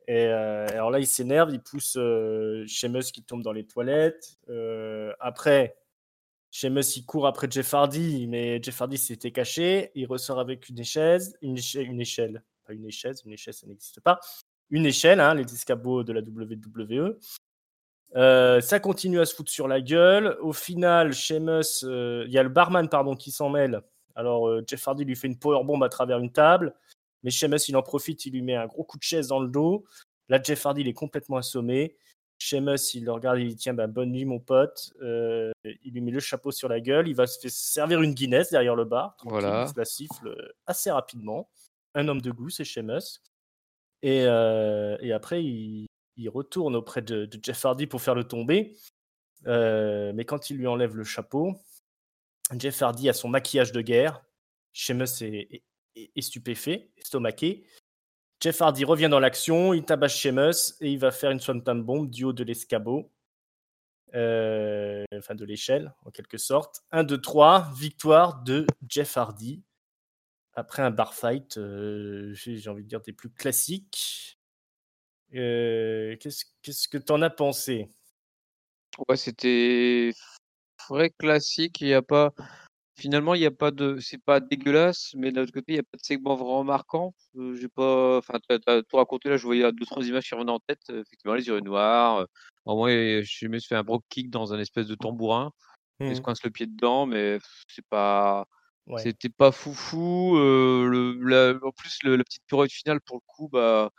Et 0.08 0.26
alors 0.26 0.90
là, 0.90 1.00
il 1.00 1.06
s'énerve, 1.06 1.52
il 1.54 1.62
pousse 1.62 1.98
Sheamus 2.66 3.12
qui 3.14 3.22
tombe 3.24 3.44
dans 3.44 3.52
les 3.52 3.66
toilettes. 3.66 4.40
après, 5.20 5.78
Sheamus, 6.52 6.98
il 6.98 7.06
court 7.06 7.28
après 7.28 7.48
Jeff 7.50 7.74
Hardy, 7.74 8.26
mais 8.28 8.62
Jeff 8.62 8.82
Hardy 8.82 8.98
s'était 8.98 9.32
caché. 9.32 9.92
Il 9.94 10.08
ressort 10.08 10.40
avec 10.40 10.68
une 10.70 10.80
échelle, 10.80 11.22
une, 11.42 11.58
échelle, 11.58 12.44
pas 12.66 12.74
une 12.74 12.86
échelle, 12.86 13.14
une 13.26 13.34
échelle, 13.34 13.54
ça 13.54 13.68
n'existe 13.68 14.02
pas. 14.02 14.20
Une 14.72 14.88
échelle, 14.88 15.20
hein, 15.20 15.36
les 15.36 15.44
escabeaux 15.44 16.04
de 16.04 16.14
la 16.14 16.22
WWE. 16.22 17.20
Euh, 18.16 18.60
ça 18.62 18.80
continue 18.80 19.20
à 19.20 19.26
se 19.26 19.36
foutre 19.36 19.52
sur 19.52 19.68
la 19.68 19.82
gueule. 19.82 20.38
Au 20.42 20.54
final, 20.54 21.14
Sheamus, 21.14 21.84
euh, 21.84 22.24
il 22.26 22.34
y 22.34 22.38
a 22.38 22.44
le 22.44 22.50
barman 22.50 22.90
pardon, 22.90 23.16
qui 23.16 23.32
s'en 23.32 23.50
mêle. 23.50 23.82
Alors, 24.16 24.48
euh, 24.48 24.64
Jeff 24.68 24.88
Hardy 24.88 25.06
lui 25.06 25.16
fait 25.16 25.28
une 25.28 25.38
powerbomb 25.38 25.82
à 25.82 25.90
travers 25.90 26.20
une 26.20 26.32
table. 26.32 26.74
Mais 27.24 27.32
Sheamus, 27.32 27.68
il 27.68 27.78
en 27.78 27.84
profite, 27.84 28.26
il 28.26 28.34
lui 28.34 28.42
met 28.42 28.56
un 28.56 28.66
gros 28.66 28.84
coup 28.84 28.98
de 28.98 29.04
chaise 29.04 29.28
dans 29.28 29.40
le 29.40 29.50
dos. 29.50 29.86
Là, 30.30 30.42
Jeff 30.42 30.66
Hardy, 30.66 30.82
il 30.82 30.88
est 30.88 30.94
complètement 30.94 31.38
assommé. 31.38 31.96
Sheamus, 32.38 32.94
il 32.94 33.06
le 33.06 33.12
regarde, 33.12 33.40
il 33.40 33.50
dit 33.50 33.56
Tiens, 33.58 33.74
ben, 33.74 33.88
bonne 33.88 34.12
nuit, 34.12 34.26
mon 34.26 34.40
pote. 34.40 34.94
il 35.02 35.92
lui 35.92 36.02
met 36.02 36.12
le 36.12 36.22
chapeau 36.22 36.52
sur 36.52 36.70
la 36.70 36.80
gueule. 36.80 37.08
Il 37.08 37.16
va 37.16 37.28
se 37.28 37.40
faire 37.40 37.52
servir 37.52 38.02
une 38.02 38.14
Guinness 38.14 38.50
derrière 38.50 38.76
le 38.76 38.86
bar. 38.86 39.18
Voilà. 39.26 39.66
Il 39.68 39.74
se 39.74 39.78
la 39.78 39.86
siffle 39.86 40.54
assez 40.66 40.90
rapidement. 40.90 41.50
Un 41.96 42.08
homme 42.08 42.22
de 42.22 42.32
goût, 42.32 42.50
c'est 42.50 42.64
Sheamus. 42.64 43.20
Et, 44.02 44.20
et 44.22 45.12
après, 45.12 45.44
il, 45.44 45.89
il 46.20 46.30
retourne 46.30 46.76
auprès 46.76 47.02
de, 47.02 47.30
Jeff 47.42 47.66
Hardy 47.66 47.88
pour 47.88 48.02
faire 48.02 48.14
le 48.14 48.26
tomber. 48.26 48.76
Euh, 49.48 50.12
mais 50.14 50.26
quand 50.26 50.50
il 50.50 50.58
lui 50.58 50.68
enlève 50.68 50.96
le 50.96 51.06
chapeau, 51.06 51.56
Jeff 52.58 52.82
Hardy 52.82 53.10
a 53.10 53.14
son 53.14 53.30
maquillage 53.30 53.72
de 53.72 53.82
guerre. 53.82 54.22
Sheamus 54.74 55.22
est, 55.22 55.64
stupéfait, 56.20 56.92
estomaqué. 56.98 57.66
Jeff 58.42 58.62
Hardy 58.62 58.84
revient 58.84 59.08
dans 59.10 59.20
l'action, 59.20 59.74
il 59.74 59.84
tabasse 59.84 60.16
Sheamus 60.16 60.76
et 60.82 60.92
il 60.92 61.00
va 61.00 61.12
faire 61.12 61.32
une 61.32 61.40
swanton 61.40 61.76
bomb 61.76 62.10
du 62.10 62.26
haut 62.26 62.34
de 62.34 62.44
l'escabeau. 62.44 63.12
Euh, 64.16 65.06
enfin 65.16 65.36
de 65.36 65.46
l'échelle 65.46 65.94
en 66.04 66.12
quelque 66.12 66.38
sorte. 66.38 66.82
1, 66.92 67.04
2, 67.04 67.22
3, 67.22 67.72
victoire 67.76 68.44
de 68.44 68.66
Jeff 68.88 69.16
Hardy. 69.18 69.64
après 70.54 70.82
un 70.82 70.92
bar 70.92 71.14
fight, 71.14 71.60
j'ai 72.34 72.70
envie 72.70 72.84
de 72.84 72.90
dire 72.90 73.02
des 73.02 73.14
plus 73.14 73.30
classiques. 73.30 74.39
Qu'est-ce 75.32 76.88
que 76.88 76.98
tu 76.98 77.12
en 77.12 77.22
as 77.22 77.30
pensé? 77.30 77.90
Ouais, 79.08 79.18
c'était 79.18 80.12
vrai 80.90 81.12
classique. 81.12 81.82
Il 81.82 81.88
y 81.88 81.94
a 81.94 82.02
pas 82.02 82.34
finalement, 82.96 83.34
il 83.34 83.42
y 83.42 83.46
a 83.46 83.52
pas 83.52 83.72
de 83.72 83.98
c'est 84.00 84.22
pas 84.22 84.40
dégueulasse, 84.40 85.14
mais 85.16 85.32
d'un 85.32 85.44
autre 85.44 85.54
côté, 85.54 85.74
il 85.74 85.76
y 85.76 85.80
a 85.80 85.84
pas 85.84 85.98
de 85.98 86.04
segment 86.04 86.36
vraiment 86.36 86.64
marquant. 86.64 87.14
j'ai 87.36 87.70
pas 87.70 88.18
enfin, 88.18 88.40
tu 88.48 88.56
as 88.68 88.84
tout 88.84 88.98
raconté 88.98 89.30
là, 89.30 89.38
je 89.38 89.46
voyais 89.46 89.72
deux 89.72 89.86
trois 89.86 90.06
images 90.06 90.28
qui 90.28 90.36
revenaient 90.36 90.52
en 90.52 90.60
tête. 90.60 90.82
effectivement, 90.90 91.36
les 91.36 91.48
yeux 91.48 91.60
noirs, 91.62 92.28
au 92.66 92.76
moins, 92.76 92.90
je 92.90 93.48
me 93.48 93.58
suis 93.60 93.70
fait 93.70 93.76
un 93.76 93.84
broke 93.84 94.04
kick 94.10 94.30
dans 94.30 94.54
un 94.54 94.60
espèce 94.60 94.88
de 94.88 94.96
tambourin. 94.96 95.52
Il 96.02 96.16
se 96.16 96.22
mmh. 96.22 96.24
coince 96.24 96.44
le 96.44 96.50
pied 96.50 96.66
dedans, 96.66 97.06
mais 97.06 97.40
c'est 97.68 97.86
pas 97.90 98.46
c'était 98.98 99.30
pas 99.30 99.52
foufou. 99.52 100.36
le 100.38 101.60
en 101.64 101.72
plus, 101.72 102.00
le 102.04 102.16
la 102.16 102.24
petite 102.24 102.44
pirouette 102.48 102.72
finale 102.72 103.02
pour 103.02 103.18
le 103.18 103.22
coup, 103.28 103.50
bah, 103.50 103.92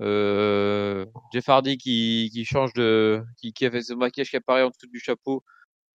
Jeff 0.00 1.48
Hardy 1.48 1.78
qui 1.78 2.30
qui 2.32 2.44
change 2.44 2.72
de 2.74 3.22
qui 3.38 3.52
qui 3.52 3.66
avait 3.66 3.82
ce 3.82 3.94
maquillage 3.94 4.30
qui 4.30 4.36
apparaît 4.36 4.62
en 4.62 4.68
dessous 4.68 4.86
du 4.90 5.00
chapeau, 5.00 5.44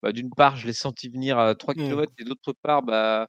bah, 0.04 0.12
d'une 0.12 0.30
part, 0.30 0.56
je 0.56 0.68
l'ai 0.68 0.74
senti 0.74 1.10
venir 1.10 1.40
à 1.40 1.56
3 1.56 1.74
km 1.74 2.12
mmh. 2.12 2.22
et 2.22 2.26
d'autre 2.26 2.54
part, 2.62 2.84
bah, 2.84 3.28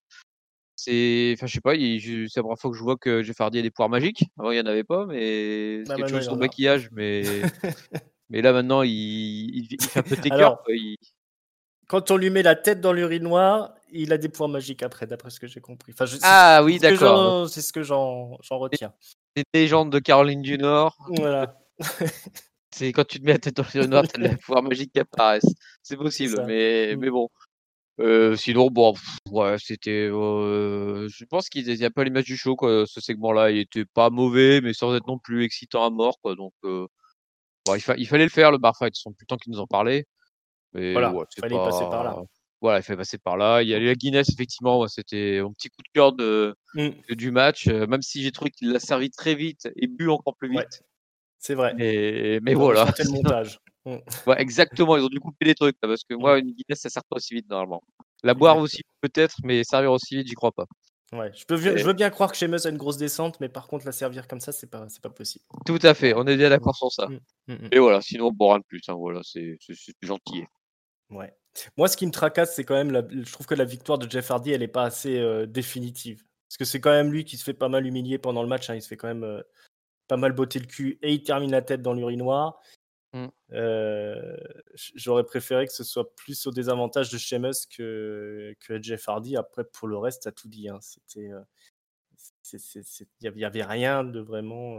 c'est 0.77 1.35
enfin, 1.37 1.47
je 1.47 1.55
sais 1.55 1.61
pas, 1.61 1.75
c'est 1.75 2.37
la 2.37 2.43
première 2.43 2.59
fois 2.59 2.71
que 2.71 2.77
je 2.77 2.83
vois 2.83 2.97
que 2.97 3.23
Jeff 3.23 3.41
Hardy 3.41 3.59
a 3.59 3.63
des 3.63 3.71
pouvoirs 3.71 3.89
magiques. 3.89 4.25
Avant, 4.39 4.51
il 4.51 4.59
y 4.59 4.61
en 4.61 4.67
avait 4.67 4.85
pas, 4.85 5.07
mais 5.07 5.85
c'est 5.85 5.97
quelque 5.97 6.11
chose 6.11 6.27
son 6.27 6.37
maquillage, 6.37 6.91
mais 6.93 7.23
mais 8.31 8.43
là 8.43 8.53
maintenant, 8.53 8.83
il 8.83 8.91
il 9.71 9.83
fait 9.83 10.01
un 10.01 10.03
peu 10.03 10.17
taker, 10.17 10.57
quoi, 10.65 10.75
quand 11.89 12.11
on 12.11 12.17
lui 12.19 12.31
met 12.31 12.43
la 12.43 12.55
tête 12.55 12.81
dans 12.81 12.93
l'urinoir, 12.93 13.75
il 13.91 14.13
a 14.13 14.19
des 14.19 14.29
pouvoirs 14.29 14.51
magiques 14.51 14.83
après, 14.83 15.07
d'après 15.07 15.31
ce 15.31 15.41
que 15.41 15.47
j'ai 15.47 15.61
compris. 15.61 15.93
Enfin, 15.93 16.05
je, 16.05 16.19
ah 16.23 16.61
oui, 16.63 16.79
d'accord. 16.79 17.49
C'est 17.49 17.63
ce 17.63 17.73
que 17.73 17.83
j'en 17.83 18.37
retiens. 18.51 18.93
C'est 19.39 19.61
légende 19.61 19.93
de 19.93 19.99
Caroline 19.99 20.43
du 20.43 20.59
Nord. 20.59 20.97
Voilà. 21.17 21.59
c'est 22.75 22.93
quand 22.93 23.07
tu 23.07 23.21
te 23.21 23.25
mets 23.25 23.33
la 23.33 23.39
tête 23.39 23.57
dans 23.57 23.65
l'urinoir, 23.75 24.07
tu 24.09 24.21
as 24.21 24.29
des 24.29 24.37
pouvoirs 24.37 24.63
magiques 24.63 24.93
qui 24.93 25.01
apparaissent. 25.01 25.55
C'est 25.83 25.97
possible, 25.97 26.45
mais, 26.47 26.95
mm. 26.95 27.01
mais 27.01 27.11
bon. 27.11 27.29
Euh, 28.01 28.37
sinon, 28.37 28.69
bon, 28.71 28.95
ouais, 29.31 29.57
c'était. 29.59 30.09
Euh, 30.11 31.09
je 31.09 31.25
pense 31.25 31.49
qu'il 31.49 31.67
n'y 31.67 31.85
a 31.85 31.91
pas 31.91 32.05
l'image 32.05 32.25
du 32.25 32.37
show, 32.37 32.55
quoi. 32.55 32.85
Ce 32.87 33.01
segment-là, 33.01 33.51
il 33.51 33.59
était 33.59 33.85
pas 33.85 34.11
mauvais, 34.11 34.61
mais 34.61 34.73
sans 34.73 34.95
être 34.95 35.09
non 35.09 35.19
plus 35.19 35.45
excitant 35.45 35.85
à 35.85 35.91
mort, 35.91 36.19
quoi. 36.21 36.37
Donc, 36.37 36.53
euh, 36.65 36.87
bon, 37.67 37.75
il, 37.75 37.83
il, 37.99 38.07
fallait 38.07 38.25
le 38.25 38.31
faire, 38.31 38.53
le 38.53 38.59
bar 38.59 38.77
fight. 38.77 38.95
Ce 38.95 39.03
sont 39.03 39.13
plus 39.13 39.27
temps 39.27 39.37
qu'ils 39.37 39.53
nous 39.53 39.61
en 39.61 39.67
parlaient 39.67 40.07
voilà, 40.73 41.13
il 41.37 41.41
fallait 41.41 41.57
passer 41.57 41.85
par 41.85 42.05
là. 42.05 42.23
Voilà, 42.61 42.81
il 42.81 42.83
fallait 42.83 42.97
passer 42.97 43.19
par 43.19 43.37
là. 43.37 43.63
Il 43.63 43.69
y 43.69 43.75
a 43.75 43.79
la 43.79 43.95
Guinness, 43.95 44.31
effectivement, 44.31 44.87
c'était 44.89 45.41
mon 45.43 45.53
petit 45.53 45.69
coup 45.69 45.83
de 45.83 45.91
cœur 45.95 46.13
de, 46.13 46.57
mmh. 46.75 47.15
du 47.15 47.31
match, 47.31 47.69
euh, 47.69 47.87
même 47.87 48.03
si 48.03 48.23
j'ai 48.23 48.33
trouvé 48.33 48.51
qu'il 48.51 48.73
l'a 48.73 48.81
servi 48.81 49.11
très 49.11 49.35
vite 49.35 49.69
et 49.77 49.87
bu 49.87 50.09
encore 50.09 50.37
plus 50.37 50.51
vite. 50.51 50.83
c'est 51.39 51.55
vrai. 51.55 51.75
Et, 51.79 52.41
mais 52.41 52.55
voilà. 52.55 52.87
Le 52.99 53.11
montage. 53.11 53.59
Mmh. 53.87 53.99
ouais, 54.27 54.43
exactement, 54.43 54.99
ils 54.99 55.03
ont 55.03 55.09
dû 55.09 55.19
couper 55.19 55.47
les 55.47 55.55
trucs, 55.55 55.79
parce 55.81 56.03
que 56.05 56.13
moi, 56.13 56.37
mmh. 56.37 56.41
une 56.41 56.53
Guinness, 56.53 56.81
ça 56.81 56.91
sert 56.91 57.05
pas 57.09 57.17
aussi 57.17 57.33
vite, 57.33 57.49
normalement. 57.49 57.83
La 58.23 58.35
boire 58.35 58.59
aussi, 58.59 58.83
peut-être, 59.01 59.37
mais 59.45 59.65
servir 59.65 59.93
aussi 59.93 60.17
vite, 60.17 60.27
j'y 60.27 60.35
crois 60.35 60.53
pas. 60.53 60.67
Ouais, 61.13 61.31
je, 61.35 61.47
peux, 61.47 61.57
je 61.57 61.85
veux 61.85 61.95
bien 61.95 62.11
croire 62.11 62.31
que 62.31 62.37
chez 62.37 62.49
Meuse 62.49 62.67
a 62.67 62.71
une 62.71 62.77
grosse 62.77 62.99
descente, 62.99 63.41
mais 63.41 63.49
par 63.49 63.67
contre, 63.67 63.87
la 63.87 63.93
servir 63.93 64.29
comme 64.29 64.41
ça, 64.41 64.53
c'est 64.53 64.67
pas, 64.67 64.87
pas 65.03 65.09
possible. 65.09 65.45
Tout 65.65 65.79
à 65.83 65.95
fait, 65.95 66.13
on 66.13 66.27
est 66.27 66.37
bien 66.37 66.51
d'accord 66.51 66.77
sur 66.77 66.93
ça. 66.93 67.09
Et 67.73 67.79
voilà, 67.79 68.03
sinon, 68.03 68.31
bon, 68.31 68.51
rien 68.51 68.59
de 68.59 68.65
plus, 68.65 68.83
hein, 68.89 68.95
voilà, 68.95 69.21
c'est 69.23 69.57
gentil. 70.03 70.45
Ouais. 71.09 71.33
Moi, 71.77 71.89
ce 71.89 71.97
qui 71.97 72.07
me 72.07 72.13
tracasse, 72.13 72.55
c'est 72.55 72.65
quand 72.65 72.75
même, 72.75 73.09
je 73.11 73.33
trouve 73.33 73.47
que 73.47 73.55
la 73.55 73.65
victoire 73.65 73.99
de 73.99 74.09
Jeff 74.09 74.31
Hardy, 74.31 74.53
elle 74.53 74.61
n'est 74.61 74.69
pas 74.69 74.85
assez 74.85 75.19
euh, 75.19 75.47
définitive. 75.47 76.25
Parce 76.49 76.57
que 76.57 76.65
c'est 76.65 76.81
quand 76.81 76.91
même 76.91 77.13
lui 77.13 77.25
qui 77.25 77.37
se 77.37 77.45
fait 77.45 77.55
pas 77.55 77.69
mal 77.69 77.87
humilier 77.87 78.19
pendant 78.19 78.43
le 78.43 78.49
match. 78.49 78.71
Hein. 78.71 78.75
Il 78.75 78.83
se 78.83 78.89
fait 78.89 78.97
quand 78.97 79.09
même 79.09 79.25
euh, 79.25 79.43
pas 80.07 80.17
mal 80.17 80.33
botter 80.33 80.59
le 80.59 80.67
cul 80.67 80.99
et 81.03 81.13
il 81.13 81.23
termine 81.23 81.51
la 81.51 81.63
tête 81.63 81.83
dans 81.83 81.93
l'urinoir. 81.93 82.61
Mmh. 83.13 83.27
Euh, 83.53 84.37
j'aurais 84.95 85.25
préféré 85.25 85.67
que 85.67 85.73
ce 85.73 85.85
soit 85.85 86.15
plus 86.15 86.47
au 86.47 86.51
désavantage 86.51 87.11
de 87.11 87.19
Sheamus 87.19 87.67
que, 87.75 88.55
que 88.61 88.81
Jeff 88.83 89.09
Hardy. 89.09 89.37
Après, 89.37 89.65
pour 89.65 89.89
le 89.89 89.99
reste, 89.99 90.27
as 90.27 90.33
tout 90.33 90.49
dit. 90.49 90.69
Hein. 90.69 90.79
C'était, 90.83 91.31
il 93.21 93.33
n'y 93.33 93.45
avait 93.45 93.65
rien 93.65 94.05
de 94.05 94.21
vraiment 94.21 94.79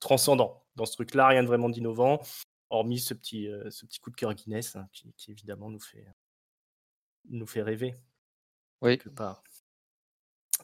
transcendant 0.00 0.64
dans 0.76 0.86
ce 0.86 0.92
truc-là, 0.92 1.28
rien 1.28 1.42
de 1.42 1.48
vraiment 1.48 1.68
d'innovant 1.68 2.20
hormis 2.70 2.98
ce 2.98 3.14
petit, 3.14 3.48
euh, 3.48 3.70
ce 3.70 3.86
petit 3.86 4.00
coup 4.00 4.10
de 4.10 4.16
cœur 4.16 4.34
Guinness 4.34 4.76
hein, 4.76 4.88
qui, 4.92 5.30
évidemment 5.30 5.70
nous 5.70 5.80
fait, 5.80 6.06
nous 7.28 7.46
fait 7.46 7.62
rêver. 7.62 7.94
Oui. 8.80 8.98
Quelque 8.98 9.14
part. 9.14 9.42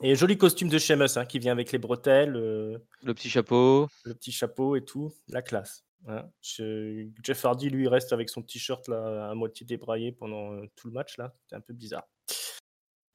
Et 0.00 0.16
joli 0.16 0.36
costume 0.36 0.68
de 0.68 0.78
Sheamus 0.78 1.16
hein, 1.16 1.24
qui 1.24 1.38
vient 1.38 1.52
avec 1.52 1.72
les 1.72 1.78
bretelles. 1.78 2.36
Euh, 2.36 2.78
le 3.02 3.14
petit 3.14 3.30
chapeau. 3.30 3.88
Le 4.04 4.14
petit 4.14 4.32
chapeau 4.32 4.76
et 4.76 4.84
tout. 4.84 5.12
La 5.28 5.42
classe. 5.42 5.84
Hein. 6.06 6.28
Jeff 6.42 7.44
Hardy, 7.44 7.70
lui, 7.70 7.88
reste 7.88 8.12
avec 8.12 8.28
son 8.28 8.42
t-shirt 8.42 8.86
là, 8.88 9.30
à 9.30 9.34
moitié 9.34 9.64
débraillé 9.64 10.12
pendant 10.12 10.52
euh, 10.52 10.66
tout 10.76 10.88
le 10.88 10.92
match. 10.92 11.16
là. 11.16 11.34
C'était 11.42 11.56
un 11.56 11.60
peu 11.60 11.72
bizarre. 11.72 12.06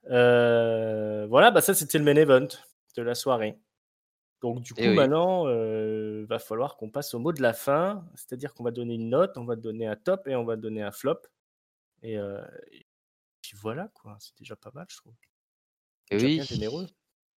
voilà, 0.05 1.51
bah 1.51 1.61
ça 1.61 1.73
c'était 1.73 1.97
le 1.97 2.03
main 2.05 2.15
event 2.15 2.47
de 2.95 3.01
la 3.01 3.15
soirée. 3.15 3.59
Donc 4.41 4.61
du 4.61 4.73
coup, 4.73 4.93
maintenant, 4.93 5.47
il 5.49 6.25
va 6.25 6.39
falloir 6.39 6.77
qu'on 6.77 6.89
passe 6.89 7.13
au 7.13 7.19
mot 7.19 7.33
de 7.33 7.41
la 7.41 7.53
fin, 7.53 8.05
c'est-à-dire 8.15 8.53
qu'on 8.53 8.63
va 8.63 8.71
donner 8.71 8.95
une 8.95 9.09
note, 9.09 9.37
on 9.37 9.45
va 9.45 9.55
donner 9.55 9.85
un 9.85 9.95
top 9.95 10.27
et 10.27 10.35
on 10.35 10.45
va 10.45 10.55
donner 10.55 10.81
un 10.81 10.91
flop. 10.91 11.19
Et, 12.03 12.17
puis 13.41 13.57
voilà, 13.61 13.89
quoi. 13.93 14.17
C'est 14.19 14.37
déjà 14.37 14.55
pas 14.55 14.71
mal, 14.73 14.85
je 14.89 14.97
trouve. 14.97 15.13
Et 16.11 16.17
oui. 16.17 16.41
généreux. 16.43 16.87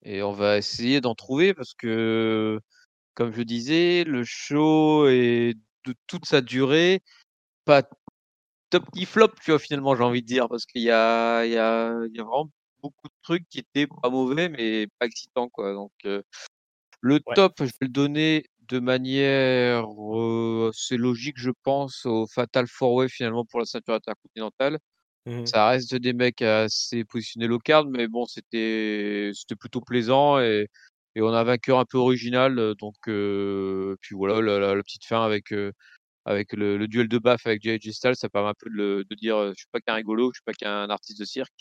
Et 0.05 0.22
on 0.22 0.32
va 0.32 0.59
essayer 0.59 1.00
d'en 1.00 1.14
trouver 1.14 1.55
parce 1.55 1.74
que, 1.74 2.61
comme 3.14 3.32
je 3.32 3.42
disais, 3.42 4.05
le 4.05 4.24
show 4.24 5.07
est 5.07 5.55
de 5.84 5.94
toute 6.07 6.26
sa 6.26 6.40
durée, 6.40 7.03
pas 7.64 7.82
top 8.70 8.84
qui 8.92 9.05
flop, 9.05 9.28
tu 9.42 9.50
vois, 9.50 9.61
finalement, 9.61 9.94
j'ai 9.94 10.03
envie 10.03 10.22
de 10.22 10.26
dire, 10.26 10.48
parce 10.48 10.66
qu'il 10.66 10.82
y 10.82 10.90
a, 10.90 11.44
il 11.44 11.53
y, 11.53 11.59
a, 11.59 12.05
il 12.07 12.16
y 12.16 12.20
a 12.20 12.24
vraiment 12.24 12.50
beaucoup 12.80 13.09
de 13.09 13.14
trucs 13.22 13.48
qui 13.48 13.61
étaient 13.61 13.86
pas 13.86 14.11
mauvais, 14.11 14.48
mais 14.48 14.86
pas 14.98 15.07
excitants, 15.07 15.48
quoi. 15.48 15.72
Donc, 15.72 15.92
le 17.03 17.20
top, 17.34 17.55
je 17.59 17.64
vais 17.64 17.70
le 17.82 17.88
donner 17.88 18.46
de 18.68 18.78
manière 18.78 19.84
c'est 20.72 20.96
logique, 20.96 21.36
je 21.38 21.50
pense, 21.62 22.07
au 22.07 22.26
Fatal 22.26 22.66
Four 22.68 22.94
Way 22.94 23.09
finalement 23.09 23.44
pour 23.44 23.61
la 23.61 23.66
ceinture 23.66 23.94
intercontinentale. 23.94 24.78
Mmh 25.26 25.46
Ça 25.46 25.68
reste 25.68 25.94
des 25.94 26.12
mecs 26.14 26.42
assez 26.42 27.05
positionnés 27.05 27.46
low 27.48 27.59
card, 27.59 27.86
mais 27.86 28.09
bon, 28.09 28.24
c'était 28.26 29.30
c'était 29.34 29.57
plutôt 29.57 29.80
plaisant 29.80 30.40
et, 30.40 30.68
et 31.14 31.22
on 31.22 31.28
a 31.28 31.40
un 31.40 31.44
vainqueur 31.44 31.78
un 31.78 31.84
peu 31.84 31.98
original. 31.98 32.74
Donc, 32.78 32.94
puis 33.05 34.14
voilà, 34.16 34.40
la, 34.40 34.74
la, 34.74 34.82
petite 34.82 35.05
fin 35.05 35.24
avec, 35.24 35.53
avec 36.24 36.53
le, 36.53 36.86
duel 36.88 37.09
de 37.09 37.18
baff 37.18 37.46
avec 37.46 37.62
JJ 37.62 37.90
Styles, 37.92 38.16
ça 38.16 38.28
permet 38.28 38.50
un 38.50 38.55
peu 38.59 38.70
de, 38.70 39.05
de 39.09 39.14
dire 39.16 39.48
je 39.50 39.59
suis 39.59 39.66
pas 39.72 39.80
qu'un 39.80 39.94
rigolo, 39.94 40.30
je 40.32 40.38
suis 40.38 40.44
pas 40.44 40.55
qu'un 40.55 40.88
artiste 40.90 41.18
de 41.18 41.24
cirque. 41.24 41.53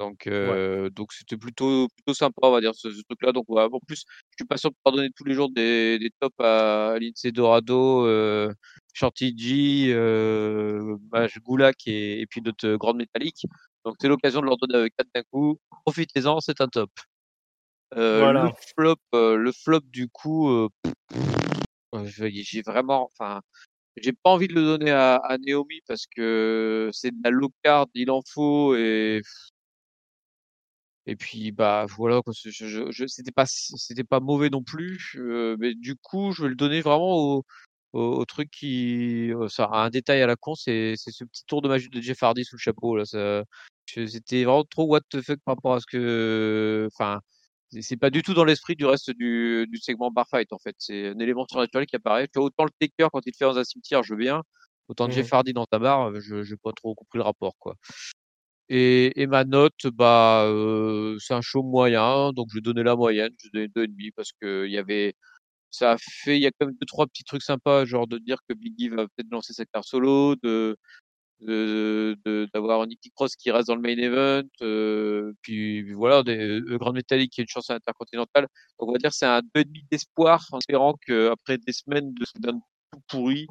Donc, 0.00 0.28
donc 0.28 1.12
c'était 1.12 1.36
plutôt, 1.36 1.88
plutôt 1.88 2.14
sympa, 2.14 2.40
on 2.42 2.50
va 2.50 2.60
dire, 2.60 2.74
ce, 2.74 2.88
truc-là. 2.88 3.32
Donc, 3.32 3.44
en 3.48 3.80
plus, 3.86 4.04
je 4.30 4.36
suis 4.38 4.46
pas 4.46 4.56
sûr 4.56 4.70
de 4.70 4.76
pouvoir 4.82 4.96
donner 4.96 5.10
tous 5.16 5.24
les 5.24 5.34
jours 5.34 5.50
des, 5.50 5.98
des 5.98 6.10
tops 6.20 6.34
à 6.40 6.96
Lindsay 7.00 7.32
Dorado, 7.32 8.06
euh, 8.06 8.52
G, 8.94 9.86
euh, 9.90 10.96
Goulak 11.42 11.86
et, 11.86 12.20
et 12.20 12.26
puis 12.26 12.40
d'autres 12.40 12.76
grandes 12.76 12.98
métalliques. 12.98 13.46
Donc, 13.84 13.96
c'est 14.00 14.08
l'occasion 14.08 14.40
de 14.40 14.46
leur 14.46 14.56
donner 14.56 14.88
4 14.96 15.08
d'un 15.14 15.22
coup. 15.30 15.58
Profitez-en, 15.84 16.40
c'est 16.40 16.60
un 16.60 16.68
top. 16.68 16.90
Le 17.92 18.50
flop, 18.76 18.96
le 19.12 19.52
flop 19.52 19.82
du 19.84 20.08
coup, 20.08 20.68
j'ai 22.04 22.62
vraiment, 22.62 23.10
enfin, 23.12 23.40
j'ai 23.96 24.12
pas 24.12 24.30
envie 24.30 24.48
de 24.48 24.54
le 24.54 24.62
donner 24.62 24.90
à, 24.90 25.16
à 25.16 25.38
Naomi 25.38 25.80
parce 25.86 26.06
que 26.06 26.90
c'est 26.92 27.10
de 27.10 27.16
la 27.22 27.30
low 27.30 27.50
card, 27.62 27.86
il 27.94 28.10
en 28.10 28.22
faut 28.26 28.74
et 28.74 29.22
et 31.06 31.16
puis 31.16 31.52
bah 31.52 31.86
voilà 31.96 32.20
je, 32.32 32.50
je, 32.50 32.90
je 32.90 33.06
c'était 33.06 33.32
pas 33.32 33.46
c'était 33.46 34.04
pas 34.04 34.20
mauvais 34.20 34.50
non 34.50 34.62
plus, 34.62 35.16
mais 35.58 35.74
du 35.74 35.96
coup 35.96 36.32
je 36.32 36.44
vais 36.44 36.48
le 36.48 36.54
donner 36.54 36.80
vraiment 36.80 37.16
au, 37.16 37.44
au, 37.92 38.24
truc 38.24 38.50
qui 38.50 39.32
ça 39.48 39.64
a 39.66 39.84
un 39.84 39.90
détail 39.90 40.22
à 40.22 40.26
la 40.26 40.36
con, 40.36 40.54
c'est 40.54 40.94
ce 40.96 41.24
petit 41.24 41.44
tour 41.46 41.62
de 41.62 41.68
magie 41.68 41.88
de 41.88 42.00
Jeff 42.00 42.22
Hardy 42.22 42.44
sous 42.44 42.56
le 42.56 42.60
chapeau 42.60 42.96
là. 42.96 43.04
C'était 43.86 44.44
vraiment 44.44 44.64
trop 44.64 44.86
what 44.86 45.02
the 45.10 45.20
fuck 45.20 45.38
par 45.44 45.56
rapport 45.56 45.74
à 45.74 45.80
ce 45.80 45.86
que, 45.86 46.88
enfin 46.92 47.20
c'est 47.82 47.96
pas 47.96 48.10
du 48.10 48.22
tout 48.22 48.34
dans 48.34 48.44
l'esprit 48.44 48.76
du 48.76 48.86
reste 48.86 49.10
du, 49.10 49.66
du 49.68 49.78
segment 49.78 50.10
bar 50.10 50.28
fight 50.28 50.52
en 50.52 50.58
fait. 50.58 50.74
C'est 50.78 51.08
un 51.08 51.18
élément 51.18 51.46
surnaturel 51.48 51.86
qui 51.86 51.96
apparaît. 51.96 52.28
Tu 52.28 52.38
vois, 52.38 52.46
autant 52.46 52.64
le 52.64 52.70
taker 52.78 53.08
quand 53.12 53.20
il 53.26 53.34
fait 53.34 53.44
dans 53.44 53.58
un 53.58 53.64
cimetière, 53.64 54.02
je 54.02 54.14
veux 54.14 54.18
bien. 54.18 54.42
Autant 54.88 55.10
Jeff 55.10 55.30
mmh. 55.30 55.34
Hardy 55.34 55.52
dans 55.54 55.66
ta 55.66 55.78
barre, 55.78 56.20
je 56.20 56.42
j'ai 56.42 56.56
pas 56.56 56.72
trop 56.72 56.94
compris 56.94 57.18
le 57.18 57.24
rapport 57.24 57.54
quoi. 57.58 57.76
Et, 58.70 59.20
et 59.20 59.26
ma 59.26 59.44
note, 59.44 59.86
bah, 59.92 60.44
euh, 60.46 61.18
c'est 61.20 61.34
un 61.34 61.42
show 61.42 61.62
moyen, 61.62 62.32
donc 62.32 62.48
je 62.50 62.56
vais 62.56 62.60
donner 62.62 62.82
la 62.82 62.96
moyenne, 62.96 63.32
je 63.38 63.50
vais 63.52 63.68
donner 63.68 63.88
2,5 63.88 64.12
parce 64.16 64.32
que 64.40 64.66
il 64.66 64.72
y 64.72 64.78
avait, 64.78 65.14
ça 65.70 65.92
a 65.92 65.98
fait, 65.98 66.38
il 66.38 66.42
y 66.42 66.46
a 66.46 66.50
quand 66.52 66.66
même 66.66 66.76
deux 66.80 66.86
trois 66.86 67.06
petits 67.06 67.24
trucs 67.24 67.42
sympas, 67.42 67.84
genre 67.84 68.06
de 68.06 68.18
dire 68.18 68.38
que 68.48 68.54
Biggie 68.54 68.88
va 68.88 69.06
peut-être 69.08 69.30
lancer 69.30 69.52
sa 69.52 69.66
carte 69.66 69.86
solo, 69.86 70.36
de 70.36 70.76
d'avoir 71.40 72.86
Nicky 72.86 73.10
Cross 73.10 73.36
qui 73.36 73.50
reste 73.50 73.68
dans 73.68 73.76
le 73.76 73.82
main 73.82 73.96
event, 73.98 74.44
puis 75.42 75.92
voilà, 75.92 76.22
des, 76.22 76.60
Grand 76.78 76.92
Metallic 76.92 77.32
qui 77.32 77.40
a 77.40 77.42
une 77.42 77.48
chance 77.48 77.70
à 77.70 77.74
l'intercontinental. 77.74 78.46
Donc 78.78 78.88
on 78.88 78.92
va 78.92 78.98
dire 78.98 79.12
c'est 79.12 79.26
un 79.26 79.42
peu 79.52 79.64
d'espoir 79.90 80.46
en 80.52 80.58
espérant 80.58 80.94
qu'après 81.06 81.58
des 81.58 81.72
semaines 81.72 82.14
de 82.14 82.24
tout 82.24 83.00
pourri, 83.08 83.46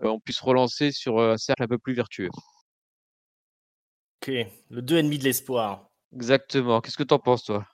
on 0.00 0.20
puisse 0.20 0.40
relancer 0.40 0.92
sur 0.92 1.20
un 1.20 1.36
cercle 1.36 1.62
un 1.64 1.68
peu 1.68 1.78
plus 1.78 1.94
vertueux. 1.94 2.30
Ok, 4.22 4.28
le 4.68 4.82
2,5 4.82 5.18
de 5.18 5.24
l'espoir. 5.24 5.88
Exactement. 6.14 6.80
Qu'est-ce 6.82 6.98
que 6.98 7.02
tu 7.02 7.14
en 7.14 7.18
penses, 7.18 7.44
toi? 7.44 7.66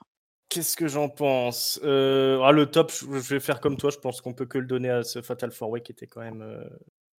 Qu'est-ce 0.49 0.77
que 0.77 0.87
j'en 0.87 1.09
pense? 1.09 1.81
Euh, 1.83 2.41
ah, 2.45 2.53
Le 2.53 2.67
top, 2.67 2.93
je 2.93 3.35
vais 3.35 3.41
faire 3.41 3.61
comme 3.61 3.77
toi. 3.77 3.91
Je 3.91 3.99
pense 3.99 4.21
qu'on 4.21 4.33
peut 4.33 4.47
que 4.47 4.59
le 4.59 4.67
donner 4.67 4.91
à 4.91 5.03
ce 5.03 5.23
Fatal 5.23 5.51
Four 5.51 5.71
Way 5.71 5.81
qui 5.81 5.91
était 5.91 6.07
quand 6.07 6.21
même 6.21 6.43
euh, 6.43 6.65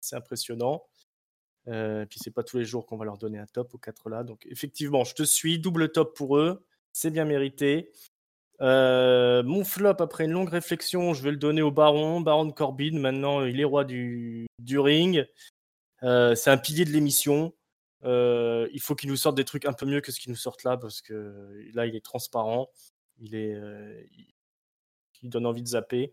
assez 0.01 0.15
impressionnant. 0.15 0.85
Euh, 1.67 2.03
et 2.03 2.07
puis 2.07 2.21
c'est 2.23 2.31
pas 2.31 2.45
tous 2.45 2.59
les 2.59 2.65
jours 2.65 2.87
qu'on 2.87 2.97
va 2.97 3.05
leur 3.05 3.19
donner 3.19 3.39
un 3.39 3.47
top 3.47 3.75
aux 3.75 3.79
quatre 3.79 4.09
là. 4.09 4.23
Donc 4.23 4.47
effectivement, 4.47 5.03
je 5.03 5.15
te 5.15 5.25
suis. 5.25 5.59
Double 5.59 5.91
top 5.91 6.17
pour 6.17 6.37
eux. 6.37 6.65
C'est 6.93 7.11
bien 7.11 7.25
mérité. 7.25 7.91
mon 8.61 9.65
flop, 9.65 9.97
après 9.99 10.27
une 10.27 10.33
longue 10.33 10.51
réflexion, 10.51 11.15
je 11.15 11.23
vais 11.25 11.33
le 11.33 11.37
donner 11.37 11.63
au 11.63 11.73
Baron. 11.73 12.21
Baron 12.21 12.53
Corbin, 12.53 12.97
maintenant, 12.99 13.45
il 13.45 13.61
est 13.61 13.65
roi 13.65 13.85
du, 13.85 14.47
du 14.61 14.79
ring. 14.79 15.27
c'est 16.01 16.49
un 16.51 16.59
pilier 16.59 16.85
de 16.85 16.91
l'émission. 16.91 17.53
Euh, 18.07 18.69
il 18.73 18.81
faut 18.81 18.95
qu'il 18.95 19.11
nous 19.11 19.17
sorte 19.17 19.37
des 19.37 19.45
trucs 19.45 19.65
un 19.65 19.73
peu 19.73 19.85
mieux 19.85 20.01
que 20.01 20.13
ce 20.13 20.21
qu'il 20.21 20.31
nous 20.31 20.37
sortent 20.37 20.63
là, 20.65 20.77
parce 20.77 21.03
que 21.03 21.69
là, 21.75 21.87
il 21.87 21.97
est 21.97 22.05
transparent, 22.05 22.71
il 23.19 23.35
est, 23.35 23.55
euh, 23.55 24.03
il, 25.23 25.31
donne 25.31 25.47
envie 25.47 25.63
de 25.63 25.69
zapper. 25.69 26.13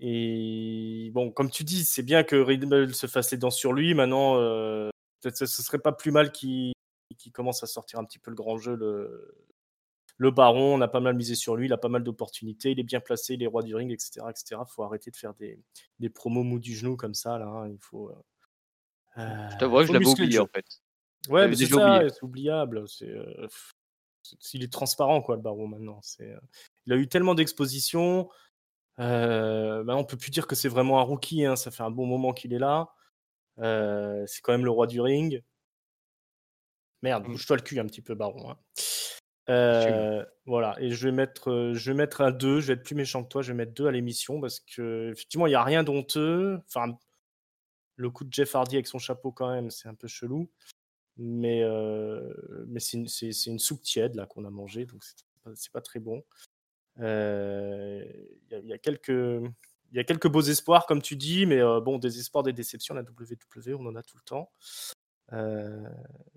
Et 0.00 1.10
bon, 1.12 1.30
comme 1.30 1.50
tu 1.50 1.64
dis, 1.64 1.84
c'est 1.84 2.02
bien 2.02 2.24
que 2.24 2.36
Riddle 2.36 2.94
se 2.94 3.06
fasse 3.06 3.30
les 3.32 3.38
dents 3.38 3.50
sur 3.50 3.74
lui. 3.74 3.94
Maintenant, 3.94 4.36
euh, 4.38 4.88
peut-être 5.20 5.36
ce 5.36 5.62
serait 5.62 5.78
pas 5.78 5.92
plus 5.92 6.10
mal 6.10 6.32
qu'il 6.32 6.72
commence 7.32 7.62
à 7.62 7.66
sortir 7.66 7.98
un 7.98 8.04
petit 8.04 8.18
peu 8.18 8.30
le 8.30 8.36
grand 8.36 8.56
jeu. 8.56 8.74
Le, 8.74 10.30
baron, 10.30 10.74
on 10.76 10.80
a 10.80 10.88
pas 10.88 11.00
mal 11.00 11.16
misé 11.16 11.34
sur 11.34 11.56
lui, 11.56 11.66
il 11.66 11.72
a 11.72 11.78
pas 11.78 11.88
mal 11.88 12.04
d'opportunités, 12.04 12.70
il 12.70 12.80
est 12.80 12.84
bien 12.84 13.00
placé, 13.00 13.34
il 13.34 13.42
est 13.42 13.46
roi 13.46 13.62
du 13.62 13.74
ring, 13.74 13.90
etc. 13.92 14.26
etc. 14.30 14.60
faut 14.68 14.84
arrêter 14.84 15.10
de 15.10 15.16
faire 15.16 15.34
des, 15.34 15.58
promos 16.10 16.44
mou 16.44 16.58
du 16.60 16.74
genou 16.74 16.96
comme 16.96 17.14
ça. 17.14 17.38
Là, 17.38 17.46
hein. 17.46 17.68
Il 17.68 17.78
faut, 17.80 18.08
euh, 18.08 18.14
je 19.16 19.58
t'avoue, 19.58 19.84
je 19.84 19.92
l'avais 19.92 20.06
oublié 20.06 20.38
en 20.38 20.46
fait. 20.46 20.66
Ouais, 21.28 21.48
mais 21.48 21.56
c'est 21.56 21.66
ça, 21.66 22.08
c'est 22.08 22.22
oubliable. 22.22 22.84
Euh, 23.02 23.48
c'est, 24.22 24.54
il 24.54 24.64
est 24.64 24.72
transparent, 24.72 25.22
quoi, 25.22 25.36
le 25.36 25.42
baron, 25.42 25.68
maintenant. 25.68 26.00
C'est, 26.02 26.30
euh, 26.30 26.40
il 26.86 26.92
a 26.92 26.96
eu 26.96 27.08
tellement 27.08 27.34
d'expositions. 27.34 28.28
Euh, 28.98 29.84
bah, 29.84 29.96
on 29.96 30.04
peut 30.04 30.16
plus 30.16 30.30
dire 30.30 30.46
que 30.46 30.54
c'est 30.54 30.68
vraiment 30.68 31.00
un 31.00 31.02
rookie. 31.02 31.44
Hein, 31.44 31.56
ça 31.56 31.70
fait 31.70 31.82
un 31.82 31.90
bon 31.90 32.06
moment 32.06 32.32
qu'il 32.32 32.52
est 32.52 32.58
là. 32.58 32.88
c'est 33.58 34.40
quand 34.42 34.52
même 34.52 34.64
le 34.64 34.70
roi 34.70 34.86
du 34.86 35.00
ring. 35.00 35.42
Merde, 37.02 37.24
mmh. 37.24 37.32
bouge-toi 37.32 37.56
le 37.56 37.62
cul 37.62 37.80
un 37.80 37.86
petit 37.86 38.02
peu, 38.02 38.14
baron. 38.14 38.50
Hein. 38.50 40.24
voilà, 40.46 40.76
et 40.80 40.90
je 40.90 41.08
vais, 41.08 41.12
mettre, 41.12 41.72
je 41.74 41.90
vais 41.90 41.96
mettre 41.96 42.20
un 42.20 42.30
2. 42.32 42.60
Je 42.60 42.66
vais 42.68 42.72
être 42.74 42.84
plus 42.84 42.94
méchant 42.94 43.22
que 43.22 43.28
toi. 43.28 43.42
Je 43.42 43.52
vais 43.52 43.56
mettre 43.56 43.74
2 43.74 43.86
à 43.86 43.92
l'émission 43.92 44.40
parce 44.40 44.60
que, 44.60 45.10
effectivement, 45.12 45.46
il 45.46 45.50
n'y 45.50 45.56
a 45.56 45.64
rien 45.64 45.84
d'honteux. 45.84 46.60
Enfin, 46.66 46.96
le 47.96 48.10
coup 48.10 48.24
de 48.24 48.32
Jeff 48.32 48.54
Hardy 48.54 48.76
avec 48.76 48.86
son 48.86 48.98
chapeau, 48.98 49.32
quand 49.32 49.50
même, 49.50 49.70
c'est 49.70 49.88
un 49.88 49.94
peu 49.94 50.08
chelou. 50.08 50.50
Mais, 51.18 51.62
euh, 51.62 52.32
mais 52.68 52.80
c'est 52.80 52.96
une, 52.96 53.58
soupe 53.58 53.82
tiède 53.82 54.14
là 54.14 54.26
qu'on 54.26 54.44
a 54.44 54.50
mangé, 54.50 54.86
donc 54.86 55.04
c'est 55.04 55.16
pas, 55.44 55.50
pas 55.72 55.80
très 55.82 56.00
bon. 56.00 56.24
Il 56.96 57.04
euh, 57.04 58.04
y, 58.50 58.68
y, 58.68 58.72
a 58.72 58.78
quelques. 58.78 59.42
Y 59.92 59.98
a 59.98 60.04
quelques 60.04 60.28
beaux 60.28 60.40
espoirs, 60.40 60.86
comme 60.86 61.02
tu 61.02 61.16
dis, 61.16 61.44
mais 61.44 61.60
euh, 61.60 61.80
bon, 61.80 61.98
des 61.98 62.18
espoirs, 62.18 62.42
des 62.42 62.54
déceptions, 62.54 62.94
la 62.94 63.02
WWE, 63.02 63.74
on 63.78 63.86
en 63.86 63.94
a 63.94 64.02
tout 64.02 64.16
le 64.16 64.22
temps. 64.22 64.50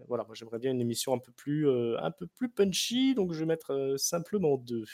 voilà, 0.08 0.24
moi 0.26 0.36
j'aimerais 0.36 0.60
bien 0.60 0.72
une 0.72 0.82
émission 0.82 1.14
un 1.14 1.20
peu 1.20 1.32
plus, 1.32 1.70
un 1.70 2.12
peu 2.12 2.28
plus 2.28 2.50
punchy, 2.50 3.16
donc 3.16 3.32
je 3.32 3.40
vais 3.40 3.46
mettre 3.46 3.96
simplement 3.98 4.58
deux. 4.58 4.86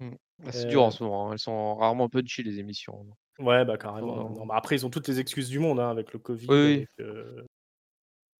Mmh. 0.00 0.10
Bah, 0.38 0.52
c'est 0.52 0.66
dur 0.66 0.82
en 0.82 0.90
ce 0.90 1.02
moment, 1.02 1.28
hein. 1.28 1.32
elles 1.32 1.38
sont 1.38 1.76
rarement 1.76 2.08
punchy 2.08 2.42
les 2.42 2.58
émissions. 2.58 3.06
Ouais, 3.38 3.64
bah 3.64 3.78
carrément. 3.78 4.30
Non, 4.30 4.46
bah, 4.46 4.54
après, 4.56 4.76
ils 4.76 4.84
ont 4.84 4.90
toutes 4.90 5.08
les 5.08 5.20
excuses 5.20 5.48
du 5.48 5.58
monde 5.58 5.80
hein, 5.80 5.90
avec 5.90 6.12
le 6.12 6.18
Covid. 6.18 6.46
Oui. 6.48 6.86
Euh 7.00 7.44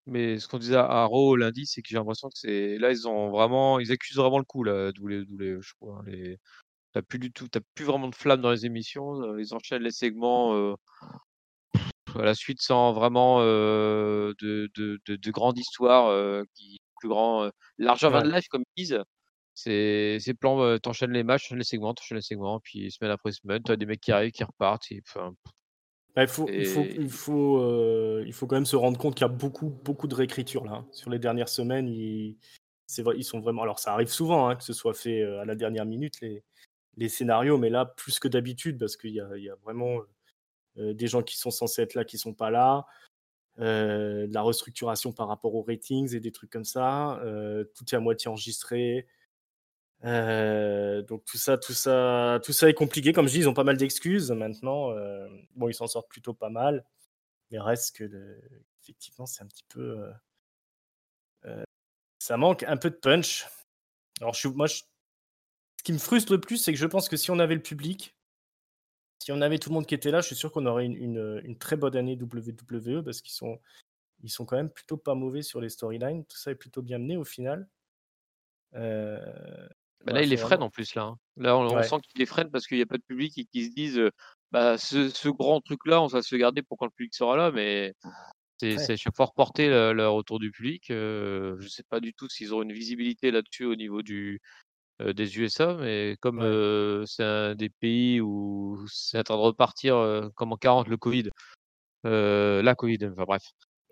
Mais 0.06 0.38
ce 0.38 0.48
qu'on 0.48 0.58
disait 0.58 0.76
à 0.76 1.04
Raw 1.04 1.36
lundi, 1.36 1.66
c'est 1.66 1.80
que 1.80 1.88
j'ai 1.88 1.96
l'impression 1.96 2.28
que 2.28 2.38
c'est 2.38 2.78
là 2.78 2.90
ils 2.90 3.08
ont 3.08 3.30
vraiment, 3.30 3.78
ils 3.78 3.92
accusent 3.92 4.16
vraiment 4.16 4.38
le 4.38 4.44
coup 4.44 4.62
là, 4.62 4.92
d'où 4.92 5.06
les, 5.06 5.24
d'où 5.24 5.38
les, 5.38 5.56
je 5.60 5.72
crois, 5.80 5.98
hein, 5.98 6.04
les... 6.06 6.38
T'as 6.92 7.02
plus 7.02 7.18
du 7.18 7.30
tout, 7.30 7.48
t'as 7.48 7.60
plus 7.74 7.84
vraiment 7.84 8.08
de 8.08 8.14
flamme 8.14 8.40
dans 8.40 8.50
les 8.50 8.64
émissions. 8.64 9.20
Euh, 9.22 9.40
ils 9.40 9.54
enchaînent 9.54 9.82
les 9.82 9.90
segments 9.90 10.54
euh, 10.54 10.74
à 12.14 12.22
la 12.22 12.34
suite 12.34 12.62
sans 12.62 12.92
vraiment 12.94 13.40
de, 13.40 14.34
de, 14.40 14.70
de, 14.74 15.16
de, 15.16 15.30
grande 15.30 15.58
histoire 15.58 16.44
qui 16.54 16.78
plus 16.98 17.10
grand, 17.10 17.50
largeur 17.76 18.14
ouais. 18.14 18.22
de 18.22 18.30
live 18.30 18.46
comme 18.48 18.62
ils 18.76 18.84
disent. 18.84 19.02
C'est 19.56 20.34
plan, 20.38 20.78
t'enchaînes 20.78 21.12
les 21.12 21.24
matchs, 21.24 21.44
t'enchaînes 21.44 21.58
les 21.58 21.64
segments, 21.64 21.94
t'enchaînes 21.94 22.18
les 22.18 22.22
segments, 22.22 22.60
puis 22.60 22.92
semaine 22.92 23.10
après 23.10 23.32
semaine, 23.32 23.62
tu 23.64 23.72
as 23.72 23.76
des 23.76 23.86
mecs 23.86 24.02
qui 24.02 24.12
arrivent, 24.12 24.32
qui 24.32 24.44
repartent. 24.44 24.92
Et, 24.92 25.02
enfin, 25.06 25.34
bah, 26.16 26.22
il, 26.22 26.28
faut, 26.28 26.48
il, 26.48 26.66
faut, 26.66 26.84
il, 26.98 27.10
faut, 27.10 27.58
euh, 27.62 28.24
il 28.26 28.32
faut 28.32 28.46
quand 28.46 28.56
même 28.56 28.64
se 28.64 28.76
rendre 28.76 28.98
compte 28.98 29.14
qu'il 29.14 29.26
y 29.26 29.30
a 29.30 29.32
beaucoup, 29.32 29.68
beaucoup 29.68 30.08
de 30.08 30.14
réécriture 30.14 30.64
là. 30.64 30.72
Hein. 30.72 30.88
Sur 30.90 31.10
les 31.10 31.18
dernières 31.18 31.50
semaines, 31.50 31.88
ils, 31.88 32.38
vrai, 32.98 33.16
ils 33.18 33.24
sont 33.24 33.40
vraiment. 33.40 33.62
Alors, 33.62 33.78
ça 33.78 33.92
arrive 33.92 34.08
souvent 34.08 34.48
hein, 34.48 34.56
que 34.56 34.64
ce 34.64 34.72
soit 34.72 34.94
fait 34.94 35.22
à 35.22 35.44
la 35.44 35.54
dernière 35.54 35.84
minute, 35.84 36.20
les, 36.22 36.42
les 36.96 37.10
scénarios, 37.10 37.58
mais 37.58 37.68
là, 37.68 37.84
plus 37.84 38.18
que 38.18 38.28
d'habitude, 38.28 38.78
parce 38.78 38.96
qu'il 38.96 39.10
y 39.10 39.16
y 39.16 39.50
a 39.50 39.56
vraiment 39.62 40.00
des 40.76 41.06
gens 41.06 41.22
qui 41.22 41.38
sont 41.38 41.50
censés 41.50 41.80
être 41.80 41.94
là 41.94 42.04
qui 42.04 42.18
sont 42.18 42.34
pas 42.34 42.50
là. 42.50 42.86
de 43.58 44.32
la 44.32 44.42
restructuration 44.42 45.12
par 45.12 45.28
rapport 45.28 45.54
aux 45.54 45.62
ratings 45.62 46.14
et 46.14 46.20
des 46.20 46.32
trucs 46.32 46.50
comme 46.50 46.64
ça. 46.64 47.20
tout 47.74 47.84
est 47.92 47.94
à 47.94 48.00
moitié 48.00 48.30
enregistré. 48.30 49.06
Euh, 50.06 51.02
donc 51.02 51.24
tout 51.24 51.36
ça, 51.36 51.58
tout 51.58 51.72
ça, 51.72 52.40
tout 52.44 52.52
ça 52.52 52.68
est 52.68 52.74
compliqué. 52.74 53.12
Comme 53.12 53.26
je 53.26 53.32
dis, 53.32 53.38
ils 53.40 53.48
ont 53.48 53.54
pas 53.54 53.64
mal 53.64 53.76
d'excuses 53.76 54.30
maintenant. 54.30 54.92
Euh, 54.92 55.28
bon, 55.56 55.68
ils 55.68 55.74
s'en 55.74 55.86
sortent 55.86 56.08
plutôt 56.08 56.34
pas 56.34 56.48
mal, 56.50 56.84
mais 57.50 57.58
reste 57.58 57.96
que 57.96 58.40
effectivement, 58.82 59.26
c'est 59.26 59.42
un 59.42 59.46
petit 59.46 59.64
peu, 59.68 60.12
euh, 61.44 61.64
ça 62.18 62.36
manque 62.36 62.62
un 62.64 62.76
peu 62.76 62.90
de 62.90 62.96
punch. 62.96 63.46
Alors 64.20 64.36
moi, 64.54 64.68
ce 64.68 64.82
qui 65.84 65.92
me 65.92 65.98
frustre 65.98 66.32
le 66.32 66.40
plus, 66.40 66.58
c'est 66.58 66.72
que 66.72 66.78
je 66.78 66.86
pense 66.86 67.08
que 67.08 67.16
si 67.16 67.30
on 67.30 67.38
avait 67.38 67.54
le 67.54 67.62
public, 67.62 68.16
si 69.18 69.32
on 69.32 69.40
avait 69.40 69.58
tout 69.58 69.70
le 69.70 69.74
monde 69.74 69.86
qui 69.86 69.94
était 69.94 70.10
là, 70.10 70.20
je 70.20 70.26
suis 70.26 70.36
sûr 70.36 70.52
qu'on 70.52 70.66
aurait 70.66 70.86
une, 70.86 71.56
très 71.58 71.76
bonne 71.76 71.96
année 71.96 72.16
WWE 72.20 73.02
parce 73.02 73.20
qu'ils 73.22 73.34
sont, 73.34 73.60
ils 74.22 74.30
sont 74.30 74.46
quand 74.46 74.56
même 74.56 74.70
plutôt 74.70 74.96
pas 74.96 75.14
mauvais 75.14 75.42
sur 75.42 75.60
les 75.60 75.68
storylines. 75.68 76.24
Tout 76.26 76.36
ça 76.36 76.52
est 76.52 76.56
plutôt 76.56 76.82
bien 76.82 76.98
mené 76.98 77.16
au 77.16 77.24
final. 77.24 77.68
Euh, 78.74 79.68
bah, 80.06 80.12
là, 80.12 80.22
il 80.22 80.28
les 80.28 80.36
freine 80.36 80.62
en 80.62 80.70
plus, 80.70 80.94
là. 80.94 81.02
Hein. 81.02 81.16
Là, 81.36 81.58
on, 81.58 81.82
sent 81.82 81.96
qu'il 82.08 82.20
les 82.20 82.26
freine 82.26 82.50
parce 82.50 82.66
qu'il 82.66 82.76
n'y 82.76 82.82
a 82.82 82.86
pas 82.86 82.96
de 82.96 83.02
public 83.02 83.36
et 83.38 83.44
qu'ils 83.44 83.66
se 83.66 83.74
disent 83.74 84.00
bah, 84.52 84.78
ce, 84.78 85.28
grand 85.28 85.60
truc-là, 85.60 86.00
on 86.00 86.06
va 86.06 86.22
se 86.22 86.36
garder 86.36 86.62
pour 86.62 86.78
quand 86.78 86.86
le 86.86 86.92
public 86.92 87.14
sera 87.14 87.36
là, 87.36 87.50
mais 87.50 87.92
c'est 88.58 88.90
à 88.90 88.96
chaque 88.96 89.16
fois 89.16 89.26
reporter 89.26 89.68
le, 89.68 90.08
retour 90.08 90.38
du 90.38 90.52
public. 90.52 90.84
je 90.88 91.56
ne 91.60 91.68
sais 91.68 91.82
pas 91.88 91.98
du 91.98 92.14
tout 92.14 92.28
s'ils 92.28 92.52
auront 92.52 92.62
une 92.62 92.72
visibilité 92.72 93.32
là-dessus 93.32 93.64
au 93.64 93.74
niveau 93.74 94.02
du, 94.02 94.40
des 95.00 95.38
USA, 95.38 95.74
mais 95.74 96.16
comme 96.20 96.40
c'est 97.06 97.24
un 97.24 97.54
des 97.56 97.68
pays 97.68 98.20
où 98.20 98.78
c'est 98.88 99.18
en 99.18 99.22
train 99.24 99.36
de 99.36 99.40
repartir 99.40 100.30
comme 100.36 100.52
en 100.52 100.56
40 100.56 100.86
le 100.86 100.96
Covid, 100.96 101.30
la 102.04 102.74
Covid, 102.76 102.98
enfin 103.06 103.24
bref. 103.24 103.42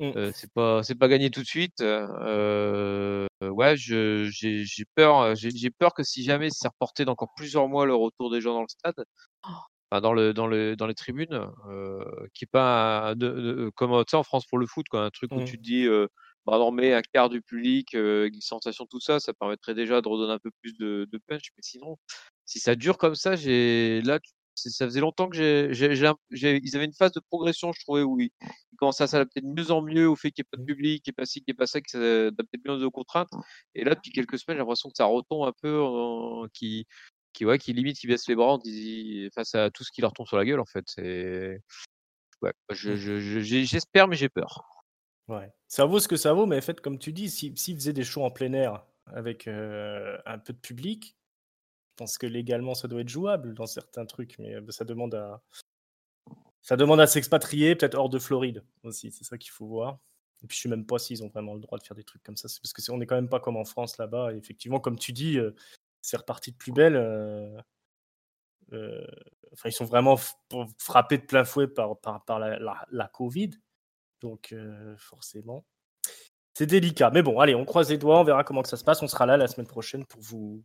Mmh. 0.00 0.32
c'est 0.34 0.52
pas 0.52 0.82
c'est 0.82 0.96
pas 0.96 1.06
gagné 1.08 1.30
tout 1.30 1.42
de 1.42 1.46
suite. 1.46 1.80
ouais, 1.80 3.76
je 3.76 4.28
j'ai 4.30 4.84
peur 4.94 5.34
j'ai 5.36 5.70
peur 5.70 5.94
que 5.94 6.02
si 6.02 6.24
jamais 6.24 6.48
c'est 6.50 6.68
reporté 6.68 7.04
d'encore 7.04 7.32
plusieurs 7.36 7.68
mois 7.68 7.86
le 7.86 7.94
retour 7.94 8.30
des 8.30 8.40
gens 8.40 8.54
dans 8.54 8.62
le 8.62 8.68
stade, 8.68 9.04
enfin 9.42 10.00
dans 10.00 10.12
le 10.12 10.34
dans 10.34 10.46
le 10.46 10.74
dans 10.76 10.86
les 10.86 10.94
tribunes, 10.94 11.48
euh, 11.68 12.04
qui 12.34 12.46
pas 12.46 13.14
de, 13.16 13.70
comme 13.76 13.92
tu 14.04 14.10
sais 14.10 14.16
en 14.16 14.24
France 14.24 14.46
pour 14.46 14.58
le 14.58 14.66
foot 14.66 14.86
quoi, 14.90 15.04
un 15.04 15.10
truc 15.10 15.30
où 15.32 15.40
mmh. 15.40 15.44
tu 15.44 15.58
te 15.58 15.62
dis 15.62 15.86
bah 16.46 16.58
on 16.60 16.72
met 16.72 16.92
un 16.92 17.02
quart 17.02 17.30
du 17.30 17.40
public, 17.42 17.94
euh, 17.94 18.30
sensation 18.40 18.86
tout 18.86 19.00
ça, 19.00 19.18
ça 19.20 19.32
permettrait 19.32 19.74
déjà 19.74 20.00
de 20.00 20.08
redonner 20.08 20.34
un 20.34 20.38
peu 20.38 20.50
plus 20.60 20.76
de, 20.76 21.08
de 21.10 21.18
punch. 21.26 21.50
Mais 21.56 21.62
sinon, 21.62 21.96
si 22.44 22.60
ça 22.60 22.74
dure 22.74 22.98
comme 22.98 23.14
ça, 23.14 23.36
j'ai 23.36 24.02
là 24.02 24.18
ça 24.54 24.86
faisait 24.86 25.00
longtemps 25.00 25.28
que 25.28 25.36
j'ai, 25.36 25.70
ils 25.72 26.76
avaient 26.76 26.84
une 26.84 26.92
phase 26.92 27.12
de 27.12 27.20
progression, 27.20 27.72
je 27.72 27.80
trouvais, 27.80 28.02
où 28.02 28.20
ils, 28.20 28.30
commençaient 28.76 29.04
à 29.04 29.06
s'adapter 29.06 29.40
de 29.40 29.46
mieux 29.46 29.70
en 29.70 29.82
mieux 29.82 30.08
au 30.08 30.16
fait 30.16 30.30
qu'il 30.30 30.42
n'y 30.42 30.46
ait 30.46 30.50
pas 30.50 30.56
de 30.56 30.62
mmh. 30.62 30.66
public, 30.66 31.02
qu'il 31.04 31.10
n'y 31.10 31.14
ait 31.14 31.22
pas 31.22 31.26
ci, 31.26 31.40
qu'il 31.40 31.52
n'y 31.52 31.56
ait 31.56 31.58
pas 31.58 31.66
ça, 31.66 31.80
qu'ils 31.80 32.00
s'adaptaient 32.00 32.58
bien 32.58 32.74
aux 32.74 32.90
contraintes. 32.90 33.30
Et 33.74 33.84
là, 33.84 33.94
depuis 33.94 34.12
quelques 34.12 34.38
semaines, 34.38 34.56
j'ai 34.56 34.62
l'impression 34.62 34.88
que 34.88 34.96
ça 34.96 35.04
retombe 35.04 35.46
un 35.46 35.52
peu, 35.60 36.48
qui, 36.52 36.86
qui, 37.32 37.44
ouais, 37.44 37.58
qui 37.58 37.72
limite, 37.72 38.02
ils 38.02 38.08
baissent 38.08 38.28
les 38.28 38.34
bras 38.34 38.58
face 39.34 39.54
à 39.54 39.70
tout 39.70 39.84
ce 39.84 39.90
qui 39.92 40.00
leur 40.00 40.12
tombe 40.12 40.26
sur 40.26 40.36
la 40.36 40.44
gueule, 40.44 40.60
en 40.60 40.66
fait. 40.66 40.84
C'est, 40.86 41.60
ouais, 42.42 42.52
mmh. 42.70 43.40
j'espère, 43.64 44.08
mais 44.08 44.16
j'ai 44.16 44.28
peur. 44.28 44.64
Ouais. 45.28 45.50
Ça 45.68 45.86
vaut 45.86 46.00
ce 46.00 46.08
que 46.08 46.16
ça 46.16 46.32
vaut, 46.32 46.46
mais 46.46 46.58
en 46.58 46.62
fait, 46.62 46.80
comme 46.80 46.98
tu 46.98 47.12
dis, 47.12 47.30
s'ils 47.30 47.58
si, 47.58 47.74
faisaient 47.74 47.92
des 47.92 48.04
shows 48.04 48.24
en 48.24 48.30
plein 48.30 48.52
air 48.52 48.84
avec 49.06 49.48
euh, 49.48 50.18
un 50.26 50.38
peu 50.38 50.52
de 50.52 50.58
public, 50.58 51.16
pense 51.96 52.18
que 52.18 52.26
légalement, 52.26 52.74
ça 52.74 52.88
doit 52.88 53.00
être 53.00 53.08
jouable 53.08 53.54
dans 53.54 53.66
certains 53.66 54.06
trucs, 54.06 54.38
mais 54.38 54.54
ça 54.70 54.84
demande 54.84 55.14
à, 55.14 55.42
Ça 56.62 56.76
demande 56.76 57.00
à 57.00 57.06
s'expatrier, 57.06 57.76
peut-être 57.76 57.94
hors 57.94 58.08
de 58.08 58.18
Floride 58.18 58.64
aussi, 58.82 59.10
c'est 59.10 59.24
ça 59.24 59.38
qu'il 59.38 59.50
faut 59.50 59.66
voir. 59.66 59.98
Et 60.42 60.46
puis 60.46 60.56
je 60.56 60.62
sais 60.62 60.68
même 60.68 60.86
pas 60.86 60.98
s'ils 60.98 61.22
ont 61.22 61.28
vraiment 61.28 61.54
le 61.54 61.60
droit 61.60 61.78
de 61.78 61.84
faire 61.84 61.96
des 61.96 62.04
trucs 62.04 62.22
comme 62.22 62.36
ça, 62.36 62.48
c'est 62.48 62.60
parce 62.60 62.72
que 62.72 62.92
on 62.92 62.98
n'est 62.98 63.06
quand 63.06 63.14
même 63.14 63.28
pas 63.28 63.40
comme 63.40 63.56
en 63.56 63.64
France 63.64 63.98
là-bas. 63.98 64.34
effectivement, 64.34 64.80
comme 64.80 64.98
tu 64.98 65.12
dis, 65.12 65.38
c'est 66.02 66.16
reparti 66.16 66.52
de 66.52 66.56
plus 66.56 66.72
belle. 66.72 66.96
enfin, 68.70 69.68
ils 69.68 69.72
sont 69.72 69.84
vraiment 69.84 70.18
frappés 70.78 71.18
de 71.18 71.24
plein 71.24 71.44
fouet 71.44 71.68
par, 71.68 71.98
par, 72.00 72.38
la, 72.38 72.86
la, 72.90 73.08
Covid. 73.08 73.50
Donc, 74.20 74.54
forcément, 74.98 75.64
c'est 76.54 76.66
délicat. 76.66 77.10
Mais 77.10 77.22
bon, 77.22 77.40
allez, 77.40 77.54
on 77.54 77.64
croise 77.64 77.90
les 77.90 77.98
doigts, 77.98 78.20
on 78.20 78.24
verra 78.24 78.44
comment 78.44 78.62
que 78.62 78.68
ça 78.68 78.76
se 78.76 78.84
passe. 78.84 79.02
On 79.02 79.08
sera 79.08 79.26
là 79.26 79.36
la 79.36 79.48
semaine 79.48 79.66
prochaine 79.66 80.06
pour 80.06 80.20
vous, 80.20 80.62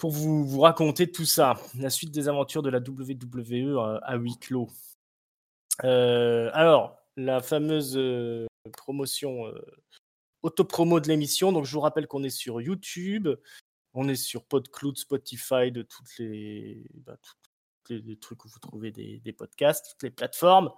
pour 0.00 0.10
vous, 0.10 0.60
raconter 0.60 1.12
tout 1.12 1.26
ça. 1.26 1.60
La 1.78 1.90
suite 1.90 2.10
des 2.10 2.28
aventures 2.28 2.62
de 2.62 2.70
la 2.70 2.78
WWE 2.78 4.00
à, 4.02 4.16
huis 4.16 4.38
clos. 4.38 4.68
alors, 5.78 6.96
la 7.16 7.40
fameuse 7.40 8.00
promotion, 8.72 9.52
auto-promo 10.42 11.00
de 11.00 11.08
l'émission. 11.08 11.52
Donc, 11.52 11.66
je 11.66 11.72
vous 11.72 11.80
rappelle 11.80 12.06
qu'on 12.06 12.24
est 12.24 12.30
sur 12.30 12.62
YouTube, 12.62 13.28
on 13.92 14.08
est 14.08 14.16
sur 14.16 14.44
PodCloud, 14.44 14.96
Spotify, 14.96 15.70
de 15.70 15.82
toutes 15.82 16.16
les, 16.18 16.82
bah, 16.94 17.18
les, 17.90 18.16
trucs 18.16 18.44
où 18.46 18.48
vous 18.48 18.58
trouvez 18.58 18.90
des, 18.90 19.32
podcasts, 19.32 19.90
toutes 19.92 20.02
les 20.02 20.10
plateformes. 20.10 20.70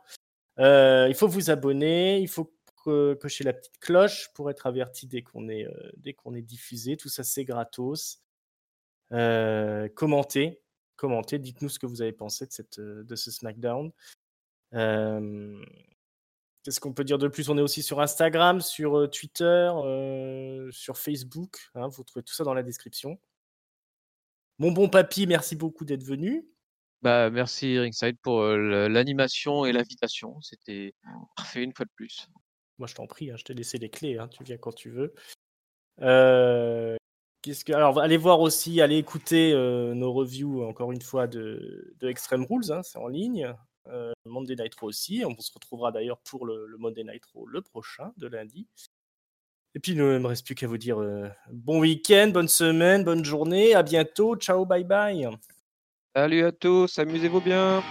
il 0.58 1.14
faut 1.16 1.28
vous 1.28 1.48
abonner, 1.48 2.18
il 2.18 2.28
faut 2.28 2.52
cocher 2.74 3.44
la 3.44 3.52
petite 3.52 3.78
cloche 3.78 4.30
pour 4.34 4.50
être 4.50 4.66
averti 4.66 5.06
dès 5.06 5.22
qu'on 5.22 5.48
est, 5.48 5.68
dès 5.96 6.12
qu'on 6.12 6.34
est 6.34 6.42
diffusé. 6.42 6.96
Tout 6.96 7.08
ça, 7.08 7.22
c'est 7.22 7.44
gratos. 7.44 8.20
Commentez, 9.94 10.60
commentez, 10.96 11.38
dites-nous 11.38 11.68
ce 11.68 11.78
que 11.78 11.86
vous 11.86 12.02
avez 12.02 12.12
pensé 12.12 12.46
de, 12.46 12.52
cette, 12.52 12.80
de 12.80 13.14
ce 13.14 13.30
SmackDown. 13.30 13.92
Qu'est-ce 16.62 16.78
qu'on 16.78 16.92
peut 16.92 17.02
dire 17.02 17.18
de 17.18 17.26
plus? 17.26 17.48
On 17.48 17.58
est 17.58 17.62
aussi 17.62 17.82
sur 17.82 18.00
Instagram, 18.00 18.60
sur 18.60 18.96
euh, 18.96 19.08
Twitter, 19.08 19.70
euh, 19.74 20.70
sur 20.70 20.96
Facebook. 20.96 21.70
Hein, 21.74 21.88
vous 21.88 22.04
trouvez 22.04 22.22
tout 22.22 22.34
ça 22.34 22.44
dans 22.44 22.54
la 22.54 22.62
description. 22.62 23.18
Mon 24.58 24.70
bon 24.70 24.88
papy, 24.88 25.26
merci 25.26 25.56
beaucoup 25.56 25.84
d'être 25.84 26.04
venu. 26.04 26.46
Bah, 27.00 27.30
merci 27.30 27.80
Ringside 27.80 28.16
pour 28.22 28.42
euh, 28.42 28.88
l'animation 28.88 29.64
et 29.64 29.72
l'invitation. 29.72 30.40
C'était 30.40 30.94
parfait 31.34 31.64
une 31.64 31.74
fois 31.74 31.84
de 31.84 31.90
plus. 31.96 32.28
Moi, 32.78 32.86
je 32.86 32.94
t'en 32.94 33.08
prie, 33.08 33.32
hein, 33.32 33.36
je 33.36 33.42
t'ai 33.42 33.54
laissé 33.54 33.78
les 33.78 33.90
clés. 33.90 34.18
Hein, 34.18 34.28
tu 34.28 34.44
viens 34.44 34.56
quand 34.56 34.72
tu 34.72 34.90
veux. 34.90 35.14
Alors, 37.68 37.98
allez 38.00 38.16
voir 38.16 38.40
aussi, 38.40 38.80
allez 38.80 38.96
écouter 38.96 39.52
nos 39.52 40.12
reviews, 40.12 40.64
encore 40.64 40.92
une 40.92 41.02
fois, 41.02 41.26
de, 41.26 41.94
Extreme 42.02 42.46
Rules. 42.48 42.82
c'est 42.84 42.98
en 42.98 43.08
ligne. 43.08 43.52
Euh, 43.88 44.12
Monday 44.24 44.54
Nitro 44.56 44.88
aussi. 44.88 45.24
On 45.26 45.38
se 45.40 45.52
retrouvera 45.52 45.92
d'ailleurs 45.92 46.18
pour 46.18 46.46
le, 46.46 46.76
Monday 46.78 47.04
Nitro 47.04 47.46
le 47.46 47.62
prochain 47.62 48.12
de 48.16 48.26
lundi. 48.28 48.66
Et 49.74 49.80
puis, 49.80 49.92
il 49.92 49.98
ne 49.98 50.18
me 50.18 50.26
reste 50.26 50.44
plus 50.44 50.54
qu'à 50.54 50.66
vous 50.66 50.78
dire 50.78 51.00
euh, 51.00 51.28
bon 51.50 51.80
week-end, 51.80 52.30
bonne 52.32 52.48
semaine, 52.48 53.04
bonne 53.04 53.24
journée, 53.24 53.74
à 53.74 53.82
bientôt, 53.82 54.36
ciao, 54.36 54.66
bye 54.66 54.84
bye. 54.84 55.28
Salut 56.14 56.44
à 56.44 56.52
tous, 56.52 56.98
amusez-vous 56.98 57.40
bien. 57.40 57.82